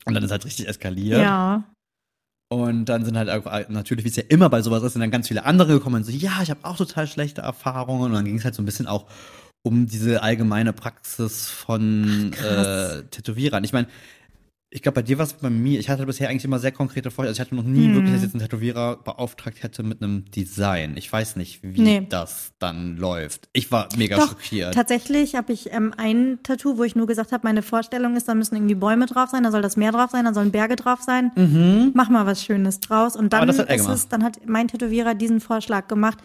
Und 0.06 0.16
dann 0.16 0.24
ist 0.24 0.32
halt 0.32 0.46
richtig 0.46 0.68
eskaliert. 0.68 1.22
Ja. 1.22 1.64
Und 2.50 2.86
dann 2.86 3.04
sind 3.04 3.18
halt 3.18 3.30
auch, 3.30 3.70
natürlich, 3.70 4.06
wie 4.06 4.10
es 4.10 4.16
ja 4.16 4.24
immer 4.30 4.50
bei 4.50 4.62
sowas 4.62 4.82
ist, 4.84 4.94
sind 4.94 5.02
dann 5.02 5.12
ganz 5.12 5.28
viele 5.28 5.46
andere 5.46 5.74
gekommen 5.74 5.98
und 5.98 6.04
so, 6.06 6.12
ja, 6.12 6.42
ich 6.42 6.50
habe 6.50 6.62
auch 6.64 6.78
total 6.78 7.06
schlechte 7.08 7.42
Erfahrungen. 7.42 8.06
Und 8.06 8.14
dann 8.14 8.26
ging 8.26 8.38
es 8.38 8.46
halt 8.46 8.56
so 8.56 8.62
ein 8.62 8.66
bisschen 8.66 8.88
auch 8.88 9.06
um 9.64 9.86
diese 9.86 10.24
allgemeine 10.24 10.72
Praxis 10.72 11.50
von 11.50 12.32
krass. 12.32 13.00
äh, 13.00 13.04
Tätowierern. 13.08 13.64
Ich 13.66 13.74
meine, 13.74 13.88
ich 14.78 14.84
glaube, 14.84 14.98
bei 14.98 15.02
dir 15.02 15.18
war 15.18 15.26
es 15.26 15.34
bei 15.34 15.50
mir, 15.50 15.80
ich 15.80 15.90
hatte 15.90 16.06
bisher 16.06 16.30
eigentlich 16.30 16.46
immer 16.46 16.60
sehr 16.60 16.72
konkrete 16.72 17.10
Vorstellungen. 17.10 17.30
Also 17.30 17.42
ich 17.42 17.48
hatte 17.48 17.56
noch 17.56 17.64
nie 17.64 17.88
Mhm. 17.88 17.96
wirklich, 17.96 18.12
dass 18.14 18.22
ich 18.22 18.28
jetzt 18.28 18.36
einen 18.36 18.44
Tätowierer 18.44 18.98
beauftragt 18.98 19.64
hätte 19.64 19.82
mit 19.82 20.04
einem 20.04 20.26
Design. 20.30 20.96
Ich 20.98 21.12
weiß 21.12 21.36
nicht, 21.36 21.62
wie 21.64 21.82
Nee. 21.82 22.06
das 22.08 22.52
dann 22.60 22.96
läuft. 22.96 23.50
Ich 23.54 23.72
war 23.72 23.90
mega 23.98 24.18
Doch, 24.18 24.30
schockiert. 24.30 24.76
tatsächlich 24.76 25.34
habe 25.36 25.52
ich 25.52 25.74
ähm, 25.74 25.94
ein 25.98 26.38
Tattoo, 26.44 26.78
wo 26.78 26.84
ich 26.84 26.96
nur 26.96 27.08
gesagt 27.08 27.32
habe, 27.32 27.42
meine 27.48 27.64
Vorstellung 27.64 28.16
ist, 28.16 28.28
da 28.28 28.36
müssen 28.36 28.56
irgendwie 28.56 28.76
Bäume 28.76 29.08
drauf 29.08 29.30
sein, 29.32 29.42
da 29.44 29.50
soll 29.52 29.64
das 29.64 29.78
Meer 29.78 29.92
drauf 29.92 30.12
sein, 30.12 30.26
da 30.26 30.34
sollen 30.34 30.52
Berge 30.52 30.76
drauf 30.76 31.00
sein. 31.02 31.32
Mach 31.96 32.10
mal 32.10 32.26
was 32.28 32.44
Schönes 32.44 32.80
draus. 32.80 33.16
Und 33.16 33.34
dann 33.34 33.48
Mhm. 33.48 33.58
Hat 33.58 33.70
ist 33.72 33.88
es, 33.88 34.08
dann 34.10 34.24
hat 34.24 34.40
mein 34.46 34.68
Tätowierer 34.68 35.16
diesen 35.16 35.40
Vorschlag 35.40 35.88
gemacht. 35.88 36.20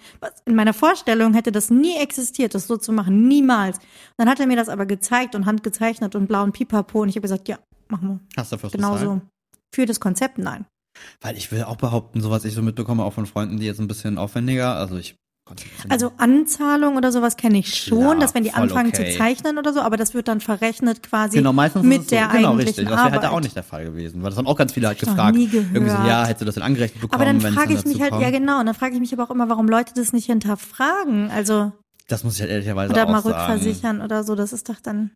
In 0.44 0.54
meiner 0.56 0.74
Vorstellung 0.74 1.32
hätte 1.32 1.52
das 1.52 1.70
nie 1.70 1.96
existiert, 1.96 2.54
das 2.54 2.66
so 2.66 2.76
zu 2.76 2.92
machen, 2.92 3.26
niemals. 3.26 3.78
Dann 4.18 4.28
hat 4.28 4.40
er 4.40 4.46
mir 4.46 4.56
das 4.56 4.68
aber 4.68 4.84
gezeigt 4.84 5.34
und 5.34 5.46
handgezeichnet 5.46 6.14
und 6.14 6.26
blauen 6.26 6.52
Pipapo 6.52 7.00
und 7.02 7.08
ich 7.08 7.14
habe 7.16 7.22
gesagt, 7.22 7.48
ja, 7.48 7.58
machen 7.92 8.08
wir. 8.08 8.20
Hast 8.36 8.50
du 8.50 8.56
dafür 8.56 8.66
was 8.68 8.72
Genau 8.72 8.96
so. 8.96 9.20
Für 9.74 9.86
das 9.86 10.00
Konzept, 10.00 10.38
nein. 10.38 10.66
Weil 11.20 11.36
ich 11.36 11.52
will 11.52 11.62
auch 11.62 11.76
behaupten, 11.76 12.20
so 12.20 12.30
was 12.30 12.44
ich 12.44 12.54
so 12.54 12.62
mitbekomme, 12.62 13.04
auch 13.04 13.12
von 13.14 13.26
Freunden, 13.26 13.58
die 13.58 13.66
jetzt 13.66 13.80
ein 13.80 13.88
bisschen 13.88 14.18
aufwendiger, 14.18 14.74
also 14.74 14.96
ich 14.96 15.16
Also 15.88 16.12
Anzahlung 16.18 16.96
oder 16.96 17.10
sowas 17.12 17.36
kenne 17.36 17.58
ich 17.58 17.74
schon, 17.74 17.98
Klar, 18.00 18.18
dass 18.18 18.34
wenn 18.34 18.44
die 18.44 18.52
anfangen 18.52 18.92
okay. 18.94 19.12
zu 19.12 19.18
zeichnen 19.18 19.58
oder 19.58 19.72
so, 19.72 19.80
aber 19.80 19.96
das 19.96 20.12
wird 20.14 20.28
dann 20.28 20.40
verrechnet 20.40 21.02
quasi 21.02 21.38
Genau, 21.38 21.52
meistens 21.52 21.82
mit 21.82 22.02
es 22.02 22.04
so, 22.04 22.10
der 22.10 22.28
genau, 22.28 22.50
eigentlichen 22.50 22.68
richtig. 22.68 22.88
Das 22.88 23.04
wäre 23.04 23.22
halt 23.22 23.24
auch 23.24 23.40
nicht 23.40 23.56
der 23.56 23.62
Fall 23.62 23.84
gewesen. 23.84 24.22
Weil 24.22 24.30
das 24.30 24.38
haben 24.38 24.46
auch 24.46 24.56
ganz 24.56 24.72
viele 24.72 24.88
halt 24.88 24.98
gefragt. 24.98 25.36
nie 25.36 25.48
gehört. 25.48 25.74
Irgendwie 25.74 25.90
so, 25.90 26.02
ja, 26.06 26.24
hättest 26.24 26.42
du 26.42 26.44
das 26.44 26.54
denn 26.54 26.62
angerechnet 26.62 27.00
bekommen, 27.00 27.22
Aber 27.22 27.30
dann 27.30 27.40
frage 27.40 27.74
ich 27.74 27.84
mich 27.84 28.00
halt, 28.00 28.10
kommt? 28.10 28.22
ja 28.22 28.30
genau, 28.30 28.60
und 28.60 28.66
dann 28.66 28.74
frage 28.74 28.94
ich 28.94 29.00
mich 29.00 29.12
aber 29.12 29.24
auch 29.24 29.30
immer, 29.30 29.48
warum 29.48 29.68
Leute 29.68 29.92
das 29.94 30.12
nicht 30.12 30.26
hinterfragen, 30.26 31.30
also 31.30 31.72
Das 32.12 32.24
muss 32.24 32.34
ich 32.34 32.42
halt 32.42 32.50
ehrlicherweise 32.50 32.92
oder 32.92 33.06
auch 33.06 33.10
mal 33.10 33.22
sagen. 33.22 33.52
rückversichern 33.52 34.02
oder 34.02 34.22
so, 34.22 34.34
das 34.34 34.52
ist 34.52 34.68
doch 34.68 34.78
dann 34.80 35.12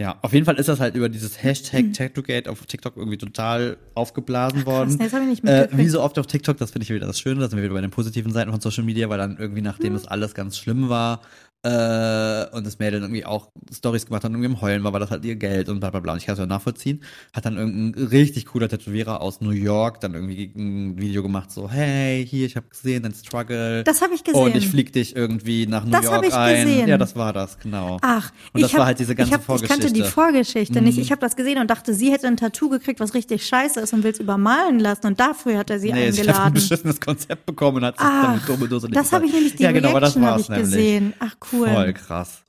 Ja, 0.00 0.18
auf 0.20 0.32
jeden 0.32 0.44
Fall 0.44 0.56
ist 0.56 0.68
das 0.68 0.80
halt 0.80 0.96
über 0.96 1.08
dieses 1.08 1.40
Hashtag 1.40 1.92
Tattogate 1.92 2.48
auf 2.50 2.66
TikTok 2.66 2.96
irgendwie 2.96 3.18
total 3.18 3.76
aufgeblasen 3.94 4.66
worden. 4.66 4.96
nee, 4.96 5.04
das 5.04 5.12
hab 5.12 5.22
ich 5.22 5.28
nicht 5.28 5.44
äh, 5.44 5.68
wie 5.70 5.88
so 5.88 6.02
oft 6.02 6.18
auf 6.18 6.26
TikTok, 6.26 6.56
das 6.56 6.72
finde 6.72 6.82
ich 6.82 6.90
wieder 6.90 7.06
das 7.06 7.20
Schöne, 7.20 7.38
da 7.40 7.48
sind 7.48 7.56
wir 7.58 7.62
wieder 7.62 7.74
bei 7.74 7.80
den 7.80 7.92
positiven 7.92 8.32
Seiten 8.32 8.50
von 8.50 8.60
Social 8.60 8.82
Media, 8.82 9.08
weil 9.08 9.18
dann 9.18 9.36
irgendwie, 9.38 9.62
nachdem 9.62 9.94
es 9.94 10.06
alles 10.08 10.34
ganz 10.34 10.58
schlimm 10.58 10.88
war, 10.88 11.20
äh, 11.62 12.46
und 12.56 12.66
das 12.66 12.78
Mädel 12.78 13.00
irgendwie 13.02 13.24
auch 13.24 13.50
Stories 13.72 14.06
gemacht 14.06 14.24
hat 14.24 14.30
und 14.30 14.36
irgendwie 14.36 14.54
im 14.54 14.60
Heulen 14.60 14.82
war, 14.84 14.92
war 14.92 15.00
das 15.00 15.10
halt 15.10 15.24
ihr 15.24 15.36
Geld 15.36 15.68
und 15.68 15.80
bla 15.80 15.90
bla 15.90 16.00
bla. 16.00 16.12
Und 16.12 16.18
ich 16.18 16.26
kann 16.26 16.32
es 16.34 16.38
ja 16.38 16.46
nachvollziehen. 16.46 17.02
Hat 17.34 17.44
dann 17.46 17.56
irgendein 17.58 18.06
richtig 18.08 18.46
cooler 18.46 18.68
Tätowierer 18.68 19.20
aus 19.20 19.40
New 19.40 19.50
York 19.50 20.00
dann 20.00 20.14
irgendwie 20.14 20.52
ein 20.56 20.98
Video 20.98 21.22
gemacht, 21.22 21.50
so, 21.50 21.70
hey, 21.70 22.26
hier, 22.26 22.46
ich 22.46 22.56
habe 22.56 22.66
gesehen, 22.68 23.02
dein 23.02 23.14
Struggle. 23.14 23.84
Das 23.84 24.00
habe 24.02 24.14
ich 24.14 24.24
gesehen. 24.24 24.40
Und 24.40 24.56
ich 24.56 24.68
flieg 24.68 24.92
dich 24.92 25.14
irgendwie 25.14 25.66
nach 25.66 25.84
New 25.84 25.90
Das 25.90 26.04
York 26.06 26.26
ich 26.26 26.34
ein. 26.34 26.66
gesehen. 26.66 26.88
Ja, 26.88 26.96
das 26.98 27.14
war 27.16 27.32
das, 27.32 27.58
genau. 27.58 27.98
Ach, 28.02 28.30
Und 28.52 28.60
ich 28.60 28.62
das 28.62 28.72
hab, 28.72 28.78
war 28.80 28.86
halt 28.86 28.98
diese 28.98 29.14
ganze 29.14 29.34
ich, 29.34 29.48
hab, 29.48 29.62
ich 29.62 29.68
kannte 29.68 29.92
die 29.92 30.00
Vorgeschichte. 30.02 30.02
Mhm. 30.02 30.30
Vorgeschichte 30.30 30.80
nicht. 30.82 30.98
Ich 30.98 31.10
habe 31.10 31.20
das 31.20 31.36
gesehen 31.36 31.58
und 31.58 31.68
dachte, 31.70 31.92
sie 31.94 32.10
hätte 32.12 32.26
ein 32.26 32.36
Tattoo 32.36 32.68
gekriegt, 32.70 33.00
was 33.00 33.14
richtig 33.14 33.46
scheiße 33.46 33.80
ist 33.80 33.92
und 33.92 34.02
will 34.02 34.12
es 34.12 34.20
übermalen 34.20 34.78
lassen. 34.78 35.06
Und 35.06 35.20
dafür 35.20 35.58
hat 35.58 35.70
er 35.70 35.78
sie 35.78 35.92
Nee, 35.92 36.10
sie 36.10 36.20
hat 36.22 36.28
ein 36.28 36.34
eingeladen. 36.34 36.54
beschissenes 36.54 37.00
Konzept 37.00 37.46
bekommen 37.46 37.78
und 37.78 37.84
hat 37.84 37.98
sich 37.98 38.06
Ah, 38.06 38.22
dann 38.22 38.34
mit 38.36 38.48
dumme 38.48 38.68
Dose 38.68 38.88
das 38.88 39.12
habe 39.12 39.26
ich 39.26 39.32
nämlich, 39.32 39.56
die 39.56 39.62
Ja, 39.62 39.72
genau, 39.72 39.92
das 40.00 40.16
Reaction 40.16 40.22
habe 40.24 40.32
war's 40.32 40.42
ich 40.42 40.48
nämlich. 40.48 40.64
gesehen. 40.70 41.12
Ach, 41.18 41.34
cool. 41.49 41.49
Voll 41.50 41.92
krass. 41.92 42.42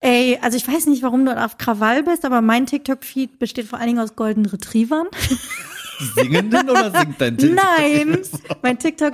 Ey, 0.00 0.38
also 0.40 0.56
ich 0.56 0.66
weiß 0.66 0.86
nicht, 0.86 1.02
warum 1.02 1.26
du 1.26 1.36
auf 1.36 1.58
Krawall 1.58 2.02
bist, 2.02 2.24
aber 2.24 2.40
mein 2.40 2.64
TikTok-Feed 2.66 3.38
besteht 3.38 3.66
vor 3.66 3.78
allen 3.78 3.88
Dingen 3.88 4.00
aus 4.00 4.16
Golden 4.16 4.46
Retrievern. 4.46 5.06
Singenden 6.14 6.70
oder 6.70 6.90
singt 6.90 7.20
dein 7.20 7.36
TikTok? 7.36 7.62
Nein, 7.78 8.18
mein 8.62 8.78
TikTok 8.78 9.12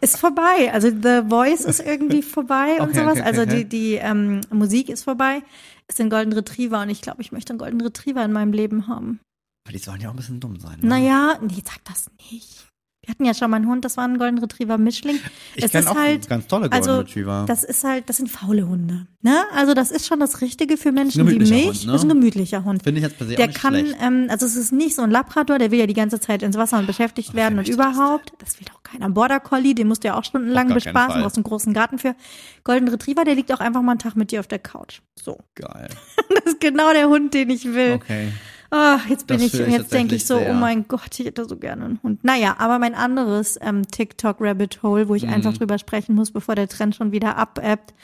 ist- 0.00 0.16
vorbei. 0.18 0.70
Also 0.72 0.90
The 0.90 1.22
Voice 1.28 1.64
ist 1.64 1.80
irgendwie 1.80 2.22
vorbei 2.22 2.76
und 2.80 2.90
Okay, 2.90 3.00
sowas. 3.00 3.12
okay, 3.18 3.22
also 3.22 3.42
okay. 3.42 3.64
die, 3.64 3.68
die 3.68 3.94
ähm, 3.94 4.40
Musik 4.50 4.88
ist 4.88 5.02
vorbei. 5.02 5.42
Es 5.88 5.96
sind 5.96 6.10
Golden 6.10 6.32
Retriever 6.32 6.82
und 6.82 6.90
ich 6.90 7.00
glaube, 7.02 7.22
ich 7.22 7.32
möchte 7.32 7.50
einen 7.50 7.58
Golden 7.58 7.80
Retriever 7.80 8.24
in 8.24 8.30
meinem 8.32 8.52
Leben 8.52 8.86
haben. 8.86 9.18
Aber 9.66 9.72
die 9.72 9.82
sollen 9.82 10.00
ja 10.00 10.08
auch 10.08 10.12
ein 10.12 10.16
bisschen 10.16 10.38
dumm 10.38 10.60
sein. 10.60 10.78
Ne? 10.80 10.86
Naja, 10.88 11.38
nee, 11.42 11.60
sag 11.66 11.84
das 11.84 12.08
nicht. 12.30 12.67
Wir 13.08 13.12
hatten 13.14 13.24
ja 13.24 13.32
schon 13.32 13.50
mal 13.50 13.56
einen 13.56 13.66
Hund, 13.68 13.86
das 13.86 13.96
war 13.96 14.04
ein 14.04 14.18
Golden 14.18 14.36
Retriever 14.36 14.76
Mischling. 14.76 15.18
ich 15.54 15.64
es 15.64 15.72
ist 15.72 15.88
auch 15.88 15.96
halt, 15.96 16.28
ganz 16.28 16.46
tolle 16.46 16.68
Golden 16.68 16.74
also 16.74 16.98
Retriever. 16.98 17.46
das 17.48 17.64
ist 17.64 17.82
halt, 17.82 18.06
das 18.10 18.18
sind 18.18 18.28
faule 18.30 18.68
Hunde. 18.68 19.06
Ne? 19.22 19.44
Also 19.56 19.72
das 19.72 19.90
ist 19.90 20.06
schon 20.06 20.20
das 20.20 20.42
Richtige 20.42 20.76
für 20.76 20.92
Menschen 20.92 21.26
wie 21.26 21.38
mich. 21.38 21.50
Hund, 21.50 21.86
ne? 21.86 21.92
Das 21.92 22.02
ist 22.02 22.04
ein 22.04 22.10
gemütlicher 22.10 22.64
Hund. 22.64 22.82
Finde 22.82 22.98
ich 22.98 23.04
jetzt 23.06 23.16
per 23.16 23.26
se 23.26 23.32
auch 23.32 23.36
Der 23.38 23.46
nicht 23.46 23.58
kann, 23.58 23.74
schlecht. 23.74 23.96
ähm, 24.02 24.26
also 24.28 24.44
es 24.44 24.56
ist 24.56 24.72
nicht 24.72 24.94
so 24.94 25.00
ein 25.00 25.10
Labrador, 25.10 25.58
der 25.58 25.70
will 25.70 25.78
ja 25.78 25.86
die 25.86 25.94
ganze 25.94 26.20
Zeit 26.20 26.42
ins 26.42 26.58
Wasser 26.58 26.78
und 26.78 26.86
beschäftigt 26.86 27.32
werden 27.32 27.58
und 27.58 27.66
das 27.66 27.74
überhaupt. 27.74 28.34
Das 28.40 28.60
will 28.60 28.66
auch 28.76 28.82
keiner. 28.82 29.08
Border 29.08 29.40
Collie, 29.40 29.74
den 29.74 29.88
musst 29.88 30.04
du 30.04 30.08
ja 30.08 30.14
auch 30.18 30.24
stundenlang 30.24 30.68
bespaßen, 30.74 31.14
du 31.16 31.22
brauchst 31.22 31.36
einen 31.38 31.44
großen 31.44 31.72
Garten 31.72 31.98
für. 31.98 32.14
Golden 32.62 32.88
Retriever, 32.88 33.24
der 33.24 33.36
liegt 33.36 33.50
auch 33.54 33.60
einfach 33.60 33.80
mal 33.80 33.92
einen 33.92 34.00
Tag 34.00 34.16
mit 34.16 34.32
dir 34.32 34.40
auf 34.40 34.48
der 34.48 34.58
Couch. 34.58 35.00
So. 35.18 35.38
Geil. 35.54 35.88
Das 36.44 36.54
ist 36.54 36.60
genau 36.60 36.92
der 36.92 37.08
Hund, 37.08 37.32
den 37.32 37.48
ich 37.48 37.64
will. 37.72 37.94
Okay. 37.94 38.28
Ah, 38.70 38.98
jetzt 39.08 39.26
bin 39.26 39.38
Das 39.38 39.46
ich, 39.54 39.60
ich 39.60 39.66
jetzt 39.68 39.92
denke 39.92 40.14
ich 40.14 40.26
so, 40.26 40.36
oh 40.36 40.40
sehr. 40.40 40.52
mein 40.54 40.86
Gott, 40.88 41.18
ich 41.18 41.24
hätte 41.26 41.46
so 41.46 41.56
gerne 41.56 41.84
einen 41.86 42.00
Hund. 42.02 42.22
Naja, 42.22 42.56
aber 42.58 42.78
mein 42.78 42.94
anderes 42.94 43.58
ähm, 43.62 43.86
TikTok 43.88 44.36
Rabbit 44.40 44.82
Hole, 44.82 45.08
wo 45.08 45.14
ich 45.14 45.22
Mhm. 45.24 45.30
einfach 45.32 45.54
drüber 45.56 45.78
sprechen 45.78 46.14
muss, 46.14 46.30
bevor 46.32 46.54
der 46.54 46.68
Trend 46.68 46.94
schon 46.94 47.10
wieder 47.12 47.36
abebbt. 47.36 47.94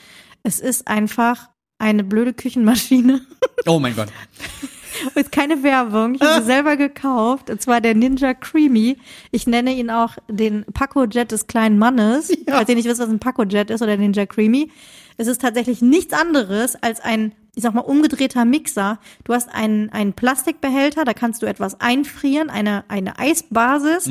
Es 0.43 0.59
ist 0.59 0.87
einfach 0.87 1.49
eine 1.77 2.03
blöde 2.03 2.33
Küchenmaschine. 2.33 3.21
Oh 3.67 3.79
mein 3.79 3.95
Gott. 3.95 4.09
Ist 5.15 5.31
keine 5.31 5.63
Werbung. 5.63 6.15
Ich 6.15 6.21
habe 6.21 6.41
sie 6.41 6.45
selber 6.45 6.77
gekauft. 6.77 7.49
Und 7.49 7.61
zwar 7.61 7.81
der 7.81 7.95
Ninja 7.95 8.33
Creamy. 8.35 8.97
Ich 9.31 9.47
nenne 9.47 9.73
ihn 9.73 9.89
auch 9.89 10.17
den 10.29 10.65
Paco 10.73 11.05
Jet 11.05 11.31
des 11.31 11.47
kleinen 11.47 11.79
Mannes. 11.79 12.31
Falls 12.47 12.69
ihr 12.69 12.75
nicht 12.75 12.87
wisst, 12.87 12.99
was 13.01 13.09
ein 13.09 13.17
Paco 13.19 13.43
Jet 13.43 13.71
ist 13.71 13.81
oder 13.81 13.97
Ninja 13.97 14.25
Creamy. 14.27 14.71
Es 15.17 15.25
ist 15.27 15.41
tatsächlich 15.41 15.81
nichts 15.81 16.13
anderes 16.13 16.75
als 16.75 16.99
ein, 17.01 17.33
ich 17.55 17.63
sag 17.63 17.73
mal, 17.73 17.81
umgedrehter 17.81 18.45
Mixer. 18.45 18.99
Du 19.23 19.33
hast 19.33 19.53
einen, 19.53 19.89
einen 19.89 20.13
Plastikbehälter, 20.13 21.05
da 21.05 21.13
kannst 21.13 21.41
du 21.41 21.45
etwas 21.45 21.79
einfrieren, 21.81 22.49
eine, 22.49 22.83
eine 22.89 23.17
Eisbasis. 23.19 24.07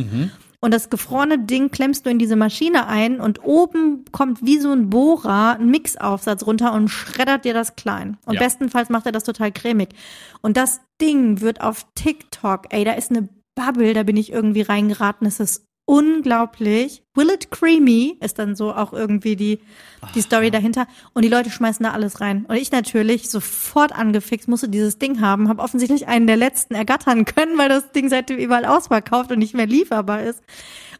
Und 0.60 0.72
das 0.72 0.88
gefrorene 0.88 1.38
Ding 1.38 1.70
klemmst 1.70 2.06
du 2.06 2.10
in 2.10 2.18
diese 2.18 2.36
Maschine 2.36 2.86
ein 2.86 3.20
und 3.20 3.44
oben 3.44 4.06
kommt 4.12 4.46
wie 4.46 4.58
so 4.58 4.72
ein 4.72 4.88
Bohrer 4.88 5.58
ein 5.58 5.68
Mixaufsatz 5.70 6.46
runter 6.46 6.72
und 6.72 6.88
schreddert 6.88 7.44
dir 7.44 7.52
das 7.52 7.76
klein. 7.76 8.16
Und 8.24 8.34
Ja. 8.36 8.40
bestenfalls 8.40 8.88
macht 8.88 9.04
er 9.04 9.12
das 9.12 9.24
total 9.24 9.52
cremig. 9.52 9.90
Und 10.40 10.56
das 10.56 10.80
Ding 11.02 11.42
wird 11.42 11.60
auf 11.60 11.84
TikTok, 11.94 12.72
ey, 12.72 12.84
da 12.84 12.92
ist 12.92 13.10
eine 13.10 13.28
Bubble, 13.54 13.92
da 13.92 14.04
bin 14.04 14.16
ich 14.16 14.32
irgendwie 14.32 14.62
reingeraten. 14.62 15.26
Es 15.26 15.38
ist 15.38 15.66
unglaublich. 15.86 17.02
Will 17.14 17.30
it 17.30 17.50
creamy 17.50 18.16
ist 18.20 18.38
dann 18.38 18.56
so 18.56 18.72
auch 18.72 18.92
irgendwie 18.92 19.36
die, 19.36 19.60
die 20.14 20.22
Story 20.22 20.50
dahinter. 20.50 20.86
Und 21.12 21.24
die 21.24 21.28
Leute 21.28 21.50
schmeißen 21.50 21.84
da 21.84 21.92
alles 21.92 22.20
rein. 22.20 22.46
Und 22.46 22.56
ich 22.56 22.72
natürlich 22.72 23.28
sofort 23.30 23.92
angefixt, 23.92 24.48
musste 24.48 24.68
dieses 24.68 24.98
Ding 24.98 25.20
haben, 25.20 25.48
habe 25.48 25.62
offensichtlich 25.62 26.08
einen 26.08 26.26
der 26.26 26.36
letzten 26.36 26.74
ergattern 26.74 27.24
können, 27.24 27.58
weil 27.58 27.68
das 27.68 27.92
Ding 27.92 28.08
seitdem 28.08 28.38
überall 28.38 28.64
ausverkauft 28.64 29.30
und 29.30 29.38
nicht 29.38 29.54
mehr 29.54 29.66
lieferbar 29.66 30.22
ist. 30.22 30.42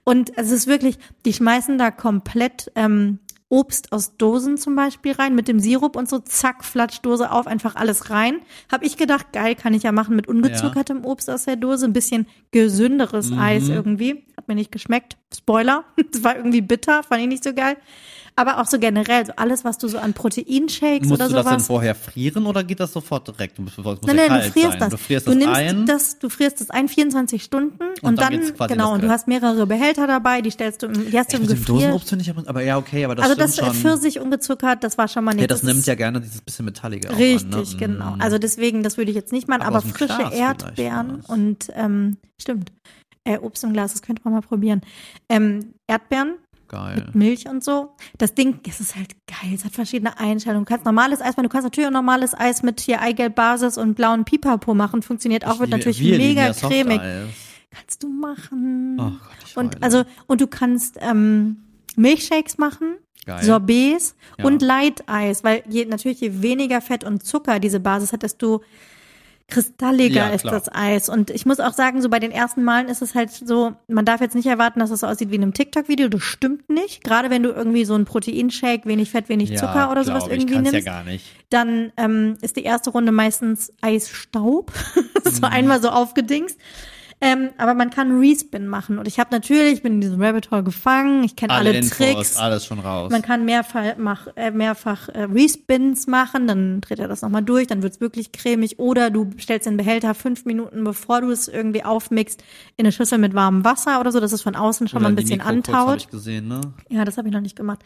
Und 0.05 0.37
es 0.37 0.51
ist 0.51 0.66
wirklich, 0.66 0.99
die 1.24 1.32
schmeißen 1.32 1.78
da 1.78 1.91
komplett 1.91 2.70
ähm, 2.74 3.20
Obst 3.49 3.92
aus 3.92 4.16
Dosen 4.16 4.57
zum 4.57 4.74
Beispiel 4.74 5.12
rein, 5.12 5.34
mit 5.34 5.49
dem 5.49 5.61
Sirup 5.61 5.97
und 5.97 6.09
so, 6.09 6.18
zack, 6.18 6.64
Flatschdose 6.64 7.30
auf, 7.30 7.47
einfach 7.47 7.76
alles 7.76 8.11
rein. 8.11 8.40
Hab 8.72 8.82
ich 8.82 8.97
gedacht, 8.97 9.32
geil, 9.32 9.55
kann 9.55 9.74
ich 9.74 9.82
ja 9.82 9.92
machen 9.92 10.16
mit 10.16 10.26
ungezuckertem 10.26 11.05
Obst 11.05 11.30
aus 11.30 11.45
der 11.45 11.57
Dose, 11.57 11.86
ein 11.86 11.92
bisschen 11.92 12.26
gesünderes 12.51 13.32
Eis 13.32 13.68
irgendwie. 13.68 14.26
Hat 14.36 14.49
mir 14.49 14.55
nicht 14.55 14.72
geschmeckt. 14.72 15.16
Spoiler, 15.34 15.84
das 16.12 16.24
war 16.24 16.36
irgendwie 16.36 16.62
bitter, 16.62 17.03
fand 17.03 17.22
ich 17.22 17.28
nicht 17.28 17.45
so 17.45 17.55
geil. 17.55 17.76
Aber 18.37 18.61
auch 18.61 18.66
so 18.66 18.80
generell, 18.80 19.24
so 19.24 19.32
alles, 19.37 19.64
was 19.64 19.78
du 19.78 19.87
so 19.87 19.97
an 19.99 20.12
Proteinshakes 20.12 21.09
Musst 21.09 21.20
oder 21.20 21.28
du 21.28 21.35
das 21.37 21.45
denn 21.45 21.53
sowas. 21.53 21.66
vorher 21.68 21.95
frieren 21.95 22.47
oder 22.47 22.64
geht 22.64 22.80
das 22.80 22.93
sofort 22.93 23.28
direkt? 23.28 23.61
Musst, 23.61 23.78
es 23.78 23.85
muss 23.85 23.99
Nein, 24.03 24.16
nein, 24.16 24.43
du 24.43 24.51
frierst 24.51 24.70
sein. 24.72 24.78
das. 24.80 24.91
Du 24.91 24.97
frierst 24.97 25.26
du 25.28 25.30
das 25.30 25.39
nimmst 25.39 25.55
ein. 25.61 25.87
das, 25.87 26.18
du 26.18 26.28
frierst 26.28 26.61
das 26.61 26.70
ein 26.70 26.89
24 26.89 27.43
Stunden 27.45 27.78
und, 28.03 28.03
dann 28.03 28.16
dann, 28.16 28.32
in 28.32 28.41
genau, 28.68 28.87
das 28.87 28.95
und 28.95 29.03
du 29.05 29.09
hast 29.09 29.28
mehrere 29.28 29.66
Behälter 29.68 30.09
dabei, 30.09 30.41
die 30.43 30.51
stellst 30.51 30.82
du, 30.82 30.87
im- 30.87 31.11
die 31.12 31.16
hast 31.16 31.32
du 31.32 31.37
im 31.37 31.47
Gefrier. 31.47 31.64
Dosenobst 31.66 32.09
finde 32.09 32.22
ich 32.24 32.30
aber, 32.30 32.43
aber 32.49 32.62
ja, 32.62 32.76
okay, 32.76 33.05
aber 33.05 33.14
das 33.14 33.24
Also 33.24 33.37
das 33.37 33.57
äh, 33.57 33.64
schon. 33.66 33.74
Pfirsich 33.74 34.18
ungezuckert, 34.18 34.82
das 34.82 34.99
war 34.99 35.07
schon 35.07 35.22
mal 35.22 35.32
nicht. 35.35 35.43
ja, 35.43 35.47
das, 35.47 35.62
nimmt 35.62 35.78
ist 35.78 35.87
ja 35.87 35.95
gerne 35.95 36.20
dieses 36.20 36.41
bisschen 36.41 36.64
Metallige 36.64 37.16
richtig, 37.16 37.45
an, 37.55 37.61
ne? 37.61 37.76
genau. 37.78 38.16
Mm. 38.16 38.20
Also 38.20 38.39
deswegen, 38.39 38.82
das 38.82 38.97
würde 38.97 39.11
ich 39.12 39.16
jetzt 39.16 39.30
nicht 39.32 39.47
machen, 39.47 39.62
Aber 39.62 39.76
aber, 39.76 39.87
frische 39.87 40.16
Glas 40.16 40.35
Erdbeeren 40.35 41.20
und 41.28 41.70
ähm, 41.74 42.16
stimmt. 42.41 42.72
Äh, 43.26 43.39
Obst 43.39 43.64
im 43.64 43.72
Glas, 43.72 43.93
das 43.93 44.03
könnte 44.03 44.20
man 44.24 44.35
mal 44.35 44.43
probieren. 44.43 44.82
Ähm, 45.30 45.72
Erdbeeren 45.87 46.35
Geil. 46.69 46.97
mit 47.07 47.15
Milch 47.15 47.49
und 47.49 47.62
so. 47.62 47.95
Das 48.19 48.35
Ding, 48.35 48.61
es 48.69 48.81
ist 48.81 48.97
halt 48.97 49.15
geil. 49.27 49.53
Es 49.55 49.65
hat 49.65 49.73
verschiedene 49.73 50.19
Einstellungen. 50.19 50.65
Du 50.65 50.69
kannst 50.69 50.85
normales 50.85 51.21
Eis 51.21 51.37
machen, 51.37 51.45
du 51.45 51.49
kannst 51.49 51.65
natürlich 51.65 51.89
auch 51.89 51.93
normales 51.93 52.35
Eis 52.39 52.62
mit 52.62 52.81
hier 52.81 53.01
Eigelb-Basis 53.01 53.79
und 53.79 53.95
blauen 53.95 54.25
Pipapo 54.25 54.75
machen. 54.75 55.03
Funktioniert 55.03 55.47
auch, 55.47 55.55
Ich 55.55 55.61
wird 55.61 55.71
natürlich 55.71 56.01
mega 56.01 56.53
cremig. 56.53 57.01
Kannst 57.71 58.03
du 58.03 58.09
machen. 58.09 58.97
Oh 59.01 59.03
Gott, 59.11 59.57
und 59.57 59.75
heule. 59.75 59.83
also, 59.83 60.05
und 60.27 60.41
du 60.41 60.47
kannst 60.47 60.97
ähm, 61.01 61.57
Milchshakes 61.97 62.59
machen. 62.59 62.95
Geil. 63.27 63.43
Sorbets 63.43 64.17
Ja. 64.39 64.45
und 64.45 64.61
Light 64.61 65.05
Eis, 65.09 65.43
weil 65.45 65.62
je, 65.69 65.87
natürlich 65.87 66.21
je 66.21 66.43
weniger 66.43 66.81
Fett 66.83 67.05
und 67.05 67.25
Zucker 67.25 67.59
diese 67.59 67.81
Basis 67.81 68.12
hat, 68.12 68.23
desto 68.23 68.62
kristalliger 69.49 70.28
Ja, 70.28 70.28
ist 70.30 70.45
das 70.45 70.72
Eis. 70.72 71.09
Und 71.09 71.30
ich 71.30 71.45
muss 71.47 71.61
auch 71.61 71.72
sagen, 71.72 72.01
so 72.01 72.09
bei 72.09 72.18
den 72.18 72.30
ersten 72.30 72.64
Malen 72.64 72.88
ist 72.88 73.03
es 73.03 73.14
halt 73.14 73.30
so, 73.30 73.74
man 73.88 74.05
darf 74.05 74.20
jetzt 74.20 74.34
nicht 74.34 74.47
erwarten, 74.47 74.80
dass 74.80 74.90
es 74.90 75.01
so 75.01 75.07
aussieht 75.07 75.30
wie 75.30 75.36
in 75.36 75.42
einem 75.42 75.53
TikTok-Video. 75.53 76.09
Das 76.09 76.22
stimmt 76.22 76.70
nicht. 76.70 77.05
Gerade 77.05 77.30
wenn 77.30 77.42
du 77.42 77.51
irgendwie 77.51 77.84
so 77.84 77.95
einen 77.95 78.07
Proteinshake, 78.07 78.86
wenig 78.86 79.11
Fett, 79.11 79.28
wenig 79.28 79.51
ja, 79.51 79.57
Zucker 79.57 79.90
oder 79.90 80.05
sowas 80.05 80.24
ich, 80.26 80.32
irgendwie 80.32 80.55
kann's 80.55 80.72
nimmst, 80.72 80.86
ja 80.86 80.92
gar 80.92 81.05
nicht. 81.05 81.26
dann 81.51 81.92
ähm, 81.97 82.36
ist 82.40 82.57
die 82.57 82.64
erste 82.64 82.90
Runde 82.90 83.12
meistens 83.12 83.72
Eisstaub. 83.80 84.72
Mhm. 85.24 85.30
so 85.30 85.47
einmal 85.47 85.80
so 85.80 85.88
aufgedingst. 85.88 86.59
Ähm, 87.27 87.51
aber 87.57 87.72
man 87.72 87.89
kann 87.89 88.18
Respin 88.18 88.66
machen. 88.66 88.99
Und 88.99 89.09
ich 89.09 89.18
habe 89.18 89.31
natürlich, 89.31 89.72
ich 89.75 89.83
bin 89.83 89.95
in 89.95 90.01
diesem 90.03 90.20
Rabbit 90.22 90.51
Hole 90.51 90.62
gefangen, 90.62 91.25
ich 91.25 91.37
kenne 91.37 91.55
alle, 91.55 91.70
Alle 91.70 91.79
Infos, 91.79 91.97
Tricks. 91.97 92.37
alles 92.37 92.66
schon 92.66 92.81
raus. 92.81 93.11
Man 93.11 93.22
kann 93.22 93.47
mehrfach, 93.47 93.95
mach, 93.97 94.27
äh, 94.37 94.51
mehrfach 94.51 95.09
äh, 95.09 95.22
Respins 95.22 96.07
machen, 96.07 96.47
dann 96.47 96.83
dreht 96.83 96.99
er 96.99 97.09
das 97.09 97.22
nochmal 97.22 97.43
durch, 97.43 97.66
dann 97.66 97.83
wird's 97.83 97.99
wirklich 98.01 98.33
cremig. 98.33 98.79
Oder 98.79 99.09
du 99.09 99.31
stellst 99.41 99.66
den 99.66 99.79
Behälter 99.79 100.12
fünf 100.14 100.45
Minuten, 100.45 100.85
bevor 100.85 101.22
du 101.22 101.31
es 101.31 101.49
irgendwie 101.49 101.83
aufmixst, 101.83 102.43
in 102.77 102.85
eine 102.85 102.93
Schüssel 102.93 103.16
mit 103.16 103.33
warmem 103.33 103.64
Wasser 103.64 104.01
oder 104.01 104.12
so, 104.12 104.20
dass 104.20 104.33
es 104.33 104.43
von 104.43 104.55
außen 104.55 104.89
schon 104.89 104.99
Oder 104.99 105.05
mal 105.05 105.12
ein 105.12 105.16
bisschen 105.16 105.41
antaut. 105.41 105.97
ich 105.97 106.11
gesehen, 106.11 106.49
ne? 106.49 106.61
Ja, 106.91 107.07
das 107.07 107.16
habe 107.16 107.29
ich 107.29 107.33
noch 107.33 107.41
nicht 107.41 107.57
gemacht. 107.57 107.81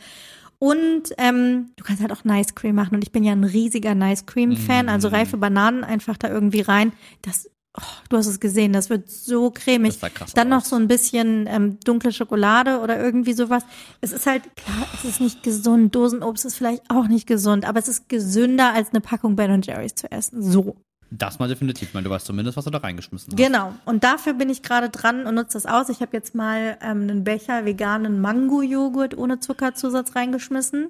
Und 0.59 1.13
ähm, 1.19 1.71
du 1.77 1.85
kannst 1.85 2.03
halt 2.03 2.11
auch 2.13 2.25
Nice 2.25 2.57
Cream 2.57 2.75
machen. 2.75 2.97
Und 2.97 3.05
ich 3.05 3.13
bin 3.13 3.23
ja 3.23 3.33
ein 3.33 3.45
riesiger 3.45 3.95
Nice 3.95 4.27
Cream 4.27 4.57
Fan. 4.57 4.87
Mm. 4.87 4.89
Also 4.89 5.07
reife 5.07 5.37
Bananen 5.37 5.85
einfach 5.85 6.17
da 6.17 6.29
irgendwie 6.29 6.63
rein. 6.63 6.93
Das, 7.23 7.49
oh, 7.77 7.83
du 8.09 8.17
hast 8.17 8.27
es 8.27 8.41
gesehen, 8.41 8.73
das 8.73 8.91
wird 8.91 9.11
so 9.11 9.51
cremig. 9.51 9.93
Das 9.93 10.01
sah 10.01 10.09
krass 10.09 10.33
Dann 10.35 10.49
noch 10.49 10.65
so 10.65 10.77
ein 10.77 10.89
bisschen 10.89 11.47
ähm, 11.47 11.79
dunkle 11.81 12.13
Schokolade 12.13 12.81
oder 12.81 12.99
irgendwie 12.99 13.33
sowas. 13.33 13.65
Es 14.01 14.13
ist 14.13 14.27
halt, 14.27 14.43
klar, 14.57 14.87
es 14.95 15.05
ist 15.05 15.21
nicht 15.21 15.43
gesund. 15.43 15.95
Dosenobst 15.95 16.45
ist 16.45 16.57
vielleicht 16.57 16.91
auch 16.91 17.09
nicht 17.09 17.27
gesund, 17.27 17.65
aber 17.65 17.79
es 17.79 17.89
ist 17.89 18.09
gesünder 18.09 18.73
als 18.75 18.91
eine 18.91 19.01
Packung 19.01 19.37
Ben 19.37 19.63
Jerry's 19.63 19.95
zu 19.95 20.11
essen. 20.11 20.43
So. 20.43 20.77
Das 21.11 21.39
mal 21.39 21.49
definitiv, 21.49 21.95
weil 21.95 22.03
du 22.03 22.11
weißt 22.11 22.27
zumindest, 22.27 22.59
was 22.59 22.67
du 22.67 22.71
da 22.71 22.79
reingeschmissen 22.79 23.33
hast. 23.33 23.39
Genau. 23.39 23.73
Und 23.87 24.05
dafür 24.05 24.35
bin 24.35 24.51
ich 24.51 24.63
gerade 24.63 24.91
dran 24.91 25.27
und 25.27 25.37
nutze 25.37 25.55
das 25.55 25.65
aus. 25.65 25.89
Ich 25.89 26.03
habe 26.03 26.15
jetzt 26.15 26.35
mal 26.35 26.77
ähm, 26.83 27.03
einen 27.03 27.25
Becher 27.25 27.65
veganen 27.65 28.21
Mango-Joghurt 28.21 29.17
ohne 29.17 29.41
Zuckerzusatz 29.41 30.15
reingeschmissen. 30.15 30.89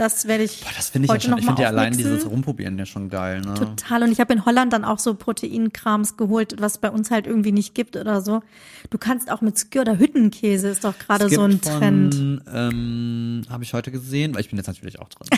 Das 0.00 0.26
werde 0.26 0.44
ich 0.44 0.62
Boah, 0.62 0.70
das 0.74 0.88
finde 0.88 1.04
ich 1.04 1.08
ja 1.10 1.14
heute 1.14 1.24
schon, 1.24 1.30
noch 1.32 1.38
ich 1.40 1.44
finde 1.44 1.60
ja 1.60 1.68
allein 1.68 1.94
dieses 1.94 2.24
Rumprobieren 2.24 2.78
ja 2.78 2.86
schon 2.86 3.10
geil, 3.10 3.42
ne? 3.42 3.52
Total. 3.52 4.02
Und 4.02 4.10
ich 4.12 4.18
habe 4.18 4.32
in 4.32 4.46
Holland 4.46 4.72
dann 4.72 4.82
auch 4.82 4.98
so 4.98 5.12
Proteinkrams 5.14 6.16
geholt, 6.16 6.56
was 6.58 6.78
bei 6.78 6.90
uns 6.90 7.10
halt 7.10 7.26
irgendwie 7.26 7.52
nicht 7.52 7.74
gibt 7.74 7.96
oder 7.96 8.22
so. 8.22 8.40
Du 8.88 8.96
kannst 8.96 9.30
auch 9.30 9.42
mit 9.42 9.58
Skür 9.58 9.82
oder 9.82 9.98
Hüttenkäse 9.98 10.68
ist 10.68 10.84
doch 10.84 10.98
gerade 10.98 11.28
so 11.28 11.42
ein 11.42 11.50
gibt 11.50 11.66
Trend. 11.66 12.14
Von, 12.14 12.40
ähm, 12.50 13.42
habe 13.50 13.62
ich 13.62 13.74
heute 13.74 13.90
gesehen, 13.90 14.32
weil 14.32 14.40
ich 14.40 14.48
bin 14.48 14.56
jetzt 14.56 14.68
natürlich 14.68 15.00
auch 15.00 15.10
drin. 15.10 15.28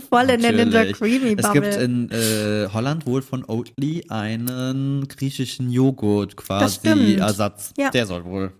Voll 0.10 0.28
in 0.28 0.42
der 0.42 0.52
Ninja. 0.52 0.92
Creamy 0.92 1.34
Es 1.38 1.50
gibt 1.50 1.70
Bubble. 1.70 1.82
in 1.82 2.10
äh, 2.10 2.68
Holland 2.74 3.06
wohl 3.06 3.22
von 3.22 3.42
Oatly 3.42 4.04
einen 4.10 5.08
griechischen 5.08 5.70
Joghurt 5.70 6.36
quasi. 6.36 7.16
Ersatz. 7.16 7.72
Ja. 7.78 7.88
Der 7.88 8.04
soll 8.04 8.24
wohl. 8.26 8.52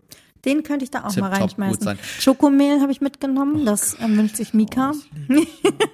Den 0.45 0.65
könnte 0.65 0.85
ich 0.85 0.91
da 0.91 1.05
auch 1.05 1.13
Tipptopp 1.13 1.31
mal 1.31 1.39
reinschmeißen. 1.39 1.99
Schokomehl 2.19 2.81
habe 2.81 2.91
ich 2.91 3.01
mitgenommen. 3.01 3.65
Das 3.65 3.97
ähm, 4.01 4.17
wünscht 4.17 4.37
sich 4.37 4.55
Mika. 4.55 4.93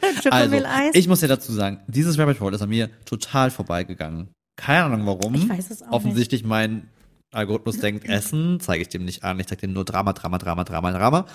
Also, 0.00 0.30
Schokomehleis. 0.30 0.94
ich 0.94 1.06
muss 1.06 1.20
ja 1.20 1.28
dazu 1.28 1.52
sagen, 1.52 1.80
dieses 1.86 2.18
Rabbit 2.18 2.40
Hole 2.40 2.54
ist 2.54 2.62
an 2.62 2.68
mir 2.70 2.88
total 3.04 3.50
vorbeigegangen. 3.50 4.28
Keine 4.56 4.84
Ahnung 4.84 5.06
warum. 5.06 5.34
Ich 5.34 5.48
weiß 5.48 5.70
es 5.70 5.82
auch 5.82 5.92
Offensichtlich 5.92 6.44
mein 6.44 6.88
Algorithmus 7.32 7.78
denkt, 7.80 8.08
Essen 8.08 8.58
zeige 8.60 8.82
ich 8.82 8.88
dem 8.88 9.04
nicht 9.04 9.22
an. 9.24 9.38
Ich 9.38 9.46
zeige 9.46 9.62
dem 9.62 9.72
nur 9.72 9.84
Drama, 9.84 10.12
Drama, 10.12 10.38
Drama, 10.38 10.64
Drama, 10.64 10.92
Drama. 10.92 11.26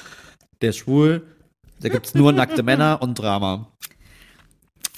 Der 0.62 0.72
ist 0.72 0.78
schwul, 0.78 1.28
da 1.82 1.90
gibt's 1.90 2.14
nur 2.16 2.32
nackte 2.32 2.64
Männer 2.64 3.00
und 3.02 3.16
Drama. 3.16 3.68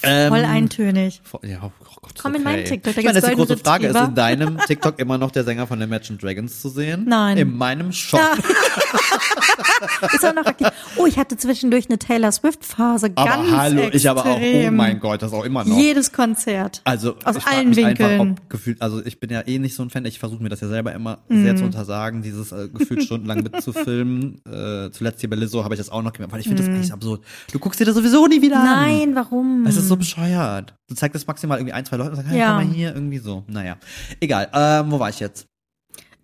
Ähm, 0.06 0.30
Voll 0.30 0.46
eintönig. 0.46 1.22
Voll- 1.24 1.42
Ja, 1.44 1.60
oh 1.64 1.72
Gott, 2.02 2.14
Komm 2.22 2.32
okay. 2.32 2.38
in 2.38 2.44
meinen 2.44 2.66
TikTok, 2.66 2.94
da 2.94 3.00
Ich 3.00 3.06
meine, 3.06 3.14
das 3.20 3.24
ist 3.24 3.30
die 3.32 3.36
große 3.36 3.58
Frage. 3.58 3.88
Ist 3.88 3.96
in 4.00 4.16
deinem 4.16 4.58
TikTok 4.60 5.00
immer 5.00 5.18
noch 5.18 5.32
der 5.32 5.44
Sänger 5.44 5.68
von 5.68 5.82
Imagine 5.82 6.18
Dragons 6.18 6.62
zu 6.62 6.70
sehen? 6.70 7.06
Nein. 7.08 7.38
In 7.38 7.58
meinem 7.58 7.92
Shop. 7.92 8.20
Ja. 8.20 8.34
ist 10.14 10.26
auch 10.26 10.34
noch 10.34 10.46
aktiv. 10.46 10.68
Oh, 10.98 11.06
ich 11.06 11.18
hatte 11.18 11.38
zwischendurch 11.38 11.88
eine 11.90 11.98
Taylor 12.00 12.32
Swift-Phase. 12.32 13.12
aber 13.16 13.30
Ganz 13.30 13.52
hallo, 13.52 13.90
ich 13.92 14.10
aber 14.10 14.22
auch, 14.26 14.38
oh 14.38 14.40
extrem. 14.40 14.76
mein 14.76 15.00
Gott, 15.00 15.22
das 15.22 15.34
auch 15.34 15.44
immer 15.46 15.64
noch. 15.66 15.78
Jedes 15.78 16.12
Konzert. 16.12 16.82
Also 16.84 17.16
Aus 17.24 17.36
ich 17.38 17.46
allen 17.46 17.76
Winkeln. 17.76 18.22
Einfach, 18.22 18.26
ob 18.44 18.50
gefühlt, 18.50 18.82
also 18.82 19.04
ich 19.06 19.20
bin 19.20 19.30
ja 19.30 19.42
eh 19.46 19.60
nicht 19.60 19.76
so 19.76 19.84
ein 19.84 19.90
Fan. 19.90 20.06
Ich 20.06 20.20
versuche 20.20 20.42
mir 20.42 20.50
das 20.50 20.62
ja 20.62 20.68
selber 20.68 20.94
immer 20.94 21.20
Mhm. 21.28 21.44
sehr 21.44 21.56
zu 21.56 21.64
untersagen, 21.64 22.22
dieses 22.22 22.52
äh, 22.52 22.68
gefühlt 22.70 23.04
stundenlang 23.04 23.44
mitzufilmen. 23.44 24.42
Äh, 24.56 24.92
zuletzt 24.92 25.20
hier 25.22 25.30
bei 25.30 25.36
Lizzo 25.36 25.64
habe 25.64 25.74
ich 25.74 25.80
das 25.80 25.90
auch 25.90 26.02
noch 26.02 26.14
gemacht, 26.14 26.32
weil 26.32 26.40
ich 26.40 26.48
finde 26.48 26.62
das 26.64 26.70
eigentlich 26.72 26.94
absurd. 26.94 27.22
Du 27.52 27.60
guckst 27.60 27.80
dir 27.80 27.86
das 27.86 27.96
sowieso 27.96 28.28
nie 28.28 28.42
wieder 28.42 28.58
an. 28.60 28.64
Mhm. 28.64 28.98
Nein, 29.00 29.16
warum? 29.16 29.66
Es 29.66 29.76
ist 29.76 29.88
so 29.88 29.95
bescheuert. 29.98 30.76
Du 30.88 30.96
zeigst 30.96 31.16
das 31.16 31.28
maximal 31.28 31.58
irgendwie 31.58 31.74
ein, 31.74 31.86
zwei 31.86 31.98
Leuten 31.98 32.12
und 32.12 32.16
sagst, 32.18 32.32
hey, 32.32 32.40
Ja. 32.40 32.58
komm 32.58 32.68
mal 32.68 32.74
hier, 32.76 32.94
irgendwie 32.94 33.18
so. 33.20 33.44
Naja. 33.48 33.78
Egal. 34.20 34.50
Ähm, 34.54 34.92
wo 34.92 35.00
war 35.00 35.10
ich 35.10 35.20
jetzt? 35.20 35.48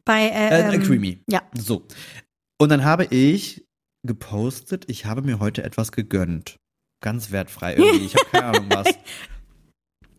Bei 0.06 0.24
äh, 0.28 0.50
Äh, 0.70 0.76
ähm, 0.76 0.84
Creamy. 0.84 1.22
Ja. 1.28 1.42
So. 1.54 1.88
Und 2.60 2.70
dann 2.70 2.84
habe 2.84 3.06
ich 3.06 3.66
gepostet, 4.06 4.86
ich 4.90 5.06
habe 5.06 5.22
mir 5.22 5.40
heute 5.40 5.64
etwas 5.64 5.92
gegönnt. 5.92 6.58
Ganz 7.04 7.32
wertfrei 7.32 7.76
irgendwie. 7.76 8.06
Ich 8.06 8.16
habe 8.16 8.26
keine 8.32 8.46
Ahnung 8.46 8.66
was. 8.70 8.88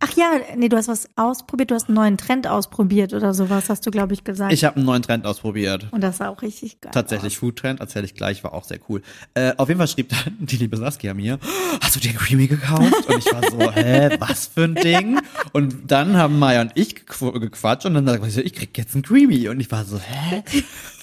Ach 0.05 0.11
ja, 0.17 0.31
nee, 0.57 0.67
du 0.67 0.75
hast 0.75 0.89
was 0.89 1.07
ausprobiert, 1.15 1.71
du 1.71 1.75
hast 1.75 1.87
einen 1.87 1.95
neuen 1.95 2.17
Trend 2.17 2.45
ausprobiert 2.45 3.13
oder 3.13 3.33
sowas, 3.33 3.69
hast 3.69 3.85
du, 3.85 3.91
glaube 3.91 4.13
ich, 4.13 4.25
gesagt. 4.25 4.51
Ich 4.51 4.65
habe 4.65 4.75
einen 4.75 4.85
neuen 4.85 5.01
Trend 5.01 5.25
ausprobiert. 5.25 5.87
Und 5.91 6.01
das 6.01 6.17
sah 6.17 6.27
auch 6.27 6.41
richtig 6.41 6.81
geil. 6.81 6.91
Tatsächlich 6.93 7.37
Foodtrend, 7.37 7.79
erzähle 7.79 8.03
ich 8.05 8.13
gleich, 8.13 8.43
war 8.43 8.53
auch 8.53 8.65
sehr 8.65 8.79
cool. 8.89 9.01
Äh, 9.33 9.53
auf 9.55 9.69
jeden 9.69 9.77
Fall 9.77 9.87
schrieb 9.87 10.09
dann 10.09 10.35
die 10.39 10.57
liebe 10.57 10.75
Saskia 10.75 11.13
mir, 11.13 11.39
hast 11.81 11.95
du 11.95 12.01
den 12.01 12.15
Creamy 12.15 12.47
gekauft? 12.47 13.07
Und 13.07 13.17
ich 13.17 13.31
war 13.33 13.49
so, 13.49 13.71
hä, 13.75 14.09
was 14.19 14.47
für 14.47 14.65
ein 14.65 14.75
Ding? 14.75 15.21
Und 15.53 15.89
dann 15.89 16.17
haben 16.17 16.37
Maya 16.37 16.59
und 16.61 16.71
ich 16.75 16.95
gequ- 16.95 17.39
gequatscht 17.39 17.85
und 17.85 17.93
dann 17.93 18.05
sagte 18.05 18.27
ich, 18.27 18.33
so, 18.33 18.41
ich 18.41 18.53
krieg 18.53 18.77
jetzt 18.77 18.95
einen 18.95 19.03
Creamy. 19.03 19.47
Und 19.47 19.61
ich 19.61 19.71
war 19.71 19.85
so, 19.85 19.99
hä? 19.99 20.43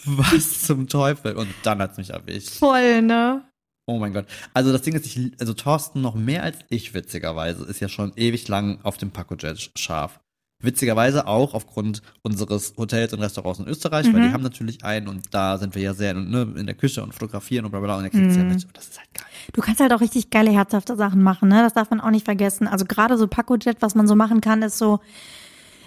Was 0.05 0.63
zum 0.63 0.89
Teufel? 0.89 1.37
Und 1.37 1.49
dann 1.63 1.79
hat's 1.81 1.97
mich 1.97 2.11
erwischt. 2.11 2.51
Voll, 2.59 3.01
ne? 3.03 3.43
Oh 3.91 3.99
mein 3.99 4.13
Gott. 4.13 4.27
Also 4.55 4.71
das 4.73 4.83
Ding 4.83 4.95
ist, 4.95 5.05
ich, 5.07 5.33
also 5.41 5.53
Thorsten 5.53 6.01
noch 6.01 6.15
mehr 6.15 6.43
als 6.45 6.59
ich, 6.69 6.95
witzigerweise, 6.95 7.65
ist 7.65 7.81
ja 7.81 7.89
schon 7.89 8.13
ewig 8.17 8.47
lang 8.49 8.79
auf 8.85 8.99
dem 8.99 9.11
Paco 9.11 9.35
Jet 9.35 9.71
scharf. 9.77 10.21
Witzigerweise 10.63 11.27
auch 11.27 11.55
aufgrund 11.55 12.03
unseres 12.23 12.75
Hotels 12.77 13.15
und 13.15 13.21
Restaurants 13.21 13.61
in 13.61 13.67
Österreich, 13.67 14.07
weil 14.13 14.21
Mhm. 14.21 14.25
die 14.29 14.33
haben 14.35 14.43
natürlich 14.43 14.85
einen 14.85 15.09
und 15.09 15.35
da 15.35 15.57
sind 15.57 15.75
wir 15.75 15.81
ja 15.83 15.95
sehr 15.95 16.13
ne, 16.13 16.43
in 16.57 16.67
der 16.67 16.75
Küche 16.75 17.03
und 17.03 17.15
fotografieren 17.15 17.65
und 17.65 17.71
bla 17.71 17.81
bla 17.81 17.97
und 17.97 18.03
da 18.03 18.11
kriegst 18.11 18.37
du 18.37 18.39
ja 18.39 18.45
Mhm. 18.45 18.51
mit. 18.51 18.65
Und 18.67 18.77
das 18.77 18.89
ist 18.89 18.99
halt 18.99 19.09
geil. 19.15 19.25
Du 19.55 19.63
kannst 19.63 19.81
halt 19.81 19.93
auch 19.95 20.03
richtig 20.03 20.29
geile, 20.31 20.51
herzhafte 20.51 20.97
Sachen 20.97 21.23
machen, 21.23 21.49
ne? 21.49 21.63
Das 21.63 21.73
darf 21.73 21.89
man 21.89 22.01
auch 22.01 22.11
nicht 22.11 22.27
vergessen. 22.27 22.69
Also 22.69 22.85
gerade 22.85 23.17
so 23.17 23.27
Pacojet, 23.27 23.81
was 23.81 23.95
man 23.95 24.07
so 24.07 24.15
machen 24.15 24.43
kann, 24.43 24.61
ist 24.63 24.77
so 24.77 25.01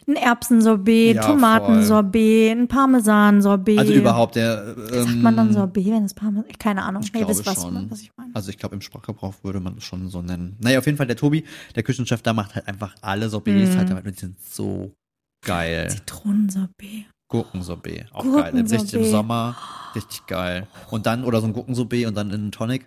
ein 0.08 0.16
Erbsensorbet, 0.16 1.16
Ja, 1.18 1.22
Tomatensorbet, 1.28 2.51
ein 2.58 2.68
Parmesansorbet. 2.68 3.80
Also 3.80 3.93
überhaupt 3.93 4.36
der. 4.36 4.76
Ähm, 4.91 5.04
Sagt 5.06 5.16
man 5.22 5.36
dann 5.38 5.54
Sorbet, 5.54 5.86
wenn 5.88 6.04
es 6.06 6.14
Parmesan, 6.14 6.45
keine 6.60 6.84
Ahnung. 6.84 7.01
Ich 7.04 7.10
Ihr 7.14 7.20
glaube 7.20 7.32
wisst, 7.32 7.45
was, 7.45 7.62
schon. 7.62 7.89
was 7.89 8.01
ich 8.01 8.12
meine. 8.18 8.36
Also 8.36 8.49
ich 8.49 8.58
glaube, 8.58 8.76
im 8.76 8.82
Sprachgebrauch 8.82 9.34
würde 9.43 9.60
man 9.60 9.78
es 9.78 9.84
schon 9.84 10.10
so 10.10 10.22
nennen. 10.22 10.58
Naja, 10.60 10.80
auf 10.80 10.86
jeden 10.86 10.97
Fall 10.97 11.08
der 11.08 11.16
Tobi, 11.18 11.43
der 11.76 11.84
Küchenchef, 11.84 12.22
da 12.22 12.34
macht 12.34 12.56
halt 12.56 12.68
einfach 12.68 12.95
alle 13.01 13.30
Sorbets 13.30 13.72
Mhm. 13.74 13.78
halt 13.78 13.89
damit 13.89 14.06
und 14.06 14.16
die 14.16 14.20
sind 14.20 14.36
so 14.41 14.93
geil. 15.45 15.89
Zitronensorbet. 15.89 17.06
Gurkensorbet, 17.30 18.06
auch 18.14 18.24
geil. 18.24 18.54
Richtig 18.56 18.93
im. 18.93 19.06
Sommer, 19.06 19.56
richtig 19.95 20.26
geil. 20.28 20.68
Und 20.91 21.06
dann, 21.08 21.24
oder 21.24 21.41
so 21.41 21.47
ein 21.47 21.54
Gurkensorbet 21.54 22.06
und 22.08 22.16
dann 22.16 22.30
in 22.30 22.36
einen 22.41 22.51
Tonic, 22.51 22.86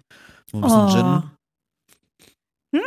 so 0.51 0.59
ein 0.59 0.63
bisschen 0.63 0.79
Oh. 0.81 0.89
Gin. 1.21 1.31
Hm, 2.73 2.83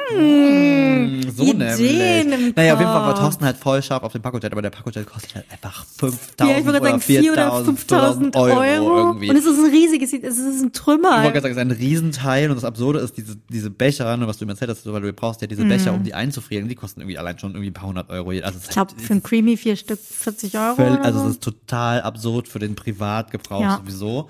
Mm, 1.19 1.21
so 1.32 1.43
Ideen 1.43 2.30
nämlich. 2.30 2.55
Naja, 2.55 2.73
auf 2.73 2.80
jeden 2.80 2.91
Fall 2.91 3.01
war. 3.01 3.15
Thorsten 3.15 3.45
halt 3.45 3.57
voll 3.57 3.82
scharf 3.82 4.03
auf 4.03 4.11
den 4.11 4.21
Pacojet, 4.21 4.51
aber 4.51 4.61
der 4.61 4.69
Pacojet 4.69 5.05
kostet 5.05 5.36
halt 5.36 5.45
einfach 5.51 5.86
5000 5.86 6.39
Ja, 6.41 6.57
ich 6.57 6.67
oder 6.67 6.80
sagen, 6.82 6.97
4.000 6.99 7.32
oder 7.32 7.51
4000 7.63 8.36
5.000 8.36 8.36
Euro, 8.36 8.59
Euro. 8.59 8.97
irgendwie. 8.97 9.30
Und 9.30 9.36
es 9.38 9.45
ist 9.45 9.57
ein 9.57 9.69
riesiges, 9.71 10.13
es 10.13 10.38
ist 10.38 10.61
ein 10.61 10.73
Trümmer. 10.73 11.17
Ich 11.17 11.23
wollte 11.23 11.41
gerade 11.41 11.53
sagen, 11.55 11.69
es 11.71 11.77
ist 11.77 11.82
ein 11.82 11.88
Riesenteil 11.88 12.49
und 12.49 12.55
das 12.55 12.65
Absurde 12.65 12.99
ist, 12.99 13.17
diese, 13.17 13.36
diese 13.49 13.69
Becher, 13.69 14.15
ne, 14.17 14.27
was 14.27 14.38
du 14.38 14.45
mir 14.45 14.51
erzählt 14.53 14.71
hast, 14.71 14.86
weil 14.91 15.01
du 15.01 15.13
brauchst 15.13 15.41
ja 15.41 15.47
diese 15.47 15.63
Becher, 15.65 15.93
um 15.93 16.03
die 16.03 16.13
einzufrieren, 16.13 16.67
die 16.67 16.75
kosten 16.75 17.01
irgendwie 17.01 17.17
allein 17.17 17.39
schon 17.39 17.51
irgendwie 17.51 17.69
ein 17.69 17.73
paar 17.73 17.88
hundert 17.88 18.09
Euro. 18.09 18.30
Also 18.32 18.59
ich 18.61 18.69
glaube, 18.69 18.91
halt- 18.91 19.01
für 19.01 19.13
ein 19.13 19.23
Creamy 19.23 19.57
vier 19.57 19.75
Stück 19.75 19.99
40 19.99 20.57
Euro. 20.57 20.75
Völl- 20.75 20.91
oder 20.93 21.05
also 21.05 21.19
so. 21.19 21.25
es 21.27 21.32
ist 21.34 21.43
total 21.43 22.01
absurd 22.01 22.47
für 22.47 22.59
den 22.59 22.75
Privatgebrauch 22.75 23.61
Ja. 23.61 23.77
sowieso. 23.84 24.30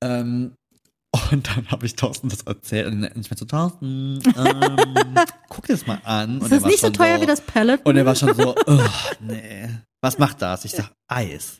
Ähm, 0.00 0.52
und 1.30 1.48
dann 1.48 1.70
habe 1.70 1.86
ich 1.86 1.94
Thorsten 1.96 2.28
das 2.28 2.42
erzählt 2.42 2.86
und 2.86 3.04
ich 3.04 3.12
meinte 3.14 3.36
so, 3.38 3.44
Thorsten, 3.44 4.20
ähm, 4.36 5.14
guck 5.48 5.66
dir 5.66 5.74
das 5.74 5.86
mal 5.86 6.00
an. 6.04 6.38
Und 6.38 6.46
ist 6.46 6.52
er 6.52 6.58
das 6.60 6.64
nicht 6.68 6.80
so 6.80 6.90
teuer 6.90 7.20
wie 7.20 7.26
das 7.26 7.40
Pellet? 7.40 7.84
Und 7.84 7.96
er 7.96 8.06
war 8.06 8.14
schon 8.14 8.34
so, 8.34 8.54
oh, 8.66 8.80
nee, 9.20 9.68
was 10.00 10.18
macht 10.18 10.40
das? 10.42 10.64
Ich 10.64 10.72
sag, 10.72 10.90
Eis. 11.08 11.58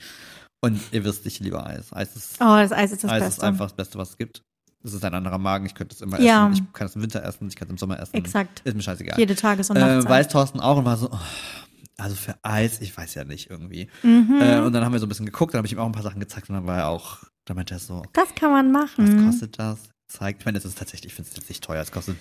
Und 0.65 0.81
ihr 0.93 1.05
wisst, 1.05 1.27
ich 1.27 1.41
liebe 1.41 1.65
Eis. 1.65 1.93
Eis 1.93 2.15
ist, 2.17 2.37
Oh, 2.41 2.45
das 2.57 2.73
Eis 2.73 2.93
ist 2.93 3.05
das 3.05 3.11
Eis 3.11 3.21
Beste. 3.23 3.41
ist 3.41 3.45
einfach 3.45 3.67
das 3.67 3.75
Beste, 3.75 3.99
was 3.99 4.11
es 4.11 4.17
gibt. 4.17 4.43
Es 4.85 4.95
ist 4.95 5.05
ein 5.05 5.15
anderer 5.15 5.39
Magen, 5.39 5.67
ich 5.67 5.75
könnte 5.75 5.95
es 5.95 6.01
immer 6.01 6.21
Ja. 6.21 6.49
essen. 6.51 6.65
Ich 6.67 6.73
kann 6.73 6.87
es 6.87 6.97
im 6.97 7.03
Winter 7.03 7.23
essen, 7.23 7.47
ich 7.49 7.55
kann 7.57 7.67
es 7.69 7.73
im 7.73 7.79
Sommer 7.79 8.01
essen. 8.01 8.15
Exakt. 8.17 8.61
Ist 8.65 8.75
mir 8.75 8.83
scheißegal. 8.83 9.19
Jede 9.19 9.35
Tages- 9.37 9.71
und 9.71 9.77
äh, 9.77 9.81
Nachtzeit. 9.81 10.11
weiß 10.11 10.29
Thorsten 10.29 10.61
auch 10.61 10.77
und 10.79 10.85
war 10.85 10.97
so, 10.97 11.09
oh, 11.13 11.19
also 11.99 12.17
für 12.17 12.35
Eis, 12.43 12.81
ich 12.81 12.97
weiß 12.97 13.15
ja 13.15 13.25
nicht 13.25 13.51
irgendwie. 13.51 13.89
Mhm. 14.03 14.39
Äh, 14.41 14.59
und 14.61 14.73
dann 14.73 14.85
haben 14.85 14.93
wir 14.93 14.99
so 14.99 15.07
ein 15.07 15.09
bisschen 15.09 15.27
geguckt, 15.27 15.53
dann 15.55 15.59
habe 15.59 15.67
ich 15.67 15.73
ihm 15.73 15.79
auch 15.79 15.87
ein 15.87 15.93
paar 15.93 16.03
Sachen 16.03 16.21
gezeigt 16.21 16.49
und 16.49 16.57
dann 16.57 16.67
war 16.67 16.79
er 16.79 16.89
auch, 16.89 17.19
da 17.45 17.55
meinte 17.55 17.74
er 17.74 17.80
so, 17.80 18.03
das 18.12 18.34
kann 18.34 18.51
man 18.53 18.72
was 18.72 18.82
machen. 18.99 19.26
kostet 19.26 19.59
das? 19.59 19.78
Zeigt, 20.09 20.40
ich 20.40 20.45
meine, 20.45 20.59
es 20.59 20.66
ist 20.66 20.76
tatsächlich, 20.76 21.07
ich 21.12 21.14
finde 21.14 21.30
es 21.30 21.36
jetzt 21.38 21.49
nicht 21.49 21.64
teuer, 21.64 21.80
es 21.80 21.90
kostet 21.90 22.16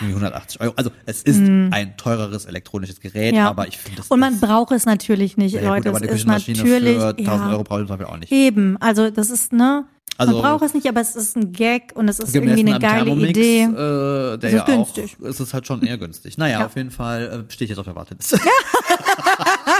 irgendwie 0.00 0.12
180 0.12 0.60
Euro. 0.60 0.72
Also 0.76 0.90
es 1.04 1.20
ist 1.24 1.40
ein 1.40 1.96
teureres 1.96 2.44
elektronisches 2.44 3.00
Gerät. 3.00 3.34
Ja. 3.34 3.48
aber 3.50 3.66
ich 3.66 3.76
finde 3.76 3.96
das 3.98 4.08
Und 4.08 4.20
man 4.20 4.34
ist, 4.34 4.40
braucht 4.40 4.70
es 4.70 4.86
natürlich 4.86 5.36
nicht, 5.36 5.54
ja, 5.54 5.60
gut, 5.62 5.68
Leute. 5.70 5.88
aber 5.88 5.96
es 5.98 6.02
eine 6.04 6.12
ist 6.12 6.26
natürlich 6.26 6.60
für 6.96 7.08
1000 7.08 7.26
ja, 7.26 7.50
Euro 7.50 7.64
brauchen 7.64 7.88
wir 7.98 8.08
auch 8.08 8.16
nicht. 8.18 8.30
eben. 8.30 8.76
Also 8.80 9.10
das 9.10 9.30
ist 9.30 9.52
ne. 9.52 9.84
Also, 10.16 10.32
man 10.34 10.42
braucht 10.42 10.62
es 10.64 10.74
nicht, 10.74 10.86
aber 10.86 11.00
es 11.00 11.16
ist 11.16 11.36
ein 11.36 11.50
Gag 11.50 11.90
und 11.96 12.06
es 12.08 12.20
ist 12.20 12.32
Gemessen 12.32 12.56
irgendwie 12.58 12.70
eine 12.74 12.78
geile 12.78 13.04
Thermomix, 13.04 13.30
Idee. 13.30 13.62
Äh, 13.64 14.38
der 14.38 14.38
ist 14.44 14.52
ja 14.52 14.62
auch, 14.62 14.66
günstig. 14.66 15.16
ist 15.18 15.40
es 15.40 15.52
halt 15.52 15.66
schon 15.66 15.82
eher 15.82 15.98
günstig. 15.98 16.38
Naja, 16.38 16.60
Ja. 16.60 16.66
auf 16.66 16.76
jeden 16.76 16.92
Fall 16.92 17.46
äh, 17.48 17.52
stehe 17.52 17.66
ich 17.66 17.70
jetzt 17.70 17.78
auf 17.80 17.84
der 17.86 17.96
Warteliste. 17.96 18.38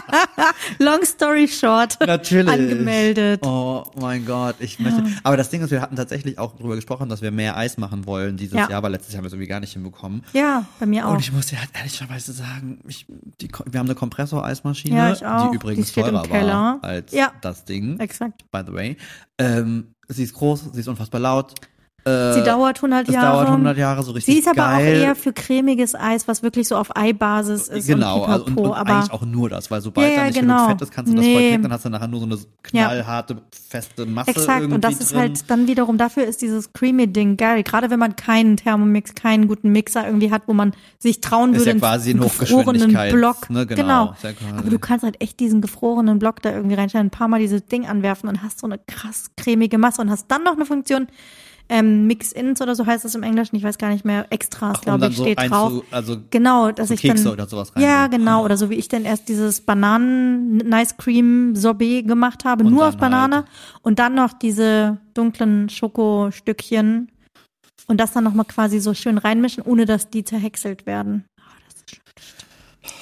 Long 0.78 1.04
story 1.04 1.48
short. 1.48 1.96
Natürlich. 2.06 2.48
Angemeldet. 2.52 3.40
Oh 3.46 3.84
mein 4.00 4.24
Gott, 4.24 4.56
ich 4.58 4.78
möchte. 4.78 5.04
Aber 5.22 5.36
das 5.36 5.50
Ding 5.50 5.62
ist, 5.62 5.70
wir 5.70 5.80
hatten 5.80 5.96
tatsächlich 5.96 6.38
auch 6.38 6.56
darüber 6.56 6.74
gesprochen, 6.76 7.08
dass 7.08 7.22
wir 7.22 7.30
mehr 7.30 7.56
Eis 7.56 7.78
machen 7.78 8.06
wollen 8.06 8.36
dieses 8.36 8.54
Ja. 8.56 8.68
Jahr, 8.68 8.78
aber 8.78 8.88
letztes 8.90 9.12
Jahr 9.12 9.18
haben 9.18 9.24
wir 9.24 9.28
es 9.28 9.32
irgendwie 9.32 9.48
gar 9.48 9.60
nicht 9.60 9.72
hinbekommen. 9.72 10.24
Ja, 10.32 10.66
bei 10.80 10.86
mir 10.86 11.06
auch. 11.08 11.12
Und 11.14 11.20
ich 11.20 11.32
muss 11.32 11.46
dir 11.46 11.58
halt 11.58 11.70
ehrlicherweise 11.74 12.32
sagen, 12.32 12.80
ich, 12.86 13.06
die, 13.40 13.48
wir 13.70 13.78
haben 13.80 13.86
eine 13.86 13.94
Kompressoreismaschine, 13.94 14.96
Ja, 14.96 15.12
ich 15.12 15.24
auch. 15.24 15.50
die 15.50 15.56
übrigens 15.56 15.92
Die 15.92 16.00
teurer 16.00 16.28
war 16.30 16.78
als 16.82 17.12
Ja. 17.12 17.32
das 17.40 17.64
Ding, 17.64 17.98
Exakt. 18.00 18.50
by 18.50 18.60
the 18.66 18.72
way. 18.72 18.96
Ähm, 19.38 19.94
sie 20.08 20.22
ist 20.24 20.34
groß, 20.34 20.70
sie 20.72 20.80
ist 20.80 20.88
unfassbar 20.88 21.20
laut. 21.20 21.54
Äh, 22.06 22.34
Sie 22.34 22.42
dauert 22.42 22.76
100 22.78 23.08
es 23.08 23.14
Jahre. 23.14 23.32
dauert 23.36 23.48
100 23.48 23.78
Jahre 23.78 24.02
so 24.02 24.12
richtig 24.12 24.34
Sie 24.34 24.40
ist 24.40 24.46
aber 24.48 24.56
geil. 24.56 24.74
auch 24.74 24.80
eher 25.06 25.14
für 25.16 25.32
cremiges 25.32 25.94
Eis, 25.94 26.28
was 26.28 26.42
wirklich 26.42 26.68
so 26.68 26.76
auf 26.76 26.94
Eibasis 26.96 27.68
ist. 27.68 27.86
Genau, 27.86 28.24
und, 28.24 28.30
also 28.30 28.44
und, 28.46 28.58
und 28.58 28.72
aber 28.72 28.90
eigentlich 28.96 29.10
auch 29.12 29.22
nur 29.24 29.48
das, 29.48 29.70
weil 29.70 29.80
sobald 29.80 30.06
Ja, 30.08 30.12
ja, 30.12 30.20
da 30.20 30.26
nicht 30.26 30.40
genau. 30.40 30.54
genug 30.56 30.68
Fett 30.70 30.82
ist, 30.82 30.92
kannst 30.92 31.12
du 31.12 31.16
das 31.16 31.24
voll 31.24 31.34
Nee. 31.34 31.48
knicken, 31.48 31.62
dann 31.62 31.72
hast 31.72 31.84
du 31.86 31.88
nachher 31.88 32.08
nur 32.08 32.20
so 32.20 32.26
eine 32.26 32.38
knallharte, 32.62 33.36
feste 33.68 34.04
Masse 34.06 34.30
Exakt, 34.30 34.60
irgendwie 34.60 34.74
und 34.74 34.84
das 34.84 35.00
ist 35.00 35.12
drin. 35.12 35.20
halt 35.20 35.50
dann 35.50 35.66
wiederum, 35.66 35.96
dafür 35.96 36.24
ist 36.24 36.42
dieses 36.42 36.72
Creamy-Ding 36.74 37.36
geil. 37.38 37.62
Gerade 37.62 37.88
wenn 37.90 37.98
man 37.98 38.16
keinen 38.16 38.56
Thermomix, 38.58 39.14
keinen 39.14 39.48
guten 39.48 39.70
Mixer 39.72 40.04
irgendwie 40.06 40.30
hat, 40.30 40.42
wo 40.46 40.52
man 40.52 40.72
sich 40.98 41.20
trauen 41.20 41.54
Ist 41.54 41.60
würde, 41.60 41.66
ja 41.66 41.72
einen 41.72 41.80
quasi 41.80 42.10
ein 42.10 42.20
gefrorenen 42.20 42.82
Hochgeschwindigkeits- 42.94 43.12
Block. 43.12 43.50
ne, 43.50 43.66
genau. 43.66 44.14
Quasi. 44.20 44.34
Aber 44.58 44.68
du 44.70 44.78
kannst 44.78 45.04
halt 45.04 45.20
echt 45.22 45.40
diesen 45.40 45.60
gefrorenen 45.60 46.18
Block 46.18 46.42
da 46.42 46.50
irgendwie 46.52 46.74
reinstellen, 46.74 47.06
ein 47.06 47.10
paar 47.10 47.28
Mal 47.28 47.40
dieses 47.40 47.64
Ding 47.66 47.86
anwerfen 47.86 48.28
und 48.28 48.42
hast 48.42 48.58
so 48.60 48.66
eine 48.66 48.78
krass 48.86 49.30
cremige 49.36 49.78
Masse 49.78 50.02
und 50.02 50.10
hast 50.10 50.26
dann 50.30 50.42
noch 50.44 50.52
eine 50.54 50.66
Funktion, 50.66 51.06
ähm, 51.68 52.06
Mix-Ins 52.06 52.60
oder 52.60 52.74
so 52.74 52.84
heißt 52.86 53.04
es 53.04 53.14
im 53.14 53.22
Englischen, 53.22 53.56
ich 53.56 53.62
weiß 53.62 53.78
gar 53.78 53.88
nicht 53.88 54.04
mehr, 54.04 54.26
Extras, 54.30 54.80
glaube 54.82 55.06
ich, 55.08 55.16
so 55.16 55.22
steht 55.24 55.40
drauf. 55.40 55.82
also 55.90 56.18
Genau, 56.30 56.70
dass 56.72 56.88
so 56.88 56.94
ich 56.94 57.00
Kekse 57.00 57.24
dann 57.24 57.32
oder 57.32 57.46
sowas 57.46 57.74
rein. 57.74 57.82
ja, 57.82 58.06
genau. 58.08 58.44
Oder 58.44 58.56
so 58.56 58.68
wie 58.70 58.74
ich 58.74 58.88
dann 58.88 59.04
erst 59.04 59.28
dieses 59.28 59.60
Bananen-Nice 59.62 60.96
Cream 60.98 61.56
Sorbet 61.56 62.06
gemacht 62.06 62.44
habe, 62.44 62.64
Und 62.64 62.70
nur 62.72 62.86
auf 62.88 62.96
Banane. 62.96 63.36
halt. 63.36 63.46
Und 63.82 63.98
dann 63.98 64.14
noch 64.14 64.32
diese 64.34 64.98
dunklen 65.14 65.68
Schokostückchen. 65.70 67.10
Und 67.86 67.98
das 68.00 68.12
dann 68.12 68.24
nochmal 68.24 68.46
quasi 68.46 68.78
so 68.80 68.94
schön 68.94 69.18
reinmischen, 69.18 69.62
ohne 69.62 69.84
dass 69.84 70.08
die 70.10 70.24
zerhäckselt 70.24 70.86
werden. 70.86 71.24
Oh, 71.40 71.42
das 71.66 71.98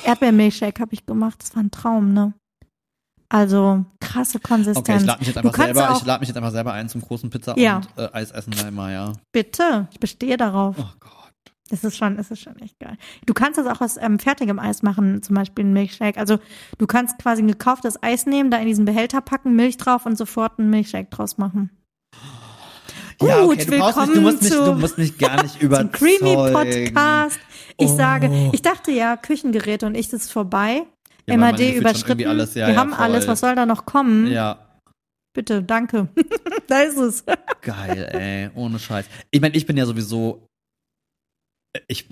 Erdbeermilchshake 0.05 0.81
habe 0.81 0.95
ich 0.95 1.07
gemacht. 1.07 1.39
Das 1.43 1.55
war 1.55 1.63
ein 1.63 1.71
Traum, 1.71 2.13
ne? 2.13 2.33
Also 3.33 3.85
krasse 3.99 4.41
Konsistenz. 4.41 4.79
Okay, 4.89 4.97
ich 4.99 5.07
lade 5.07 5.19
mich 5.21 5.29
jetzt 5.29 5.37
Du 5.37 5.41
einfach 5.41 5.53
kannst 5.53 5.75
selber, 5.77 5.91
auch- 5.95 6.01
ich 6.01 6.07
lade 6.07 6.21
mich 6.21 6.29
jetzt 6.29 6.37
einfach 6.37 6.51
selber 6.51 6.73
ein 6.75 6.89
zum 6.91 7.01
großen 7.01 7.31
Pizza 7.31 7.59
Ja. 7.59 7.77
und 7.77 7.89
äh, 7.97 8.09
Eis 8.13 8.31
essen 8.31 8.53
da 8.57 8.69
immer, 8.69 8.93
ja. 8.93 9.13
Bitte, 9.33 9.89
ich 9.91 10.01
bestehe 10.01 10.37
darauf. 10.37 10.77
Oh 10.79 10.85
Gott. 11.01 11.11
Das 11.71 11.83
ist 11.85 11.97
schon, 11.97 12.19
das 12.19 12.31
ist 12.31 12.41
schon 12.41 12.59
echt 12.59 12.79
geil. 12.79 12.99
Du 13.25 13.33
kannst 13.33 13.59
das 13.59 13.67
auch 13.67 13.81
aus 13.81 13.97
ähm, 13.97 14.19
fertigem 14.19 14.59
Eis 14.59 14.83
machen, 14.83 15.23
zum 15.23 15.35
Beispiel 15.35 15.65
ein 15.65 15.73
Milchshake. 15.73 16.19
Also 16.19 16.39
du 16.77 16.87
kannst 16.87 17.19
quasi 17.19 17.41
ein 17.43 17.49
gekauftes 17.49 18.03
Eis 18.03 18.27
nehmen, 18.27 18.51
da 18.51 18.59
in 18.59 18.67
diesen 18.67 18.85
Behälter 18.85 19.23
packen, 19.23 19.57
Milch 19.57 19.79
drauf 19.79 20.05
und 20.05 20.19
sofort 20.19 20.59
einen 20.59 20.69
Milchshake 20.69 21.09
draus 21.09 21.39
machen. 21.39 21.71
ja, 23.23 23.41
Gut, 23.45 23.53
okay, 23.55 23.65
du, 23.65 23.79
brauchst 23.79 23.97
mich, 23.97 24.07
du, 24.09 24.13
willkommen 24.15 24.23
musst 24.25 24.43
mich, 24.43 24.53
du 24.53 24.65
zu- 24.65 24.75
musst 24.75 24.99
mich 24.99 25.17
gar 25.19 25.43
nicht 25.43 25.63
überzeugen. 25.63 25.93
Creamy 25.93 26.35
Podcast. 26.53 27.41
Ich 27.79 27.89
Oh. 27.89 27.97
sage, 27.97 28.51
ich 28.53 28.61
dachte 28.61 28.91
ja, 28.93 29.17
Küchengeräte 29.17 29.87
und 29.87 29.95
ich 29.95 30.11
das 30.11 30.25
ist 30.25 30.33
vorbei. 30.33 30.83
Ja, 31.27 31.37
MAD 31.37 31.61
überschritten. 31.77 32.27
alles- 32.27 32.55
ja, 32.55 32.67
Wir 32.67 32.75
ja, 32.75 32.81
haben 32.81 32.95
alles, 32.95 33.25
voll. 33.25 33.33
was 33.33 33.41
soll 33.41 33.55
da 33.55 33.67
noch 33.67 33.85
kommen? 33.87 34.27
Ja, 34.31 34.59
Bitte, 35.35 35.63
danke. 35.63 36.09
da 36.69 36.81
ist 36.81 36.99
es. 36.99 37.25
geil, 37.63 38.09
ey, 38.13 38.51
ohne 38.55 38.79
Scheiß. 38.79 39.07
Ich 39.31 39.41
meine, 39.41 39.57
ich 39.57 39.65
bin 39.65 39.77
ja 39.79 39.87
sowieso 39.87 40.47
ich, 41.89 42.07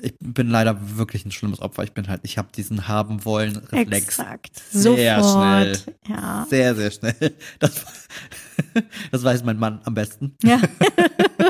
ich 0.00 0.14
bin 0.20 0.48
leider 0.48 0.96
wirklich 0.96 1.26
ein 1.26 1.32
schlimmes 1.32 1.60
Opfer. 1.60 1.84
Ich 1.84 1.92
bin 1.92 2.08
halt, 2.08 2.20
ich 2.24 2.38
habe 2.38 2.48
diesen 2.56 2.88
haben 2.88 3.26
wollen 3.26 3.56
Reflex 3.56 4.06
Exakt. 4.06 4.58
Sehr 4.70 5.22
Sofort. 5.22 5.66
schnell. 5.66 5.96
Ja. 6.08 6.46
sehr, 6.48 6.74
sehr 6.74 6.90
schnell. 6.90 7.34
Das, 7.58 7.84
das 9.10 9.22
weiß 9.22 9.44
mein 9.44 9.58
Mann 9.58 9.80
am 9.84 9.92
besten, 9.92 10.34
ja. 10.42 10.58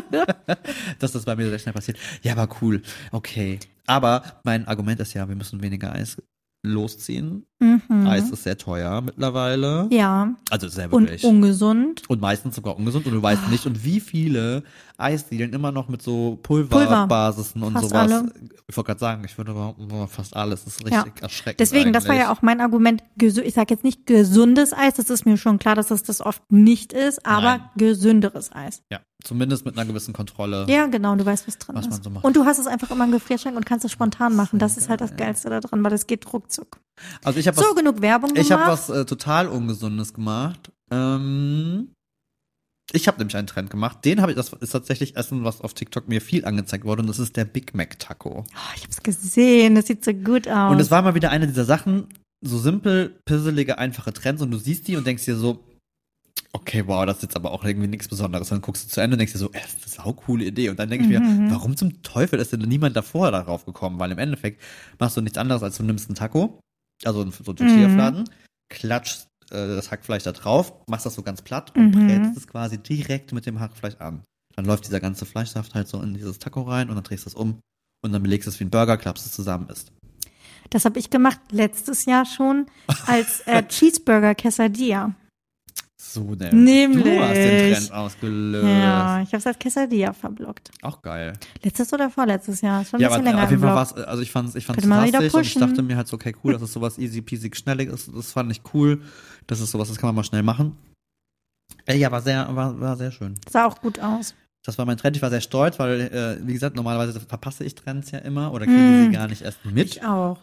dass 0.99 1.13
das 1.13 1.25
bei 1.25 1.37
mir 1.37 1.49
sehr 1.51 1.59
schnell 1.61 1.73
passiert. 1.75 1.99
Ja, 2.23 2.33
aber 2.37 2.49
cool. 2.61 2.83
Okay. 3.13 3.61
Aber 3.87 4.23
mein 4.43 4.67
Argument 4.67 4.99
ist 5.01 5.15
ja, 5.15 5.29
wir 5.29 5.37
müssen 5.37 5.63
weniger 5.63 5.93
Eis 5.93 6.17
losziehen. 6.65 7.47
Mhm. 7.59 8.07
Eis 8.07 8.31
ist 8.31 8.43
sehr 8.45 8.57
teuer 8.59 9.01
mittlerweile. 9.01 9.89
Ja. 9.91 10.35
Also 10.51 10.69
sehr 10.69 10.93
Und 10.93 11.03
wirklich. 11.05 11.25
ungesund. 11.25 12.03
Und 12.09 12.21
meistens 12.21 12.57
sogar 12.57 12.77
ungesund 12.77 13.07
und 13.07 13.13
du 13.13 13.23
weißt 13.23 13.49
nicht. 13.51 13.67
Und 13.67 13.85
wie 13.85 14.01
viele 14.01 14.63
Eisdielen 14.97 15.53
immer 15.53 15.73
noch 15.73 15.89
mit 15.89 16.03
so 16.03 16.39
Pulverbasisen 16.43 17.63
und 17.63 17.73
Fast 17.75 17.89
sowas. 17.89 18.13
alle. 18.13 18.33
Ich 18.69 18.77
wollte 18.77 18.87
gerade 18.89 19.01
sagen, 19.01 19.23
ich 19.25 19.37
würde 19.39 19.53
boah, 19.55 20.09
fast 20.09 20.37
alles. 20.37 20.65
Das 20.65 20.77
ist 20.77 20.89
Ja. 20.89 21.03
richtig 21.03 21.23
erschreckend. 21.23 21.61
Deswegen, 21.61 21.93
das 21.93 22.07
war 22.09 22.15
ja 22.15 22.27
eigentlich. 22.27 22.39
auch 22.39 22.43
mein 22.43 22.61
Argument. 22.61 23.03
Ich 23.21 23.55
sage 23.55 23.75
jetzt 23.75 23.85
nicht 23.85 24.07
gesundes 24.07 24.73
Eis, 24.73 24.95
das 24.95 25.11
ist 25.11 25.25
mir 25.27 25.37
schon 25.37 25.59
klar, 25.59 25.75
dass 25.75 25.91
es 25.91 26.03
das 26.03 26.21
oft 26.21 26.43
nicht 26.51 26.93
ist, 26.93 27.25
aber 27.27 27.59
Nein. 27.59 27.71
gesünderes 27.77 28.51
Eis. 28.53 28.83
Ja, 28.91 29.01
zumindest 29.25 29.65
mit 29.65 29.77
einer 29.79 29.87
gewissen 29.87 30.13
Kontrolle. 30.13 30.67
Ja, 30.69 30.87
genau, 30.87 31.15
du 31.17 31.25
weißt, 31.25 31.47
was 31.47 31.59
drin 31.59 31.77
Was 31.77 31.87
man 31.87 31.95
ist. 31.99 32.05
so 32.05 32.11
macht. 32.11 32.25
Und 32.25 32.37
du 32.37 32.45
hast 32.45 32.59
es 32.59 32.67
einfach 32.67 32.91
immer 32.91 33.05
im 33.05 33.13
Gefrierschrank 33.13 33.57
und 33.57 33.67
kannst 33.67 33.85
es 33.85 33.93
spontan 33.93 34.35
machen. 34.37 34.59
Das 34.59 34.77
ist 34.77 34.89
halt 34.89 35.01
das 35.01 35.17
Geilste 35.17 35.51
da 35.51 35.61
dran, 35.61 35.83
weil 35.85 35.93
es 35.93 36.07
geht 36.07 36.33
ruckzuck. 36.33 36.79
Also 37.25 37.39
ich 37.39 37.47
habe 37.49 37.57
So, 37.57 37.65
was, 37.69 37.75
genug 37.77 38.01
Werbung 38.03 38.31
gemacht. 38.31 38.45
ich 38.47 38.53
habe 38.53 38.71
was 38.71 38.89
äh, 38.91 39.05
total 39.05 39.49
ungesundes 39.49 40.13
gemacht. 40.15 40.71
Ähm, 40.91 41.89
ich 42.93 43.09
habe 43.09 43.19
nämlich 43.19 43.37
einen 43.37 43.47
Trend 43.47 43.71
gemacht. 43.71 44.05
Den 44.05 44.21
habe 44.21 44.33
ich, 44.33 44.37
das 44.37 44.53
ist 44.53 44.71
tatsächlich 44.71 45.17
Essen, 45.17 45.45
was 45.45 45.61
auf 45.61 45.73
TikTok 45.73 46.09
mir 46.09 46.21
viel 46.21 46.45
angezeigt 46.45 46.85
wurde 46.85 47.03
und 47.03 47.09
das 47.09 47.19
ist 47.19 47.37
der 47.37 47.45
Big 47.47 47.75
Mac 47.75 47.99
Taco. 47.99 48.45
Oh, 48.47 48.73
ich 48.77 48.85
hab's 48.85 49.03
gesehen, 49.03 49.75
das 49.75 49.87
sieht 49.87 50.05
so 50.05 50.13
gut 50.13 50.49
aus. 50.49 50.73
Und 50.73 50.81
es 50.81 50.91
war 50.91 51.01
mal 51.03 51.15
wieder 51.15 51.31
eine 51.31 51.47
dieser 51.47 51.65
Sachen, 51.65 52.09
so 52.45 52.59
simpel, 52.59 53.19
pisselige, 53.25 53.79
einfache 53.79 54.13
Trends 54.13 54.43
und 54.43 54.51
du 54.51 54.59
siehst 54.59 54.89
die 54.89 54.97
und 54.97 55.07
denkst 55.07 55.25
dir 55.25 55.37
so, 55.37 55.65
okay, 56.53 56.85
wow, 56.87 57.07
das 57.07 57.17
ist 57.17 57.23
jetzt 57.23 57.37
aber 57.37 57.51
auch 57.53 57.65
irgendwie 57.65 57.89
nichts 57.89 58.09
Besonderes. 58.09 58.51
Und 58.51 58.57
dann 58.57 58.63
guckst 58.63 58.85
du 58.85 58.89
zu 58.89 59.01
Ende 59.01 59.15
und 59.15 59.19
denkst 59.19 59.33
dir 59.33 59.39
so, 59.39 59.51
ey, 59.53 59.61
das 59.63 59.75
ist 59.75 59.99
eine 59.99 60.05
saukoole 60.05 60.45
Idee. 60.45 60.69
Und 60.69 60.79
dann 60.79 60.91
denke 60.91 61.05
ich 61.05 61.21
Mhm. 61.21 61.45
mir, 61.47 61.51
warum 61.51 61.77
zum 61.77 62.03
Teufel 62.03 62.39
ist 62.39 62.53
denn 62.53 62.61
niemand 62.61 62.97
davor 62.97 63.31
darauf 63.31 63.65
gekommen? 63.65 63.99
Weil 63.99 64.13
im 64.13 64.19
Endeffekt 64.19 64.61
machst 64.99 65.17
du 65.17 65.21
nichts 65.23 65.39
anderes, 65.39 65.63
als 65.63 65.77
du 65.79 65.83
nimmst 65.83 66.09
einen 66.09 66.17
Taco, 66.17 66.61
also 67.05 67.21
so 67.31 67.51
einen 67.53 67.57
Tortilla-Fladen, 67.57 68.29
klatschst 68.71 69.29
äh, 69.51 69.55
das 69.75 69.91
Hackfleisch 69.91 70.23
da 70.25 70.33
drauf, 70.33 70.73
machst 70.87 71.07
das 71.07 71.15
so 71.15 71.23
ganz 71.23 71.43
platt 71.43 71.75
und 71.77 71.87
Mhm. 71.97 72.07
brätst 72.07 72.37
es 72.37 72.47
quasi 72.47 72.79
direkt 72.79 73.33
mit 73.33 73.47
dem 73.47 73.59
Hackfleisch 73.61 73.97
an. 73.99 74.23
Dann 74.55 74.65
läuft 74.67 74.87
dieser 74.87 75.01
ganze 75.01 75.25
Fleischsaft 75.25 75.75
halt 75.75 75.89
so 75.89 76.01
in 76.03 76.13
dieses 76.15 76.39
Taco 76.39 76.63
rein 76.63 76.91
und 76.91 76.95
dann 76.97 77.05
drehst 77.05 77.25
du 77.25 77.31
es 77.31 77.35
um 77.35 77.61
und 78.05 78.13
dann 78.13 78.23
belegst 78.23 78.47
du 78.47 78.51
es 78.51 78.61
wie 78.61 78.65
ein 78.65 78.71
Burger, 78.71 78.99
klappst 78.99 79.25
es 79.25 79.33
zusammen, 79.33 79.69
isst. 79.71 79.93
Das 80.71 80.85
habe 80.85 80.99
ich 80.99 81.11
gemacht 81.11 81.41
letztes 81.51 82.05
Jahr 82.05 82.25
schon 82.27 82.67
als 83.07 83.41
äh, 83.47 83.63
Cheeseburger 83.69 84.35
Quesadilla. 84.35 85.15
So 86.05 86.35
ne. 86.35 86.53
Nämlich. 86.53 87.05
Du 87.05 87.21
hast 87.23 87.35
den 87.35 87.73
Trend 87.75 87.93
ausgelöst. 87.93 88.65
Ja, 88.67 89.23
ich 89.23 89.29
habe 89.29 89.37
es 89.37 89.47
als 89.47 89.59
Quesadilla 89.59 90.13
verblockt. 90.13 90.71
Auch 90.83 91.01
geil. 91.01 91.33
Letztes 91.63 91.93
oder 91.93 92.11
vorletztes 92.11 92.61
Jahr? 92.61 92.85
Schon 92.85 92.99
ein 92.99 93.03
Ja, 93.03 93.09
bisschen 93.09 93.21
aber 93.23 93.31
länger 93.31 93.45
auf 93.45 93.51
jeden 93.51 93.63
Fall 93.63 93.71
Blog. 93.71 93.97
war's, 93.97 94.09
also 94.09 94.21
ich 94.23 94.33
fand's, 94.33 94.55
ich 94.57 94.67
fand's 94.67 94.83
drastisch 94.85 95.33
und 95.35 95.41
ich 95.47 95.55
dachte 95.55 95.81
mir 95.83 95.97
halt 95.97 96.09
so, 96.09 96.17
okay, 96.17 96.35
cool, 96.43 96.53
das 96.55 96.63
ist 96.63 96.73
sowas 96.73 96.99
easy 96.99 97.23
peasy 97.23 97.51
schnellig 97.55 97.89
ist, 97.89 98.11
das 98.15 98.33
fand 98.33 98.51
ich 98.51 98.61
cool. 98.75 99.01
Das 99.47 99.61
ist 99.61 99.71
sowas, 99.71 99.89
das 99.89 99.97
kann 99.97 100.09
man 100.09 100.17
mal 100.17 100.25
schnell 100.25 100.43
machen. 100.43 100.77
Äh, 101.87 101.97
ja, 101.97 102.11
war 102.11 102.21
sehr, 102.21 102.49
war, 102.55 102.79
war 102.81 102.97
sehr 102.97 103.13
schön. 103.13 103.35
Sah 103.49 103.67
auch 103.67 103.81
gut 103.81 104.01
aus. 104.01 104.35
Das 104.65 104.79
war 104.79 104.85
mein 104.87 104.97
Trend, 104.97 105.17
ich 105.17 105.23
war 105.23 105.31
sehr 105.31 105.41
stolz, 105.41 105.79
weil, 105.79 106.01
äh, 106.03 106.47
wie 106.47 106.53
gesagt, 106.53 106.77
normalerweise 106.77 107.19
verpasse 107.21 107.65
ich 107.65 107.75
Trends 107.75 108.11
ja 108.11 108.19
immer 108.19 108.53
oder 108.53 108.67
kriege 108.67 108.79
Mm. 108.79 109.05
sie 109.07 109.11
gar 109.13 109.29
nicht 109.29 109.43
erst 109.43 109.65
mit. 109.65 109.87
Ich 109.97 110.05
auch. 110.05 110.39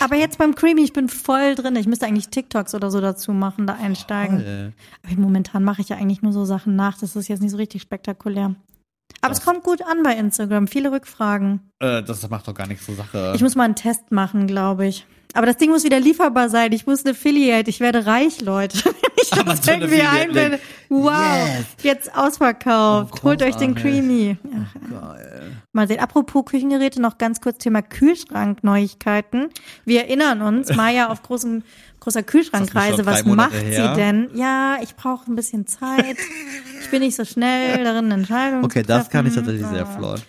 Aber 0.00 0.16
jetzt 0.16 0.38
beim 0.38 0.54
Creamy, 0.54 0.82
ich 0.82 0.92
bin 0.92 1.08
voll 1.08 1.54
drin. 1.54 1.76
Ich 1.76 1.86
müsste 1.86 2.06
eigentlich 2.06 2.28
TikToks 2.28 2.74
oder 2.74 2.90
so 2.90 3.00
dazu 3.00 3.32
machen, 3.32 3.66
da 3.66 3.74
einsteigen. 3.74 4.38
Toll. 4.38 4.72
Aber 5.04 5.20
momentan 5.20 5.64
mache 5.64 5.80
ich 5.82 5.88
ja 5.88 5.96
eigentlich 5.96 6.22
nur 6.22 6.32
so 6.32 6.44
Sachen 6.44 6.76
nach. 6.76 6.98
Das 6.98 7.16
ist 7.16 7.28
jetzt 7.28 7.40
nicht 7.40 7.50
so 7.52 7.56
richtig 7.56 7.82
spektakulär. 7.82 8.54
Aber 9.20 9.32
es 9.32 9.38
Das- 9.38 9.44
kommt 9.44 9.64
gut 9.64 9.82
an 9.82 10.02
bei 10.02 10.14
Instagram. 10.16 10.68
Viele 10.68 10.92
Rückfragen. 10.92 11.60
Äh, 11.80 12.02
das 12.02 12.28
macht 12.28 12.46
doch 12.46 12.54
gar 12.54 12.66
nichts 12.66 12.84
zur 12.86 12.94
Sache. 12.94 13.32
Ich 13.34 13.42
muss 13.42 13.54
mal 13.56 13.64
einen 13.64 13.74
Test 13.74 14.12
machen, 14.12 14.46
glaube 14.46 14.86
ich. 14.86 15.06
Aber 15.38 15.46
das 15.46 15.56
Ding 15.56 15.70
muss 15.70 15.84
wieder 15.84 16.00
lieferbar 16.00 16.48
sein. 16.48 16.72
Ich 16.72 16.84
muss 16.84 17.04
ein 17.04 17.10
Affiliate. 17.12 17.70
Ich 17.70 17.78
werde 17.78 18.06
reich, 18.06 18.40
Leute. 18.40 18.78
Ich 19.20 19.30
das 19.30 19.40
Amazon 19.40 19.82
irgendwie. 19.82 20.38
Link. 20.38 20.60
Wow. 20.88 21.12
Yes. 21.12 21.66
Jetzt 21.82 22.16
ausverkauft. 22.16 23.14
Oh, 23.18 23.24
Holt 23.24 23.42
euch 23.42 23.56
den. 23.56 23.74
Creamy. 23.74 24.36
Ja, 24.44 25.00
Geil. 25.00 25.56
Mal 25.72 25.88
sehen. 25.88 25.98
Apropos 25.98 26.44
Küchengeräte, 26.44 27.02
noch 27.02 27.18
ganz 27.18 27.40
kurz 27.40 27.58
Thema 27.58 27.82
Kühlschrank-Neuigkeiten. 27.82 29.48
Wir 29.84 30.02
erinnern 30.02 30.40
uns, 30.42 30.74
Maya 30.74 31.08
auf 31.08 31.22
großem, 31.24 31.64
großer 31.98 32.22
Kühlschrankreise. 32.22 33.06
Was 33.06 33.24
Monate 33.24 33.54
macht 33.56 33.64
her? 33.64 33.88
sie 33.94 34.00
denn? 34.00 34.30
Ja, 34.34 34.78
ich 34.82 34.94
brauche 34.94 35.30
ein 35.30 35.34
bisschen 35.34 35.66
Zeit. 35.66 36.16
Ich 36.80 36.88
bin 36.90 37.00
nicht 37.00 37.16
so 37.16 37.24
schnell 37.24 37.82
darin, 37.82 38.10
Entscheidungen 38.12 38.64
Okay, 38.64 38.82
zu 38.82 38.88
das 38.88 39.10
kann 39.10 39.26
ich 39.26 39.34
treffen. 39.34 39.46
tatsächlich 39.46 39.76
sehr 39.76 39.86
flott. 39.86 40.22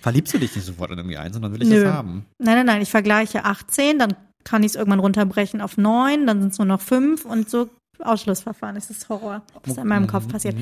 Verliebst 0.00 0.32
du 0.32 0.38
dich 0.38 0.54
nicht 0.54 0.64
sofort 0.64 0.92
in 0.92 0.98
irgendwie 0.98 1.16
eins, 1.18 1.34
sondern 1.34 1.52
will 1.52 1.62
ich 1.62 1.68
Nö. 1.68 1.82
das 1.84 1.92
haben? 1.92 2.24
Nein, 2.38 2.54
nein, 2.54 2.66
nein. 2.66 2.82
Ich 2.82 2.90
vergleiche 2.90 3.44
18, 3.44 3.98
dann 3.98 4.14
kann 4.44 4.62
ich 4.62 4.72
es 4.72 4.76
irgendwann 4.76 5.00
runterbrechen 5.00 5.60
auf 5.60 5.76
9, 5.76 6.26
dann 6.26 6.40
sind 6.40 6.52
es 6.52 6.58
nur 6.58 6.66
noch 6.66 6.80
5 6.80 7.24
und 7.24 7.48
so 7.50 7.68
Ausschlussverfahren. 8.00 8.76
Das 8.76 8.90
ist 8.90 9.08
Horror, 9.08 9.42
was 9.64 9.76
in 9.76 9.86
meinem 9.88 10.06
Kopf 10.06 10.28
passiert. 10.28 10.54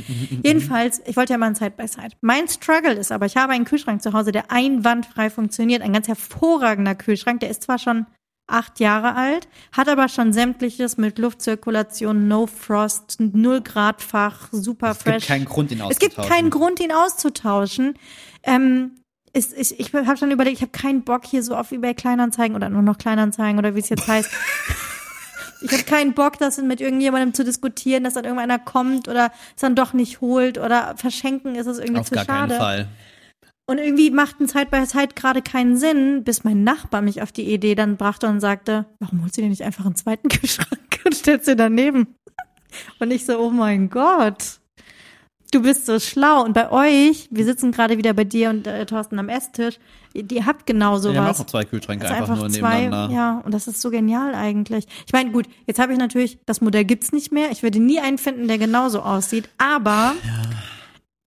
Jedenfalls, 0.43 1.03
ich 1.05 1.17
wollte 1.17 1.35
ja 1.35 1.39
mal 1.39 1.49
ein 1.49 1.55
Side 1.55 1.73
by 1.77 1.87
Side. 1.87 2.13
Mein 2.23 2.49
Struggle 2.49 2.95
ist 2.95 3.13
aber, 3.13 3.27
ich 3.27 3.37
habe 3.37 3.53
einen 3.53 3.67
Kühlschrank 3.67 4.03
zu 4.03 4.13
Hause, 4.15 4.33
der 4.33 4.51
einwandfrei 4.51 5.29
funktioniert. 5.29 5.83
Ein 5.83 5.93
ganz 5.93 6.09
hervorragender 6.09 6.95
Kühlschrank. 6.95 7.41
Der 7.41 7.51
ist 7.51 7.63
zwar 7.65 7.79
schon 7.79 8.07
acht 8.49 8.81
Jahre 8.81 9.15
alt, 9.17 9.49
hat 9.73 9.89
aber 9.89 10.09
schon 10.09 10.33
sämtliches 10.33 10.97
mit 10.97 11.19
Luftzirkulation, 11.19 12.29
No 12.29 12.47
Frost, 12.47 13.17
null 13.19 13.61
Grad 13.61 14.01
Fach, 14.03 14.49
super 14.53 14.93
Es 14.93 14.99
gibt 15.05 15.17
fresh. 15.17 15.27
keinen 15.27 15.45
Grund, 15.45 15.73
ihn 15.73 15.81
Es 15.91 15.99
gibt 15.99 16.13
auszutauschen. 16.17 16.31
keinen 16.33 16.51
Grund, 16.51 16.81
ihn 16.81 16.93
auszutauschen. 16.93 17.95
Ähm, 18.45 18.93
ist, 19.33 19.53
ich 19.57 19.79
ich 19.81 19.93
habe 19.93 20.17
schon 20.17 20.31
überlegt, 20.31 20.57
ich 20.57 20.63
habe 20.63 20.73
keinen 20.73 21.03
Bock 21.03 21.25
hier 21.27 21.43
so 21.43 21.55
auf 21.55 21.73
eBay 21.73 21.95
Kleinanzeigen 21.95 22.57
oder 22.57 22.69
nur 22.69 22.83
noch 22.83 22.99
Kleinanzeigen 22.99 23.59
oder 23.59 23.75
wie 23.75 23.81
es 23.81 23.89
jetzt 23.89 24.07
heißt. 24.09 24.31
ich 25.61 25.73
habe 25.73 25.83
keinen 25.83 26.15
Bock, 26.15 26.39
das 26.39 26.59
mit 26.59 26.81
irgendjemandem 26.81 27.35
zu 27.35 27.45
diskutieren, 27.45 28.05
dass 28.05 28.15
dann 28.15 28.25
irgendeiner 28.25 28.59
kommt 28.59 29.09
oder 29.09 29.33
es 29.55 29.61
dann 29.61 29.75
doch 29.75 29.93
nicht 29.93 30.21
holt 30.21 30.59
oder 30.59 30.95
verschenken 30.97 31.55
ist 31.55 31.67
es 31.67 31.79
irgendwie 31.79 32.01
Auf 32.01 32.09
zu 32.09 32.15
gar 32.15 32.25
schade. 32.25 32.55
keinen 32.55 32.59
Fall. 32.59 32.89
Und 33.69 33.79
irgendwie 33.79 34.11
macht 34.11 34.41
ein 34.41 34.49
Zeit 34.49 34.71
bei 34.71 34.87
Zeit 34.87 35.17
gerade 35.17 35.43
keinen 35.43 35.77
Sinn, 35.77 36.23
bis 36.23 36.45
mein 36.45 36.63
Nachbar 36.63 37.03
mich 37.03 37.21
auf 37.21 37.33
die 37.33 37.53
Idee 37.53 37.75
dann 37.75 37.97
brachte 37.97 38.29
und 38.29 38.41
sagte, 38.41 38.87
warum 39.01 39.23
holst 39.23 39.37
du 39.37 39.43
dir 39.43 39.49
nicht 39.49 39.65
einfach 39.65 39.85
einen 39.85 39.97
zweiten 39.97 40.29
Kühlschrank 40.31 41.01
und 41.05 41.15
stellst 41.15 41.49
dir 41.49 41.57
daneben? 41.57 42.15
Und 43.01 43.11
ich 43.11 43.27
so, 43.27 43.39
oh 43.39 43.51
mein 43.51 43.91
Gott. 43.91 44.61
Du 45.53 45.63
bist 45.63 45.87
so 45.87 45.99
schlau. 46.01 46.45
Und 46.45 46.53
bei 46.55 46.71
euch, 46.71 47.29
wir 47.31 47.45
sitzen 47.45 47.73
gerade 47.73 47.99
wieder 47.99 48.13
bei 48.15 48.25
dir 48.25 48.51
und 48.51 48.67
äh, 48.67 48.85
Thorsten 48.87 49.19
am 49.19 49.29
Esstisch, 49.29 49.79
ihr, 50.13 50.45
habt 50.47 50.67
genau 50.67 51.01
Wir 51.03 51.11
haben 51.15 51.27
sowas. 51.27 51.41
auch 51.41 51.47
zwei 51.47 51.65
Kühlschränke 51.65 52.05
ist 52.07 52.11
einfach, 52.13 52.37
nur 52.37 52.51
zwei, 52.51 52.81
nebeneinander. 52.83 53.15
ja, 53.15 53.43
und 53.45 53.53
das 53.55 53.69
ist 53.69 53.81
so 53.81 53.91
genial 53.91 54.35
eigentlich. 54.35 54.87
Ich 55.07 55.13
meine, 55.13 55.31
gut, 55.31 55.47
jetzt 55.67 55.79
habe 55.79 55.93
ich 55.93 55.99
natürlich, 55.99 56.39
das 56.47 56.61
Modell 56.61 56.85
gibt's 56.85 57.13
nicht 57.13 57.31
mehr. 57.33 57.51
Ich 57.53 57.63
würde 57.63 57.79
nie 57.79 58.01
einen 58.01 58.19
finden, 58.19 58.49
der 58.49 58.59
genauso 58.59 59.01
aussieht, 59.03 59.49
aber 59.59 60.15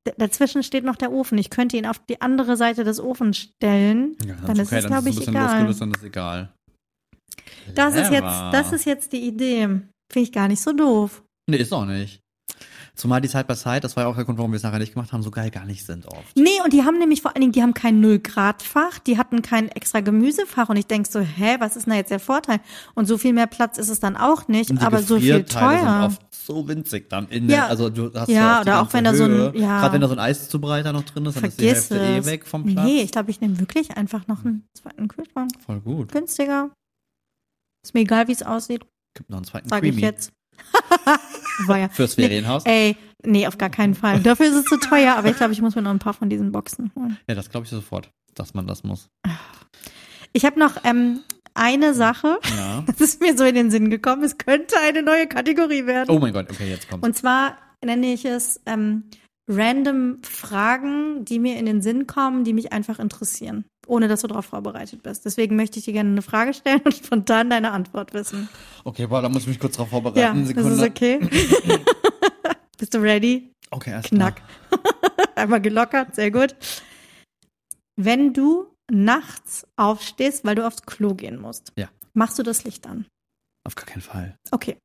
d- 0.08 0.14
dazwischen 0.18 0.64
steht 0.64 0.84
noch 0.84 0.96
der 0.98 1.12
Ofen. 1.12 1.38
Ich 1.38 1.50
könnte 1.50 1.78
ihn 1.78 1.86
auf 1.86 2.00
die 2.10 2.20
andere 2.22 2.58
Seite 2.58 2.84
des 2.84 3.00
Ofens 3.00 3.38
stellen. 3.38 4.18
Ja, 4.26 4.36
dann 4.46 4.58
ist 4.60 4.68
okay, 4.68 4.80
es, 4.80 4.86
glaube 4.88 5.10
ich, 5.10 5.18
es 5.18 5.28
egal. 5.28 5.44
losgelöst, 5.54 5.82
dann 5.82 5.92
ist 5.92 5.98
es 6.00 6.04
egal. 6.04 6.54
Das 7.76 7.94
ist 7.94 8.00
jetzt, 8.02 8.10
Clever. 8.10 8.50
das 8.52 8.72
ist 8.74 8.86
jetzt 8.86 9.14
die 9.14 9.22
Idee. 9.28 9.64
Finde 10.12 10.24
ich 10.24 10.32
gar 10.32 10.48
nicht 10.48 10.62
so 10.62 10.74
doof. 10.74 11.24
Nee, 11.50 11.58
ist 11.58 11.72
auch 11.72 11.86
nicht. 11.86 12.20
Zumal 13.00 13.22
die 13.22 13.30
Side 13.30 13.46
by 13.46 13.56
Side, 13.56 13.80
das 13.80 13.96
war 13.96 14.04
ja 14.04 14.10
auch 14.10 14.16
der 14.16 14.26
Grund, 14.26 14.38
warum 14.38 14.52
wir 14.52 14.58
es 14.58 14.64
nachher 14.64 14.78
nicht 14.80 14.94
gemacht 14.94 15.14
haben, 15.14 15.24
so 15.24 15.32
geil 15.32 15.50
gar 15.52 15.64
nicht 15.66 15.86
sind 15.86 16.06
oft. 16.06 16.36
Nee, 16.36 16.60
und 16.64 16.74
die 16.74 16.84
haben 16.84 16.98
nämlich 17.00 17.22
vor 17.22 17.34
allen 17.34 17.40
Dingen, 17.42 17.54
die 17.54 17.62
haben 17.62 17.74
kein 17.74 18.02
Null-Grad-Fach, 18.02 19.00
die 19.00 19.18
hatten 19.18 19.42
kein 19.42 19.70
extra 19.70 20.02
Gemüsefach 20.02 20.68
und 20.68 20.76
ich 20.76 20.86
denk 20.86 21.08
so, 21.08 21.22
hä, 21.22 21.56
was 21.60 21.78
ist 21.78 21.86
denn 21.86 21.92
da 21.92 21.98
jetzt 21.98 22.12
der 22.12 22.20
Vorteil? 22.20 22.60
Und 22.96 23.06
so 23.06 23.18
viel 23.18 23.32
mehr 23.32 23.48
Platz 23.48 23.78
ist 23.78 23.88
es 23.88 24.00
dann 24.02 24.18
auch 24.18 24.48
nicht, 24.50 24.70
aber 24.82 25.02
so 25.02 25.18
viel 25.20 25.44
teuer. 25.46 25.80
sind 25.80 25.88
oft 26.04 26.22
so 26.36 26.68
winzig 26.68 27.10
dann 27.10 27.28
in 27.30 27.44
Ja. 27.50 27.56
der, 27.56 27.68
also 27.70 27.90
du 27.90 28.12
hast 28.14 28.28
Ja, 28.28 28.36
ja 28.36 28.62
oder 28.62 28.82
auch 28.82 28.92
wenn 28.94 29.04
da 29.06 29.14
so 29.16 29.24
ein- 29.24 29.32
Höhe. 29.32 29.54
ja. 29.56 29.80
Gerade 29.80 29.94
wenn 29.94 30.02
da 30.02 30.08
so 30.08 30.14
ein 30.16 30.20
Eiszubereiter 30.20 30.92
noch 30.92 31.04
drin 31.04 31.26
ist, 31.26 31.36
dann 31.36 31.42
Vergiss 31.52 31.58
ist 31.58 31.92
die 31.92 31.96
Hälfte 31.96 32.18
es. 32.20 32.28
eh 32.28 32.32
weg 32.32 32.46
vom 32.48 32.66
Platz. 32.66 32.86
Nee, 32.86 33.02
ich 33.04 33.12
glaube, 33.12 33.32
ich 33.32 33.40
nehme 33.40 33.60
wirklich 33.60 33.96
einfach 33.96 34.28
noch 34.28 34.44
einen 34.44 34.66
zweiten 34.74 35.08
Kühlschrank. 35.08 35.52
Voll 35.66 35.80
gut. 35.80 36.12
Günstiger. 36.12 36.72
Ist 37.84 37.94
mir 37.94 38.02
egal, 38.02 38.28
wie 38.28 38.34
es 38.34 38.44
aussieht, 38.44 38.86
Gibt 39.16 39.30
noch 39.30 39.38
einen 39.38 39.46
zweiten 39.46 39.68
ich 39.74 39.80
Creamy. 39.80 40.02
jetzt. 40.02 40.32
Ja. 41.68 41.90
Fürs 41.90 42.16
Ferienhaus. 42.16 42.64
Ey, 42.66 42.96
nee, 43.26 43.46
auf 43.46 43.58
gar 43.58 43.70
keinen 43.70 43.94
Fall. 43.94 44.22
Dafür 44.22 44.48
ist 44.48 44.56
es 44.56 44.66
zu 44.66 44.78
teuer, 44.80 45.16
aber 45.16 45.30
ich 45.30 45.38
glaube, 45.38 45.54
ich 45.54 45.62
muss 45.62 45.76
mir 45.76 45.82
noch 45.82 45.92
ein 45.92 46.00
paar 46.00 46.14
von 46.14 46.30
diesen 46.30 46.52
Boxen 46.52 46.92
holen. 46.96 47.18
Ja, 47.28 47.36
das 47.36 47.50
glaube 47.50 47.66
ich 47.66 47.70
sofort, 47.70 48.12
dass 48.34 48.54
man 48.54 48.66
das 48.66 48.84
muss. 48.84 49.10
Ich 50.34 50.46
habe 50.46 50.58
noch 50.60 50.78
ähm, 50.86 51.20
eine 51.54 51.94
Sache, 51.94 52.40
Ja. 52.58 52.82
das 52.88 53.02
ist 53.02 53.22
mir 53.22 53.38
so 53.38 53.44
in 53.44 53.56
den 53.56 53.72
Sinn 53.72 53.90
gekommen, 53.90 54.24
es 54.24 54.38
könnte 54.38 54.76
eine 54.80 55.04
neue 55.04 55.28
Kategorie 55.28 55.86
werden. 55.86 56.10
Oh 56.10 56.20
mein 56.20 56.34
Gott, 56.34 56.50
okay, 56.50 56.70
jetzt 56.70 56.90
kommt's. 56.90 57.06
Und 57.06 57.16
zwar 57.16 57.58
nenne 57.84 58.14
ich 58.14 58.26
es 58.26 58.62
ähm, 58.66 59.04
random 59.48 60.20
Fragen, 60.24 61.26
die 61.26 61.40
mir 61.40 61.58
in 61.58 61.66
den 61.66 61.82
Sinn 61.82 62.08
kommen, 62.08 62.44
die 62.44 62.54
mich 62.54 62.72
einfach 62.72 63.00
interessieren, 63.00 63.66
ohne 63.90 64.08
dass 64.08 64.22
du 64.22 64.28
darauf 64.28 64.46
vorbereitet 64.46 65.04
bist. 65.04 65.26
Deswegen 65.26 65.56
möchte 65.56 65.80
ich 65.80 65.86
dir 65.86 65.94
gerne 65.94 66.10
eine 66.12 66.22
Frage 66.22 66.54
stellen 66.54 66.82
und 66.84 66.94
spontan 66.96 67.50
deine 67.50 67.72
Antwort 67.72 68.14
wissen. 68.14 68.48
Okay, 68.84 69.08
boah, 69.08 69.22
da 69.22 69.30
muss 69.30 69.44
ich 69.44 69.48
mich 69.50 69.60
kurz 69.60 69.76
drauf 69.76 69.88
Ja, 69.88 69.92
vorbereiten. 70.02 70.40
das 70.40 70.48
Sekunde. 70.48 70.72
ist 70.72 70.82
okay. 70.84 71.20
Bist 72.78 72.94
du 72.94 73.00
ready? 73.00 73.52
Okay, 73.72 73.92
erst 73.92 74.10
Knack. 74.10 74.42
Einmal 75.36 75.62
gelockert, 75.62 76.16
sehr 76.16 76.32
gut. 76.32 76.56
Wenn 77.96 78.34
du 78.34 78.68
nachts 78.92 79.68
aufstehst, 79.76 80.46
weil 80.46 80.56
du 80.56 80.66
aufs 80.66 80.84
Klo 80.84 81.14
gehen 81.14 81.40
musst, 81.40 81.72
Ja. 81.78 81.90
machst 82.14 82.40
du 82.40 82.44
das 82.44 82.64
Licht 82.64 82.88
an? 82.88 83.06
Auf 83.68 83.76
gar 83.76 83.86
keinen 83.86 84.02
Fall. 84.02 84.36
Okay. 84.52 84.78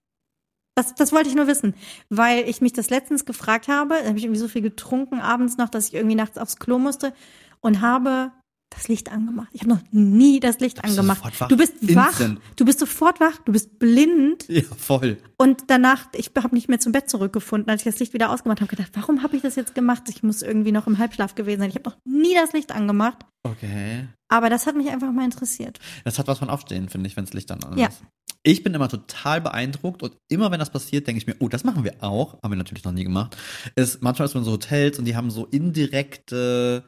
Das, 0.77 0.93
das 0.97 1.13
wollte 1.13 1.29
ich 1.29 1.37
nur 1.37 1.47
wissen, 1.47 1.75
weil 2.11 2.49
ich 2.49 2.61
mich 2.61 2.73
das 2.73 2.91
letztens 2.91 3.25
gefragt 3.25 3.69
habe. 3.69 3.95
Da 4.03 4.09
habe 4.09 4.19
ich 4.19 4.25
irgendwie 4.25 4.41
so 4.41 4.49
viel 4.49 4.63
getrunken 4.63 5.21
abends 5.21 5.57
noch, 5.57 5.69
dass 5.69 5.87
ich 5.89 5.95
irgendwie 5.95 6.17
nachts 6.17 6.37
aufs 6.37 6.57
Klo 6.57 6.81
musste 6.81 7.15
und 7.61 7.81
habe 7.81 8.33
das 8.75 8.89
Licht 8.89 9.11
angemacht. 9.13 9.49
Ich 9.53 9.61
habe 9.63 9.71
noch 9.71 9.81
nie 9.93 10.41
das 10.41 10.61
Licht 10.61 10.79
du 10.79 10.85
angemacht. 10.85 11.19
sofort 11.19 11.41
wach. 11.41 11.49
Du 11.49 11.57
bist 11.57 11.75
wach, 11.95 12.07
Instant. 12.09 12.41
du 12.57 12.65
bist 12.65 12.79
sofort 12.81 13.21
wach, 13.21 13.39
du 13.45 13.53
bist 13.53 13.79
blind 13.79 14.47
Ja, 14.49 14.63
voll. 14.77 15.19
und 15.37 15.65
danach, 15.69 16.07
ich 16.15 16.31
habe 16.37 16.55
nicht 16.55 16.69
mehr 16.69 16.81
zum 16.81 16.93
Bett 16.93 17.09
zurückgefunden, 17.09 17.71
als 17.71 17.83
ich 17.85 17.93
das 17.93 18.01
Licht 18.01 18.13
wieder 18.15 18.31
ausgemacht 18.31 18.61
habe. 18.61 18.69
gedacht, 18.75 18.91
warum 18.95 19.23
habe 19.23 19.37
ich 19.37 19.43
das 19.43 19.57
jetzt 19.57 19.75
gemacht? 19.75 20.03
Ich 20.09 20.23
muss 20.23 20.43
irgendwie 20.43 20.73
noch 20.73 20.87
im 20.87 20.99
Halbschlaf 20.99 21.35
gewesen 21.35 21.61
sein. 21.61 21.71
Ich 21.71 21.77
habe 21.77 21.91
noch 21.91 21.97
nie 22.05 22.35
das 22.35 22.53
Licht 22.53 22.73
angemacht, 22.73 23.19
Okay. 23.45 24.07
aber 24.29 24.51
das 24.51 24.67
hat 24.67 24.77
mich 24.77 24.89
einfach 24.91 25.13
mal 25.13 25.25
interessiert. 25.25 25.79
Das 26.05 26.19
hat 26.19 26.27
was 26.29 26.39
von 26.39 26.51
Aufstehen, 26.51 26.89
finde 26.89 27.09
ich, 27.09 27.17
wenn 27.17 27.25
das 27.25 27.35
Licht 27.35 27.51
dann 27.51 27.63
an 27.65 27.79
Ja. 27.79 27.87
ist. 27.89 28.03
Ich 28.47 28.63
bin 28.63 28.75
immer 28.75 28.91
total 28.91 29.41
beeindruckt 29.41 30.03
und 30.03 30.19
immer 30.29 30.51
wenn 30.51 30.59
das 30.59 30.69
passiert, 30.69 31.07
denke 31.07 31.17
ich 31.19 31.27
mir, 31.27 31.35
oh, 31.39 31.49
das 31.49 31.65
machen 31.65 31.83
wir 31.83 31.95
auch, 32.03 32.43
haben 32.43 32.53
wir 32.53 32.57
natürlich 32.57 32.85
noch 32.85 32.93
nie 32.93 33.05
gemacht. 33.05 33.39
Ist 33.75 34.03
manchmal 34.03 34.27
ist 34.29 34.35
man 34.35 34.45
so 34.45 34.53
Hotels 34.53 34.99
und 34.99 35.07
die 35.07 35.17
haben 35.17 35.31
so 35.31 35.47
indirekte 35.47 36.85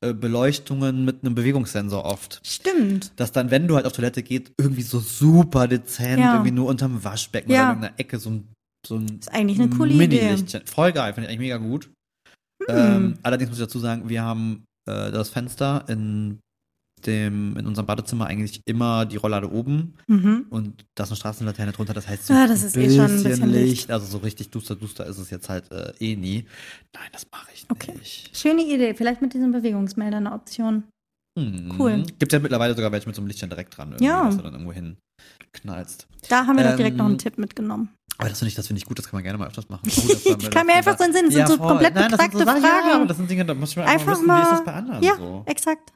Beleuchtungen 0.00 1.04
mit 1.04 1.22
einem 1.24 1.34
Bewegungssensor 1.34 2.04
oft. 2.04 2.40
Stimmt. 2.44 3.12
Dass 3.16 3.32
dann, 3.32 3.50
wenn 3.50 3.68
du 3.68 3.76
halt 3.76 3.84
auf 3.86 3.92
Toilette 3.92 4.22
gehst, 4.22 4.52
irgendwie 4.58 4.82
so 4.82 4.98
super 4.98 5.68
dezent, 5.68 6.20
Ja. 6.20 6.34
irgendwie 6.34 6.52
nur 6.52 6.66
unterm 6.68 7.04
Waschbecken 7.04 7.50
Ja. 7.50 7.56
oder 7.56 7.62
in 7.64 7.68
irgendeiner 7.76 7.98
Ecke 8.00 8.18
so 8.18 8.30
ein, 8.30 8.48
so 8.86 8.96
ein 8.96 9.18
Ist 9.20 9.32
eigentlich 9.32 9.60
eine 9.60 9.68
coole 9.70 9.92
Idee. 9.92 10.04
Hm. 10.20 10.26
Mini-Lichtchen. 10.26 10.62
Voll 10.66 10.92
geil, 10.92 11.12
finde 11.12 11.28
ich 11.28 11.34
eigentlich 11.36 11.46
mega 11.48 11.58
gut. 11.58 11.90
Ähm, 12.68 13.18
allerdings 13.22 13.50
muss 13.50 13.58
ich 13.58 13.64
dazu 13.64 13.78
sagen, 13.78 14.08
wir 14.08 14.22
haben 14.22 14.64
äh, 14.88 15.10
das 15.10 15.28
Fenster 15.30 15.84
in 15.88 16.38
dem, 17.06 17.56
in 17.56 17.66
unserem 17.66 17.86
Badezimmer 17.86 18.26
eigentlich 18.26 18.60
immer 18.66 19.06
die 19.06 19.16
Rolllade 19.16 19.50
oben 19.50 19.94
Mhm. 20.06 20.46
und 20.50 20.84
da 20.94 21.04
ist 21.04 21.10
eine 21.10 21.16
Straßenlaterne 21.16 21.72
drunter, 21.72 21.94
das 21.94 22.08
heißt 22.08 22.26
so 22.26 22.34
Ja, 22.34 22.46
das 22.46 22.62
ist 22.62 22.76
eh 22.76 22.90
schon 22.90 23.04
ein 23.18 23.22
bisschen 23.22 23.50
Licht. 23.52 23.90
also 23.90 24.06
so 24.06 24.18
richtig 24.18 24.50
duster, 24.50 24.76
duster 24.76 25.06
ist 25.06 25.18
es 25.18 25.30
jetzt 25.30 25.48
halt 25.48 25.70
äh, 25.72 25.92
eh 26.00 26.16
nie. 26.16 26.46
Nein, 26.94 27.08
das 27.12 27.26
mache 27.32 27.48
ich 27.54 27.66
Okay. 27.68 27.94
nicht. 27.98 28.36
Schöne 28.36 28.62
Idee. 28.62 28.94
Vielleicht 28.94 29.22
mit 29.22 29.34
diesem 29.34 29.52
Bewegungsmelder 29.52 30.18
eine 30.18 30.32
Option. 30.32 30.84
Hm. 31.38 31.74
Cool. 31.78 32.02
Gibt 32.18 32.32
ja 32.32 32.38
mittlerweile 32.40 32.74
sogar 32.74 32.90
welche 32.92 33.06
mit 33.06 33.14
so 33.16 33.20
einem 33.22 33.28
Lichtchen 33.28 33.48
direkt 33.48 33.76
dran, 33.76 33.94
Ja. 34.00 34.26
was 34.26 34.36
du 34.36 34.42
dann 34.42 34.52
irgendwo 34.52 34.72
hin 34.72 34.96
knallst. 35.52 36.06
Da 36.28 36.46
haben 36.46 36.56
wir 36.56 36.64
doch 36.64 36.76
direkt 36.76 36.94
Ähm, 36.94 36.98
noch 36.98 37.06
einen 37.06 37.18
Tipp 37.18 37.38
mitgenommen. 37.38 37.90
Aber 38.18 38.28
das 38.28 38.38
finde 38.38 38.50
ich, 38.50 38.54
das 38.54 38.66
finde 38.66 38.78
ich 38.78 38.84
gut, 38.86 38.98
das 38.98 39.06
kann 39.06 39.16
man 39.16 39.22
gerne 39.22 39.38
mal 39.38 39.46
öfters 39.46 39.68
machen. 39.68 39.82
Oh, 40.26 40.34
das 40.34 40.50
kam 40.50 40.66
mir 40.66 40.74
einfach 40.74 40.98
so 40.98 41.04
in 41.04 41.12
den 41.12 41.30
Sinn, 41.30 41.40
das 41.40 41.48
sind 41.48 41.58
so 41.60 41.66
komplett 41.66 41.94
Nein, 41.94 42.10
das 42.10 42.20
sind 42.20 42.32
so 42.32 42.38
Ja, 42.40 42.44
Fragen. 42.46 42.90
aber 42.92 43.06
das 43.06 43.16
sind 43.16 43.30
Dinge, 43.30 43.44
da 43.46 43.54
muss 43.54 43.70
ich 43.70 43.76
mal 43.76 43.84
einfach, 43.84 44.00
Einfach 44.08 44.12
wissen, 44.12 44.20
wie 44.28 44.32
ist 44.32 44.44
mal- 44.44 44.50
das 44.50 44.64
bei 44.64 44.72
anderen 44.74 45.02
Ja, 45.02 45.16
so. 45.16 45.42
exakt. 45.46 45.92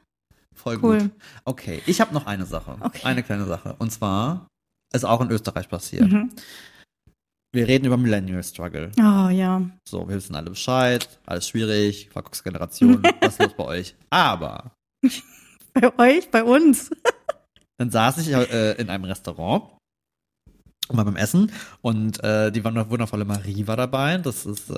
Voll 0.55 0.79
cool. 0.81 0.99
gut. 0.99 1.11
Okay, 1.45 1.81
ich 1.85 2.01
habe 2.01 2.13
noch 2.13 2.25
eine 2.25 2.45
Sache. 2.45 2.77
Okay. 2.79 3.01
Eine 3.03 3.21
kleine 3.23 3.45
Sache. 3.45 3.75
Und 3.79 3.91
zwar 3.91 4.47
ist 4.93 5.03
auch 5.05 5.21
in 5.21 5.29
Österreich 5.29 5.69
passiert. 5.69 6.09
Mhm. 6.11 6.31
Wir 7.53 7.67
reden 7.67 7.85
über 7.85 7.95
Millennial 7.97 8.43
Struggle. 8.43 8.91
Oh 8.97 9.29
ja. 9.29 9.61
So, 9.87 10.07
wir 10.09 10.15
wissen 10.15 10.35
alle 10.35 10.49
Bescheid, 10.49 11.07
alles 11.25 11.47
schwierig, 11.47 12.09
Verkaufsgeneration, 12.11 13.01
was 13.21 13.33
ist 13.33 13.39
los 13.41 13.53
bei 13.55 13.63
euch? 13.65 13.95
Aber 14.09 14.71
Bei 15.73 15.97
euch, 15.99 16.31
bei 16.31 16.43
uns. 16.43 16.89
dann 17.77 17.91
saß 17.91 18.17
ich 18.19 18.29
äh, 18.33 18.73
in 18.73 18.89
einem 18.89 19.03
Restaurant 19.05 19.71
und 20.87 20.97
war 20.97 21.03
beim 21.05 21.17
Essen 21.17 21.51
und 21.81 22.23
äh, 22.23 22.51
die 22.51 22.63
wunder- 22.63 22.89
wundervolle 22.89 23.25
Marie 23.25 23.67
war 23.67 23.75
dabei. 23.75 24.17
Das 24.17 24.45
ist 24.45 24.69
äh, 24.69 24.73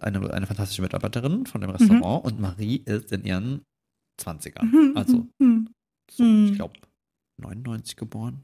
eine, 0.00 0.32
eine 0.32 0.46
fantastische 0.46 0.82
Mitarbeiterin 0.82 1.44
von 1.46 1.60
dem 1.60 1.68
Restaurant 1.70 2.24
und 2.24 2.40
Marie 2.40 2.76
ist 2.76 3.12
in 3.12 3.24
ihren 3.24 3.62
20ern. 4.20 4.96
Also, 4.96 5.26
Mhm. 5.38 5.68
so, 6.10 6.22
Mhm. 6.22 6.46
ich 6.46 6.54
glaube, 6.54 6.74
99 7.42 7.96
geboren. 7.96 8.40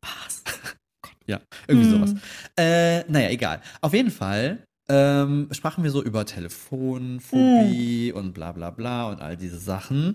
Was? 0.00 0.42
Ja, 1.28 1.40
irgendwie 1.66 1.88
Mhm. 1.88 1.90
sowas. 1.90 2.14
Äh, 2.56 3.02
naja, 3.10 3.30
egal. 3.30 3.60
Auf 3.80 3.92
jeden 3.94 4.12
Fall 4.12 4.62
ähm, 4.88 5.48
sprachen 5.50 5.82
wir 5.82 5.90
so 5.90 6.00
über 6.00 6.24
Telefonphobie 6.24 8.12
Mhm. 8.12 8.16
und 8.18 8.32
bla 8.34 8.52
bla 8.52 8.70
bla 8.70 9.08
und 9.10 9.20
all 9.20 9.36
diese 9.36 9.58
Sachen. 9.58 10.12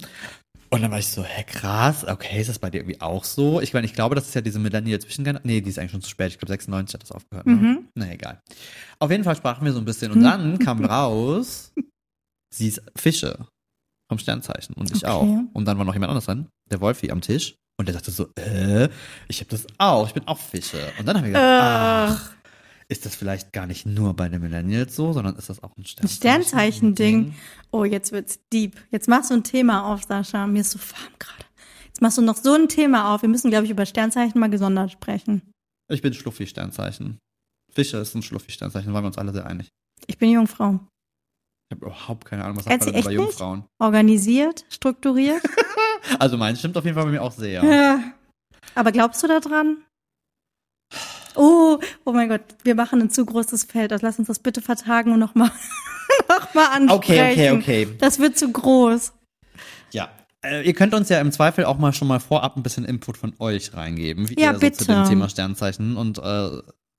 Und 0.70 0.82
dann 0.82 0.90
war 0.92 1.00
ich 1.00 1.08
so, 1.08 1.22
hä, 1.26 1.44
krass, 1.46 2.06
okay, 2.08 2.40
ist 2.40 2.50
das 2.50 2.60
bei 2.60 2.70
dir 2.70 2.78
irgendwie 2.78 3.02
auch 3.02 3.26
so? 3.26 3.60
Ich 3.60 3.74
meine, 3.74 3.86
ich 3.86 3.94
glaube, 3.94 4.16
das 4.16 4.30
ist 4.30 4.34
ja 4.36 4.40
diese 4.40 4.60
Millennial-Zwischengeneration. 4.60 5.52
Nee, 5.52 5.60
die 5.60 5.70
ist 5.70 5.78
eigentlich 5.80 5.92
schon 5.92 6.02
zu 6.02 6.10
spät. 6.10 6.32
Ich 6.32 6.38
glaube, 6.40 6.54
96 6.54 6.94
hat 6.94 7.04
das 7.04 7.12
aufgehört. 7.12 7.46
Ne? 7.46 7.56
Mhm. 7.56 7.88
Na 7.96 8.10
egal. 8.10 8.40
Auf 9.00 9.12
jeden 9.12 9.26
Fall 9.26 9.36
sprachen 9.36 9.66
wir 9.66 9.74
so 9.74 9.80
ein 9.80 9.86
bisschen 9.86 10.14
und 10.14 10.22
dann 10.24 10.58
kam 10.60 10.86
raus, 10.86 11.74
sie 12.56 12.70
ist 12.70 12.82
Fische 12.96 13.46
vom 14.12 14.20
Sternzeichen 14.20 14.76
und 14.76 14.92
ich 14.92 15.06
Okay. 15.06 15.12
auch. 15.12 15.26
Und 15.54 15.64
dann 15.66 15.78
war 15.78 15.86
noch 15.86 15.94
jemand 15.94 16.10
anderes 16.10 16.26
dran, 16.26 16.50
der 16.70 16.82
Wolfi 16.82 17.10
am 17.12 17.22
Tisch. 17.22 17.56
Und 17.80 17.86
der 17.88 17.94
sagte 17.94 18.12
so, 18.12 18.28
äh, 18.36 18.90
ich 19.30 19.40
habe 19.40 19.50
das 19.50 19.66
auch, 19.78 20.06
ich 20.06 20.14
bin 20.14 20.28
auch 20.28 20.38
Fische. 20.38 20.92
Und 21.00 21.06
dann 21.08 21.16
haben 21.16 21.24
wir 21.24 21.30
gedacht, 21.32 22.22
ach, 22.22 22.34
ist 22.90 23.06
das 23.06 23.16
vielleicht 23.16 23.54
gar 23.54 23.66
nicht 23.68 23.86
nur 23.86 24.14
bei 24.14 24.28
den 24.28 24.42
Millennials 24.42 24.94
so, 24.98 25.14
sondern 25.14 25.38
ist 25.38 25.50
das 25.50 25.64
auch 25.64 25.76
ein 25.78 25.86
Sternzeichen? 25.86 26.18
Sternzeichen-Ding. 26.18 27.34
Oh, 27.72 27.86
jetzt 27.86 28.12
wird's 28.12 28.40
deep. 28.52 28.76
Jetzt 28.92 29.08
machst 29.08 29.30
du 29.32 29.36
ein 29.36 29.44
Thema 29.46 29.86
auf, 29.94 30.04
Sascha. 30.04 30.46
Mir 30.46 30.60
ist 30.60 30.72
so 30.72 30.80
warm 30.80 31.14
gerade. 31.18 31.46
Jetzt 31.88 32.02
machst 32.02 32.18
du 32.18 32.22
noch 32.22 32.36
so 32.36 32.54
ein 32.54 32.68
Thema 32.68 33.16
auf. 33.16 33.22
Wir 33.22 33.30
müssen, 33.30 33.50
glaube 33.50 33.64
ich, 33.64 33.72
über 33.72 33.86
Sternzeichen 33.86 34.40
mal 34.40 34.50
gesondert 34.50 34.92
sprechen. 34.92 35.42
Ich 35.90 36.02
bin 36.02 36.14
Schluffi-Sternzeichen. 36.14 37.18
Fische 37.74 37.98
ist 37.98 38.14
ein 38.16 38.22
Schluffi-Sternzeichen, 38.22 38.90
da 38.90 38.94
waren 38.94 39.04
wir 39.06 39.08
uns 39.08 39.18
alle 39.18 39.32
sehr 39.32 39.46
einig. 39.46 39.70
Ich 40.08 40.18
bin 40.18 40.30
Jungfrau. 40.30 40.82
Ich 41.72 41.76
habe 41.78 41.86
überhaupt 41.86 42.26
keine 42.26 42.44
Ahnung, 42.44 42.58
was 42.58 42.66
sagt 42.66 42.82
du 42.82 42.86
man 42.88 42.94
bei 42.94 43.00
echt 43.00 43.08
nicht? 43.08 43.16
Jungfrauen? 43.18 43.64
Organisiert, 43.80 44.66
strukturiert. 44.70 45.42
Also 46.20 46.36
meins 46.36 46.60
stimmt 46.60 46.76
auf 46.78 46.84
jeden 46.84 46.96
Fall 46.96 47.06
bei 47.06 47.12
mir 47.12 47.22
auch 47.22 47.32
sehr. 47.32 47.64
Ja. 47.64 48.00
Aber 48.76 48.92
glaubst 48.92 49.22
du 49.24 49.28
da 49.28 49.40
dran? 49.40 49.78
Oh, 51.36 51.78
oh 52.06 52.12
mein 52.12 52.28
Gott, 52.28 52.42
wir 52.64 52.76
machen 52.76 53.00
ein 53.02 53.10
zu 53.12 53.24
großes 53.26 53.66
Feld. 53.66 53.94
Also 53.94 54.06
lass 54.06 54.18
uns 54.20 54.28
das 54.28 54.40
bitte 54.40 54.62
vertagen 54.62 55.12
und 55.14 55.20
nochmal 55.20 55.52
noch 56.28 56.54
mal 56.54 56.66
ansprechen. 56.74 56.92
Okay, 56.92 57.32
okay, 57.52 57.52
okay. 57.86 57.88
Das 58.00 58.20
wird 58.20 58.38
zu 58.38 58.52
groß. 58.52 59.14
Ja. 59.92 60.10
Äh, 60.44 60.66
ihr 60.66 60.74
könnt 60.74 60.94
uns 60.96 61.08
ja 61.10 61.22
im 61.22 61.32
Zweifel 61.32 61.66
auch 61.66 61.78
mal 61.78 61.94
schon 61.94 62.08
mal 62.08 62.20
vorab 62.20 62.58
ein 62.58 62.64
bisschen 62.64 62.84
Input 62.84 63.18
von 63.18 63.34
euch 63.40 63.74
reingeben, 63.76 64.28
wie 64.30 64.40
Ja, 64.40 64.48
ihr 64.50 64.54
so 64.56 64.60
bitte. 64.60 64.78
zu 64.80 64.86
dem 64.92 65.06
Thema 65.06 65.30
Sternzeichen 65.30 65.96
und 65.98 66.18
äh, 66.18 66.50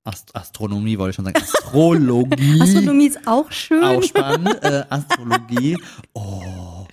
Ast 0.05 0.35
Astronomie 0.35 0.97
wollte 0.97 1.11
ich 1.11 1.15
schon 1.15 1.25
sagen. 1.25 1.37
Astrologie. 1.37 2.61
Astronomie 2.61 3.07
ist 3.07 3.25
auch 3.25 3.49
schön. 3.51 3.83
Auch 3.83 4.03
spannend. 4.03 4.61
Äh, 4.61 4.83
Astrologie. 4.89 5.77
Oh, 6.13 6.85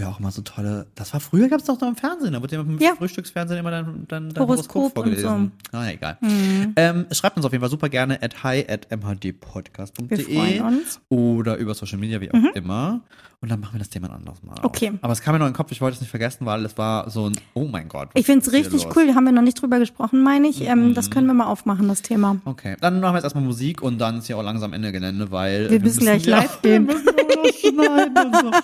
früher 0.00 0.08
auch 0.10 0.18
immer 0.20 0.30
so 0.30 0.42
tolle. 0.42 0.86
Das 0.94 1.12
war 1.12 1.20
früher 1.20 1.48
gab 1.48 1.60
es 1.60 1.66
doch 1.66 1.80
noch 1.80 1.88
im 1.88 1.96
Fernsehen. 1.96 2.32
Da 2.32 2.40
wurde 2.42 2.56
ja 2.56 2.62
im 2.62 2.78
Ja. 2.78 2.94
Frühstücksfernsehen 2.96 3.60
immer 3.60 3.70
dann, 3.70 4.04
dann, 4.08 4.30
dann 4.30 4.46
Horoskop 4.46 4.96
Horoskop 4.96 5.06
und 5.06 5.16
so. 5.18 5.28
vorgelesen. 5.28 5.52
Na, 5.72 5.92
egal. 5.92 6.18
Mhm. 6.20 6.72
Ähm, 6.76 7.06
schreibt 7.12 7.36
uns 7.36 7.46
auf 7.46 7.52
jeden 7.52 7.60
Fall 7.62 7.70
super 7.70 7.88
gerne 7.88 8.22
at 8.22 8.42
hi 8.42 8.64
at 8.68 8.86
Wir 8.90 8.96
mhdpodcast.de 8.96 10.62
oder 11.08 11.56
über 11.56 11.74
Social 11.74 11.98
Media, 11.98 12.20
wie 12.20 12.30
auch 12.30 12.54
immer. 12.54 13.00
Und 13.42 13.50
dann 13.50 13.58
machen 13.60 13.74
wir 13.74 13.78
das 13.78 13.88
Thema 13.88 14.08
ein 14.10 14.16
anderes 14.16 14.42
Mal. 14.42 14.52
auf. 14.58 14.64
Okay. 14.64 14.92
Aber 15.00 15.14
es 15.14 15.22
kam 15.22 15.32
mir 15.34 15.38
noch 15.38 15.46
in 15.46 15.52
den 15.52 15.56
Kopf, 15.56 15.72
ich 15.72 15.80
wollte 15.80 15.94
es 15.94 16.00
nicht 16.02 16.10
vergessen, 16.10 16.44
weil 16.44 16.62
es 16.66 16.76
war 16.76 17.08
so 17.08 17.26
ein, 17.30 17.32
oh 17.54 17.64
mein 17.64 17.88
Gott. 17.88 18.10
Ich 18.12 18.26
finde 18.26 18.44
es 18.46 18.52
richtig 18.52 18.84
los? 18.84 18.94
cool. 18.96 19.14
Haben 19.14 19.24
wir 19.24 19.32
noch 19.32 19.40
nicht 19.40 19.60
drüber 19.60 19.78
gesprochen, 19.78 20.22
meine 20.22 20.48
ich. 20.48 20.60
Ähm, 20.62 20.88
Mhm. 20.90 20.94
Das 20.94 21.10
können 21.10 21.26
wir 21.26 21.32
mal 21.34 21.46
aufmachen, 21.46 21.88
das 21.88 22.02
Thema. 22.02 22.36
Okay, 22.44 22.76
dann 22.80 23.00
machen 23.00 23.12
wir 23.14 23.16
jetzt 23.18 23.24
erstmal 23.24 23.44
Musik 23.44 23.80
und 23.82 23.98
dann 23.98 24.18
ist 24.18 24.28
ja 24.28 24.36
auch 24.36 24.42
langsam 24.42 24.72
Ende 24.74 24.92
Gelände, 24.92 25.30
weil 25.30 25.70
Wir 25.70 25.80
müssen 25.80 26.00
gleich 26.00 26.26
live 26.26 26.60
gehen. 26.62 26.86
Wir 26.86 26.94
müssen 26.94 27.08
auch 27.08 27.44
noch 27.44 27.54
schneiden 27.54 28.26
und 28.26 28.36
so. 28.36 28.50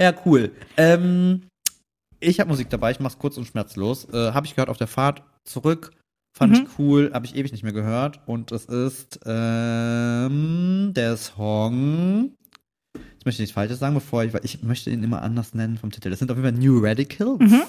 Ja, 0.00 0.12
cool. 0.24 0.52
Ähm, 0.78 1.42
ich 2.20 2.40
habe 2.40 2.48
Musik 2.50 2.70
dabei, 2.70 2.90
ich 2.92 3.00
mach's 3.00 3.18
kurz 3.18 3.36
und 3.36 3.46
schmerzlos. 3.46 4.06
Äh, 4.12 4.32
habe 4.32 4.46
ich 4.46 4.54
gehört 4.54 4.70
auf 4.70 4.78
der 4.78 4.86
Fahrt 4.86 5.22
zurück. 5.44 5.90
Fand 6.36 6.52
Mhm. 6.52 6.62
ich 6.62 6.78
cool, 6.78 7.10
habe 7.12 7.26
ich 7.26 7.34
ewig 7.36 7.52
nicht 7.52 7.64
mehr 7.64 7.72
gehört. 7.72 8.20
Und 8.26 8.52
es 8.52 8.64
ist 8.66 9.18
ähm, 9.26 10.92
der 10.94 11.16
Song. 11.16 12.32
Ich 13.18 13.24
möchte 13.26 13.42
nichts 13.42 13.54
Falsches 13.54 13.78
sagen, 13.80 13.94
bevor 13.94 14.24
ich, 14.24 14.32
weil 14.32 14.44
ich 14.44 14.62
möchte 14.62 14.90
ihn 14.90 15.02
immer 15.02 15.22
anders 15.22 15.54
nennen 15.54 15.76
vom 15.78 15.90
Titel. 15.90 16.10
Das 16.10 16.18
sind 16.20 16.30
auf 16.30 16.36
jeden 16.36 16.48
Fall 16.48 16.58
New 16.64 16.78
Radicals. 16.78 17.40
Mhm. 17.40 17.62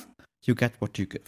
You 0.46 0.56
get 0.56 0.74
what 0.80 0.98
you 0.98 1.06
give. 1.06 1.24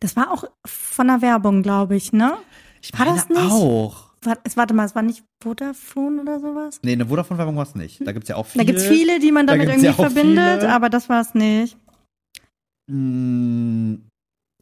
Das 0.00 0.16
war 0.16 0.32
auch 0.32 0.44
von 0.66 1.06
der 1.06 1.22
Werbung, 1.22 1.62
glaube 1.62 1.94
ich, 1.96 2.12
ne? 2.12 2.36
Ich 2.80 2.98
War 2.98 3.06
das 3.06 3.28
nicht? 3.28 3.38
auch. 3.40 4.11
Es- 4.44 4.56
Warte 4.56 4.74
mal, 4.74 4.84
es 4.84 4.94
war 4.94 5.02
nicht 5.02 5.24
Vodafone 5.42 6.22
oder 6.22 6.38
sowas? 6.40 6.78
Nee, 6.82 6.92
eine 6.92 7.06
Vodafone-Werbung 7.06 7.56
war 7.56 7.64
es 7.64 7.74
nicht. 7.74 8.06
Da 8.06 8.12
gibt's 8.12 8.28
ja 8.28 8.36
auch 8.36 8.44
Da 8.46 8.50
viele. 8.52 8.64
gibt's 8.66 8.86
viele, 8.86 9.18
die 9.18 9.32
man 9.32 9.46
Da 9.46 9.54
damit 9.54 9.68
gibt's 9.68 9.82
irgendwie 9.82 10.00
ja 10.02 10.08
verbindet, 10.08 10.60
viele. 10.60 10.72
aber 10.72 10.88
das 10.90 11.08
war 11.08 11.20
es 11.20 11.34
nicht. 11.34 11.76
Mm, 12.90 13.94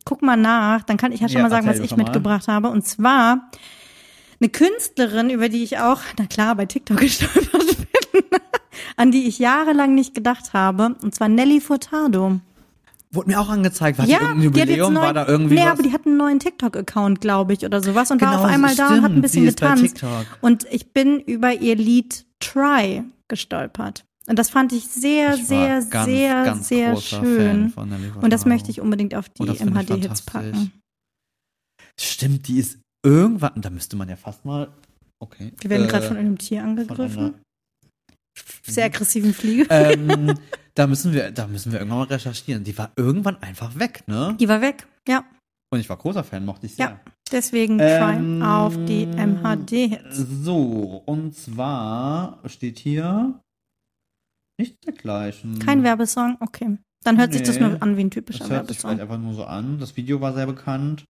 Guck 0.05 0.23
mal 0.23 0.37
nach, 0.37 0.83
dann 0.85 0.97
kann 0.97 1.13
ich 1.13 1.21
ja 1.21 1.29
schon 1.29 1.37
Ja, 1.39 1.43
mal 1.45 1.51
sagen, 1.51 1.67
was 1.67 1.79
ich 1.79 1.91
doch 1.91 1.97
mal. 1.97 2.05
mitgebracht 2.05 2.49
habe. 2.49 2.71
Und 2.71 2.87
zwar 2.87 3.51
eine 4.41 4.49
Künstlerin, 4.49 5.29
über 5.31 5.49
die 5.51 5.63
ich 5.63 5.79
auch, 5.79 6.01
na 6.19 6.27
klar, 6.27 6.55
bei 6.55 6.65
TikTok 6.67 6.97
gestolpert 7.01 7.77
bin, 8.13 8.23
an 8.97 9.13
die 9.13 9.29
ich 9.29 9.39
jahrelang 9.39 9.95
nicht 9.95 10.15
gedacht 10.15 10.53
habe. 10.55 10.97
Und 11.03 11.15
zwar 11.15 11.29
Nelly 11.29 11.61
Furtado. 11.61 12.41
Wurde 13.13 13.29
mir 13.31 13.41
auch 13.41 13.49
angezeigt, 13.49 13.99
war 13.99 14.07
ja, 14.07 14.19
die 14.19 14.25
irgendein 14.25 14.43
Jubiläum, 14.45 14.87
einen 14.89 14.97
war 14.97 15.03
neuen, 15.03 15.15
da 15.15 15.27
irgendwie 15.27 15.55
nee, 15.57 15.65
was? 15.65 15.71
aber 15.73 15.83
die 15.83 15.93
hat 15.93 16.07
einen 16.07 16.17
neuen 16.17 16.39
TikTok-Account, 16.39 17.21
glaube 17.21 17.53
ich, 17.55 17.65
oder 17.65 17.83
sowas 17.83 18.11
und 18.13 18.21
war 18.21 18.31
Genau, 18.31 18.45
auf 18.45 18.49
einmal 18.49 18.77
da 18.77 18.89
und 18.89 19.03
hat 19.03 19.11
ein 19.11 19.11
stimmt, 19.11 19.23
bisschen 19.23 19.47
getanzt. 19.47 20.05
Und 20.41 20.67
ich 20.71 20.93
bin 20.93 21.19
über 21.19 21.53
ihr 21.53 21.75
Lied 21.75 22.25
Try 22.39 23.03
gestolpert. 23.27 24.05
Und 24.29 24.39
das 24.39 24.49
fand 24.49 24.73
ich 24.73 24.87
sehr, 24.87 25.35
Ich 25.35 25.41
war 25.41 25.47
sehr, 25.47 25.85
ganz, 25.91 26.05
sehr, 26.07 26.45
ganz 26.45 26.69
sehr 26.69 26.97
schön. 26.97 27.73
Und 28.21 28.33
das 28.33 28.45
möchte 28.45 28.71
ich 28.71 28.81
unbedingt 28.81 29.17
auf 29.17 29.29
die 29.29 29.43
MHD-Hits 29.43 30.23
packen. 30.23 30.73
Stimmt, 31.99 32.47
die 32.47 32.59
ist 32.59 32.79
irgendwann, 33.05 33.61
da 33.61 33.71
müsste 33.71 33.97
man 33.97 34.09
ja 34.09 34.15
fast 34.15 34.45
mal, 34.45 34.69
okay. 35.19 35.53
Wir 35.61 35.71
werden 35.71 35.87
äh, 35.87 35.89
gerade 35.89 36.07
von 36.07 36.17
einem 36.17 36.39
Tier 36.39 36.63
angegriffen. 36.63 37.35
Sehr 38.63 38.85
aggressiven 38.87 39.35
Fliege. 39.35 39.67
ähm, 39.71 40.39
da 40.75 40.87
müssen 40.87 41.13
wir, 41.13 41.31
da 41.31 41.47
müssen 41.47 41.73
wir 41.73 41.79
irgendwann 41.81 41.99
mal 42.01 42.05
recherchieren. 42.07 42.65
Die 42.65 42.77
war 42.79 42.93
irgendwann 42.97 43.37
einfach 43.43 43.79
weg, 43.79 44.05
ne? 44.07 44.37
Die 44.39 44.49
war 44.49 44.61
weg. 44.61 44.87
Ja, 45.09 45.25
Und 45.73 45.81
ich 45.81 45.89
war 45.89 45.97
großer 45.97 46.23
Fan, 46.25 46.45
mochte 46.45 46.67
ich 46.67 46.75
sehr. 46.77 46.87
ja. 46.87 47.01
Deswegen 47.33 47.79
Ähm, 47.81 48.41
Try 48.41 48.47
auf 48.47 48.75
die 48.87 49.07
MHD-Hits. 49.07 50.17
So, 50.43 51.03
und 51.07 51.35
zwar 51.37 52.41
steht 52.47 52.79
hier 52.81 53.41
nichts 54.59 54.81
dergleichen. 54.81 55.59
Kein 55.61 55.83
Werbesong? 55.85 56.37
Okay. 56.41 56.77
Dann 57.05 57.19
hört 57.19 57.33
sich 57.33 57.43
das 57.43 57.59
Nee. 57.59 57.69
nur 57.69 57.83
an 57.83 57.97
wie 57.97 58.03
ein 58.03 58.11
typischer 58.11 58.41
Das 58.41 58.51
hört 58.51 58.69
sich 58.69 58.79
vielleicht 58.79 58.99
Werbesong. 58.99 59.17
einfach 59.17 59.25
nur 59.25 59.35
so 59.35 59.45
an. 59.45 59.79
Das 59.79 59.97
Video 59.97 60.21
war 60.21 60.35
sehr 60.35 60.47
bekannt. 60.47 61.05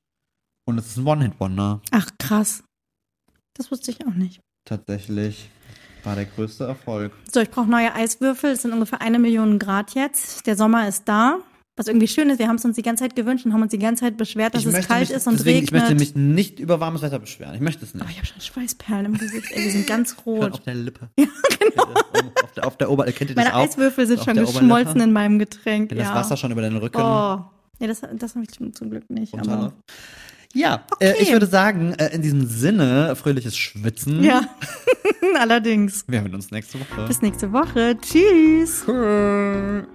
Und 0.66 0.78
es 0.78 0.86
ist 0.88 0.98
ein 0.98 1.06
One-Hit-Wonder, 1.06 1.80
Ach, 1.90 2.10
krass. 2.18 2.62
Das 3.54 3.70
wusste 3.72 3.90
ich 3.90 4.06
auch 4.06 4.14
nicht. 4.14 4.40
tatsächlich. 4.68 5.48
War 6.04 6.14
der 6.14 6.26
größte 6.26 6.64
Erfolg. 6.64 7.12
So, 7.32 7.40
ich 7.40 7.50
brauche 7.50 7.68
neue 7.68 7.94
Eiswürfel. 7.94 8.50
Es 8.52 8.62
sind 8.62 8.72
ungefähr 8.72 9.00
eine 9.00 9.18
Million 9.18 9.58
Grad 9.58 9.94
jetzt. 9.94 10.46
Der 10.46 10.56
Sommer 10.56 10.88
ist 10.88 11.08
da. 11.08 11.38
Was 11.76 11.86
irgendwie 11.86 12.08
schön 12.08 12.28
ist, 12.28 12.38
wir 12.38 12.46
haben 12.46 12.56
es 12.56 12.64
uns 12.66 12.76
die 12.76 12.82
ganze 12.82 13.04
Zeit 13.04 13.16
gewünscht 13.16 13.46
und 13.46 13.54
haben 13.54 13.62
uns 13.62 13.70
die 13.70 13.78
ganze 13.78 14.04
Zeit 14.04 14.18
beschwert, 14.18 14.54
dass 14.54 14.66
Ich 14.66 14.68
es 14.68 14.86
kalt 14.86 15.08
mich, 15.08 15.16
ist 15.16 15.26
und 15.26 15.38
deswegen, 15.38 15.60
regnet. 15.60 15.82
Ich 15.84 15.88
möchte 15.88 15.94
mich 15.94 16.14
nicht 16.14 16.60
über 16.60 16.78
warmes 16.78 17.00
Wetter 17.00 17.18
beschweren. 17.18 17.54
Ich 17.54 17.62
möchte 17.62 17.84
es 17.86 17.94
nicht. 17.94 18.04
oh, 18.04 18.08
ich 18.10 18.18
habe 18.18 18.26
schon 18.26 18.40
Schweißperlen 18.40 19.06
im 19.06 19.16
Gesicht. 19.16 19.50
Ey, 19.50 19.62
die 19.62 19.70
sind 19.70 19.86
ganz 19.86 20.12
Auf 20.18 20.26
rot. 20.26 20.66
der 20.66 20.74
Lippe. 20.74 21.08
Ja, 21.18 21.26
genau. 21.58 21.84
Auf 22.42 22.52
der, 22.54 22.66
auf 22.66 22.76
der 22.76 22.90
Ober 22.90 23.04
kennt 23.06 23.30
ihr 23.30 23.36
das 23.36 23.44
Meine 23.44 23.56
auch? 23.56 23.62
Eiswürfel 23.64 24.06
sind 24.06 24.18
Auf 24.18 24.24
schon 24.26 24.36
geschmolzen 24.36 25.00
in 25.00 25.12
meinem 25.12 25.38
Getränk. 25.38 25.90
Wenn 25.90 25.98
ja. 25.98 26.04
das 26.04 26.14
Wasser 26.14 26.36
schon 26.36 26.50
über 26.50 26.62
den 26.62 26.76
Rücken 26.76 27.00
Oh. 27.00 27.44
Nee, 27.78 27.86
das, 27.86 28.00
das 28.00 28.34
habe 28.34 28.44
ich 28.44 28.50
zum, 28.74 28.90
Glück 28.90 29.08
nicht. 29.08 29.32
Aber, 29.38 29.72
Ja, 30.52 30.84
äh, 30.98 31.14
ich 31.20 31.30
würde 31.32 31.46
sagen, 31.46 31.94
äh, 31.94 32.08
in 32.14 32.22
diesem 32.22 32.46
Sinne, 32.46 33.14
fröhliches 33.14 33.56
Schwitzen. 33.56 34.22
ja, 34.22 34.42
allerdings. 35.38 36.04
Wir 36.08 36.22
hören 36.22 36.34
uns 36.34 36.50
nächste 36.50 36.80
Woche. 36.80 37.06
Bis 37.06 37.22
nächste 37.22 37.52
Woche. 37.52 37.96
Tschüss. 38.00 38.84
Tschüss. 38.84 39.86